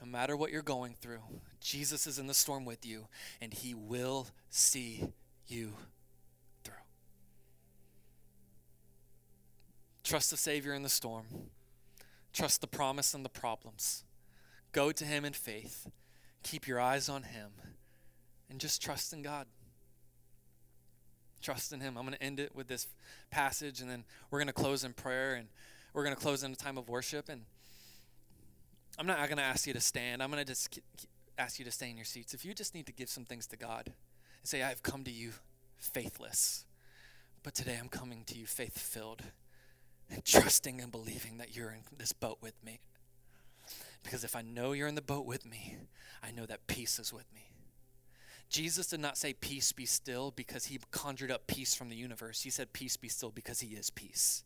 No 0.00 0.06
matter 0.06 0.36
what 0.36 0.50
you're 0.50 0.62
going 0.62 0.96
through, 1.00 1.22
Jesus 1.60 2.06
is 2.06 2.18
in 2.18 2.26
the 2.26 2.34
storm 2.34 2.64
with 2.64 2.84
you, 2.84 3.06
and 3.40 3.54
He 3.54 3.72
will 3.72 4.26
see 4.50 5.12
you 5.46 5.74
through. 6.64 6.74
Trust 10.02 10.30
the 10.30 10.36
Savior 10.36 10.74
in 10.74 10.82
the 10.82 10.88
storm, 10.88 11.26
trust 12.32 12.60
the 12.60 12.66
promise 12.66 13.14
in 13.14 13.22
the 13.22 13.28
problems. 13.28 14.02
Go 14.72 14.92
to 14.92 15.04
Him 15.04 15.24
in 15.24 15.32
faith. 15.32 15.88
Keep 16.42 16.66
your 16.66 16.80
eyes 16.80 17.08
on 17.08 17.24
Him. 17.24 17.50
And 18.50 18.58
just 18.60 18.82
trust 18.82 19.12
in 19.12 19.22
God. 19.22 19.46
Trust 21.40 21.72
in 21.72 21.80
Him. 21.80 21.96
I'm 21.96 22.04
going 22.04 22.16
to 22.16 22.22
end 22.22 22.40
it 22.40 22.54
with 22.54 22.68
this 22.68 22.86
passage, 23.30 23.80
and 23.80 23.90
then 23.90 24.04
we're 24.30 24.38
going 24.38 24.46
to 24.48 24.52
close 24.52 24.84
in 24.84 24.92
prayer, 24.92 25.34
and 25.34 25.48
we're 25.92 26.04
going 26.04 26.14
to 26.14 26.20
close 26.20 26.42
in 26.42 26.52
a 26.52 26.56
time 26.56 26.78
of 26.78 26.88
worship. 26.88 27.28
And 27.28 27.42
I'm 28.98 29.06
not 29.06 29.18
going 29.26 29.38
to 29.38 29.42
ask 29.42 29.66
you 29.66 29.72
to 29.72 29.80
stand. 29.80 30.22
I'm 30.22 30.30
going 30.30 30.44
to 30.44 30.50
just 30.50 30.78
ask 31.38 31.58
you 31.58 31.64
to 31.64 31.70
stay 31.70 31.90
in 31.90 31.96
your 31.96 32.04
seats. 32.04 32.34
If 32.34 32.44
you 32.44 32.54
just 32.54 32.74
need 32.74 32.86
to 32.86 32.92
give 32.92 33.08
some 33.08 33.24
things 33.24 33.46
to 33.48 33.56
God 33.56 33.86
and 33.86 33.94
say, 34.44 34.62
I've 34.62 34.82
come 34.82 35.04
to 35.04 35.10
you 35.10 35.32
faithless, 35.78 36.64
but 37.42 37.54
today 37.54 37.78
I'm 37.80 37.88
coming 37.88 38.24
to 38.26 38.38
you 38.38 38.46
faith 38.46 38.78
filled 38.78 39.22
and 40.10 40.24
trusting 40.24 40.80
and 40.80 40.92
believing 40.92 41.38
that 41.38 41.56
you're 41.56 41.70
in 41.70 41.80
this 41.96 42.12
boat 42.12 42.38
with 42.40 42.54
me. 42.64 42.80
Because 44.02 44.24
if 44.24 44.34
I 44.34 44.42
know 44.42 44.72
you're 44.72 44.88
in 44.88 44.94
the 44.94 45.02
boat 45.02 45.26
with 45.26 45.46
me, 45.46 45.76
I 46.22 46.30
know 46.30 46.46
that 46.46 46.66
peace 46.66 46.98
is 46.98 47.12
with 47.12 47.32
me. 47.34 47.50
Jesus 48.48 48.88
did 48.88 49.00
not 49.00 49.16
say, 49.16 49.32
Peace 49.32 49.72
be 49.72 49.86
still, 49.86 50.30
because 50.30 50.66
he 50.66 50.78
conjured 50.90 51.30
up 51.30 51.46
peace 51.46 51.74
from 51.74 51.88
the 51.88 51.96
universe. 51.96 52.42
He 52.42 52.50
said, 52.50 52.72
Peace 52.72 52.96
be 52.96 53.08
still, 53.08 53.30
because 53.30 53.60
he 53.60 53.74
is 53.74 53.88
peace. 53.88 54.44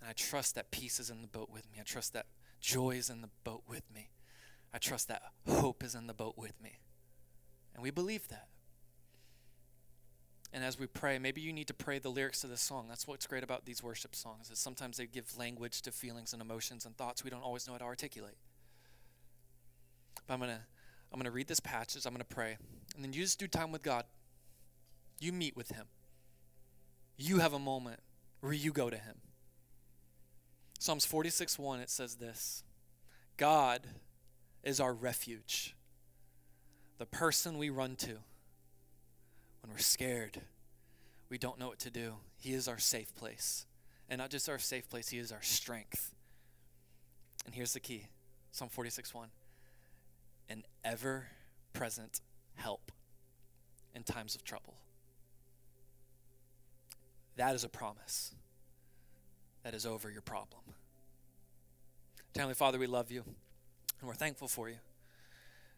And 0.00 0.10
I 0.10 0.12
trust 0.12 0.54
that 0.56 0.70
peace 0.70 0.98
is 0.98 1.10
in 1.10 1.22
the 1.22 1.28
boat 1.28 1.50
with 1.52 1.70
me. 1.70 1.78
I 1.80 1.84
trust 1.84 2.12
that 2.14 2.26
joy 2.60 2.96
is 2.96 3.10
in 3.10 3.20
the 3.20 3.30
boat 3.44 3.62
with 3.68 3.84
me. 3.94 4.10
I 4.72 4.78
trust 4.78 5.06
that 5.08 5.22
hope 5.48 5.84
is 5.84 5.94
in 5.94 6.08
the 6.08 6.14
boat 6.14 6.34
with 6.36 6.60
me. 6.60 6.78
And 7.74 7.82
we 7.82 7.90
believe 7.90 8.28
that. 8.28 8.48
And 10.54 10.62
as 10.62 10.78
we 10.78 10.86
pray, 10.86 11.18
maybe 11.18 11.40
you 11.40 11.52
need 11.52 11.66
to 11.66 11.74
pray 11.74 11.98
the 11.98 12.10
lyrics 12.10 12.42
to 12.42 12.46
this 12.46 12.60
song. 12.60 12.86
That's 12.88 13.08
what's 13.08 13.26
great 13.26 13.42
about 13.42 13.64
these 13.64 13.82
worship 13.82 14.14
songs 14.14 14.50
is 14.52 14.58
sometimes 14.60 14.98
they 14.98 15.06
give 15.06 15.36
language 15.36 15.82
to 15.82 15.90
feelings 15.90 16.32
and 16.32 16.40
emotions 16.40 16.86
and 16.86 16.96
thoughts 16.96 17.24
we 17.24 17.30
don't 17.30 17.42
always 17.42 17.66
know 17.66 17.72
how 17.72 17.80
to 17.80 17.84
articulate. 17.84 18.36
But 20.28 20.34
I'm 20.34 20.40
gonna 20.40 20.60
I'm 21.12 21.18
gonna 21.18 21.32
read 21.32 21.48
this 21.48 21.58
passage, 21.58 22.06
I'm 22.06 22.14
gonna 22.14 22.22
pray, 22.22 22.56
and 22.94 23.02
then 23.02 23.12
you 23.12 23.22
just 23.22 23.40
do 23.40 23.48
time 23.48 23.72
with 23.72 23.82
God. 23.82 24.04
You 25.18 25.32
meet 25.32 25.56
with 25.56 25.72
him. 25.72 25.86
You 27.16 27.40
have 27.40 27.52
a 27.52 27.58
moment 27.58 27.98
where 28.40 28.52
you 28.52 28.72
go 28.72 28.90
to 28.90 28.96
him. 28.96 29.16
Psalms 30.78 31.04
46 31.04 31.58
1, 31.58 31.80
it 31.80 31.90
says 31.90 32.14
this 32.14 32.62
God 33.36 33.80
is 34.62 34.78
our 34.78 34.94
refuge, 34.94 35.74
the 36.98 37.06
person 37.06 37.58
we 37.58 37.70
run 37.70 37.96
to 37.96 38.18
when 39.64 39.72
we're 39.72 39.78
scared, 39.78 40.42
we 41.30 41.38
don't 41.38 41.58
know 41.58 41.68
what 41.68 41.78
to 41.78 41.90
do. 41.90 42.16
He 42.36 42.52
is 42.52 42.68
our 42.68 42.78
safe 42.78 43.14
place. 43.14 43.64
And 44.10 44.18
not 44.18 44.28
just 44.28 44.46
our 44.46 44.58
safe 44.58 44.90
place, 44.90 45.08
He 45.08 45.16
is 45.16 45.32
our 45.32 45.40
strength. 45.40 46.14
And 47.46 47.54
here's 47.54 47.72
the 47.72 47.80
key 47.80 48.08
Psalm 48.52 48.68
46 48.68 49.14
1 49.14 49.28
an 50.50 50.64
ever 50.84 51.28
present 51.72 52.20
help 52.56 52.92
in 53.94 54.02
times 54.02 54.34
of 54.34 54.44
trouble. 54.44 54.74
That 57.36 57.54
is 57.54 57.64
a 57.64 57.70
promise 57.70 58.34
that 59.62 59.72
is 59.72 59.86
over 59.86 60.10
your 60.10 60.20
problem. 60.20 60.60
Heavenly 62.36 62.54
Father, 62.54 62.78
we 62.78 62.86
love 62.86 63.10
you 63.10 63.24
and 64.00 64.08
we're 64.08 64.14
thankful 64.14 64.46
for 64.46 64.68
you. 64.68 64.76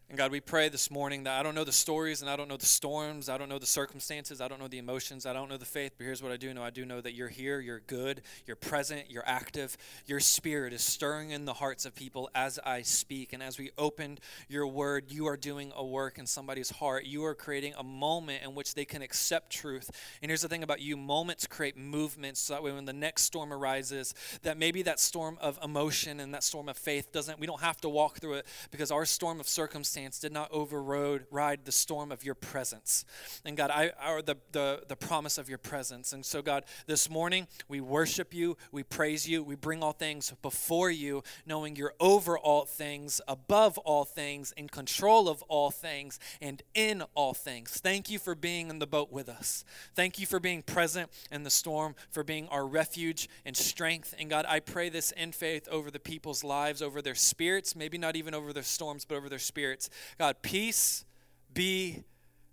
And 0.09 0.17
God, 0.17 0.31
we 0.31 0.39
pray 0.39 0.69
this 0.69 0.89
morning 0.89 1.25
that 1.25 1.37
I 1.37 1.43
don't 1.43 1.53
know 1.53 1.65
the 1.65 1.73
stories 1.73 2.21
and 2.21 2.31
I 2.31 2.37
don't 2.37 2.47
know 2.47 2.55
the 2.55 2.65
storms, 2.65 3.27
I 3.27 3.37
don't 3.37 3.49
know 3.49 3.59
the 3.59 3.65
circumstances, 3.65 4.39
I 4.39 4.47
don't 4.47 4.57
know 4.57 4.69
the 4.69 4.77
emotions, 4.77 5.25
I 5.25 5.33
don't 5.33 5.49
know 5.49 5.57
the 5.57 5.65
faith, 5.65 5.95
but 5.97 6.05
here's 6.05 6.23
what 6.23 6.31
I 6.31 6.37
do 6.37 6.53
know. 6.53 6.63
I 6.63 6.69
do 6.69 6.85
know 6.85 7.01
that 7.01 7.13
you're 7.13 7.27
here, 7.27 7.59
you're 7.59 7.81
good, 7.81 8.21
you're 8.45 8.55
present, 8.55 9.11
you're 9.11 9.27
active. 9.27 9.75
Your 10.05 10.21
spirit 10.21 10.71
is 10.71 10.81
stirring 10.81 11.31
in 11.31 11.43
the 11.43 11.55
hearts 11.55 11.85
of 11.85 11.93
people 11.93 12.29
as 12.33 12.57
I 12.65 12.83
speak. 12.83 13.33
And 13.33 13.43
as 13.43 13.59
we 13.59 13.71
opened 13.77 14.21
your 14.47 14.65
word, 14.65 15.11
you 15.11 15.27
are 15.27 15.35
doing 15.35 15.73
a 15.75 15.85
work 15.85 16.17
in 16.17 16.25
somebody's 16.25 16.69
heart. 16.69 17.03
You 17.03 17.25
are 17.25 17.35
creating 17.35 17.73
a 17.77 17.83
moment 17.83 18.43
in 18.45 18.55
which 18.55 18.75
they 18.75 18.85
can 18.85 19.01
accept 19.01 19.51
truth. 19.51 19.91
And 20.21 20.29
here's 20.29 20.41
the 20.41 20.47
thing 20.47 20.63
about 20.63 20.79
you 20.79 20.95
moments 20.95 21.45
create 21.47 21.75
movements 21.75 22.39
so 22.39 22.53
that 22.53 22.63
way 22.63 22.71
when 22.71 22.85
the 22.85 22.93
next 22.93 23.23
storm 23.23 23.51
arises, 23.51 24.15
that 24.43 24.57
maybe 24.57 24.83
that 24.83 25.01
storm 25.01 25.37
of 25.41 25.59
emotion 25.61 26.21
and 26.21 26.33
that 26.33 26.43
storm 26.43 26.69
of 26.69 26.77
faith 26.77 27.11
doesn't, 27.11 27.41
we 27.41 27.45
don't 27.45 27.59
have 27.59 27.81
to 27.81 27.89
walk 27.89 28.19
through 28.19 28.35
it 28.35 28.45
because 28.71 28.89
our 28.89 29.03
storm 29.03 29.41
of 29.41 29.49
circumstance 29.49 29.96
circumstance 29.97 30.19
did 30.19 30.31
not 30.31 30.51
override 30.51 31.25
ride 31.31 31.65
the 31.65 31.71
storm 31.71 32.11
of 32.11 32.23
your 32.23 32.35
presence. 32.35 33.05
And 33.45 33.57
God, 33.57 33.71
I 33.71 33.91
the, 34.21 34.37
the, 34.51 34.83
the 34.87 34.95
promise 34.95 35.37
of 35.37 35.49
your 35.49 35.57
presence. 35.57 36.13
And 36.13 36.25
so, 36.25 36.41
God, 36.41 36.63
this 36.85 37.09
morning 37.09 37.47
we 37.67 37.81
worship 37.81 38.33
you, 38.33 38.57
we 38.71 38.83
praise 38.83 39.27
you, 39.27 39.43
we 39.43 39.55
bring 39.55 39.83
all 39.83 39.93
things 39.93 40.33
before 40.41 40.91
you, 40.91 41.23
knowing 41.45 41.75
you're 41.75 41.93
over 41.99 42.37
all 42.37 42.65
things, 42.65 43.21
above 43.27 43.77
all 43.79 44.05
things, 44.05 44.53
in 44.57 44.67
control 44.67 45.29
of 45.29 45.41
all 45.43 45.71
things, 45.71 46.19
and 46.41 46.61
in 46.73 47.03
all 47.15 47.33
things. 47.33 47.71
Thank 47.71 48.09
you 48.09 48.19
for 48.19 48.35
being 48.35 48.69
in 48.69 48.79
the 48.79 48.87
boat 48.87 49.11
with 49.11 49.29
us. 49.29 49.63
Thank 49.95 50.19
you 50.19 50.25
for 50.25 50.39
being 50.39 50.61
present 50.61 51.09
in 51.31 51.43
the 51.43 51.49
storm, 51.49 51.95
for 52.11 52.23
being 52.23 52.47
our 52.49 52.65
refuge 52.67 53.29
and 53.45 53.55
strength. 53.55 54.13
And 54.19 54.29
God, 54.29 54.45
I 54.47 54.59
pray 54.59 54.89
this 54.89 55.11
in 55.11 55.31
faith 55.31 55.67
over 55.69 55.89
the 55.89 55.99
people's 55.99 56.43
lives, 56.43 56.81
over 56.81 57.01
their 57.01 57.15
spirits, 57.15 57.75
maybe 57.75 57.97
not 57.97 58.15
even 58.15 58.33
over 58.33 58.53
their 58.53 58.63
storms, 58.63 59.05
but 59.05 59.15
over 59.15 59.29
their 59.29 59.39
spirits. 59.39 59.86
God, 60.17 60.41
peace 60.41 61.05
be 61.53 62.03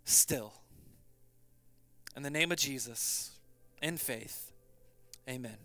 still. 0.04 0.52
In 2.16 2.22
the 2.22 2.30
name 2.30 2.52
of 2.52 2.58
Jesus, 2.58 3.32
in 3.82 3.96
faith, 3.96 4.52
amen. 5.28 5.56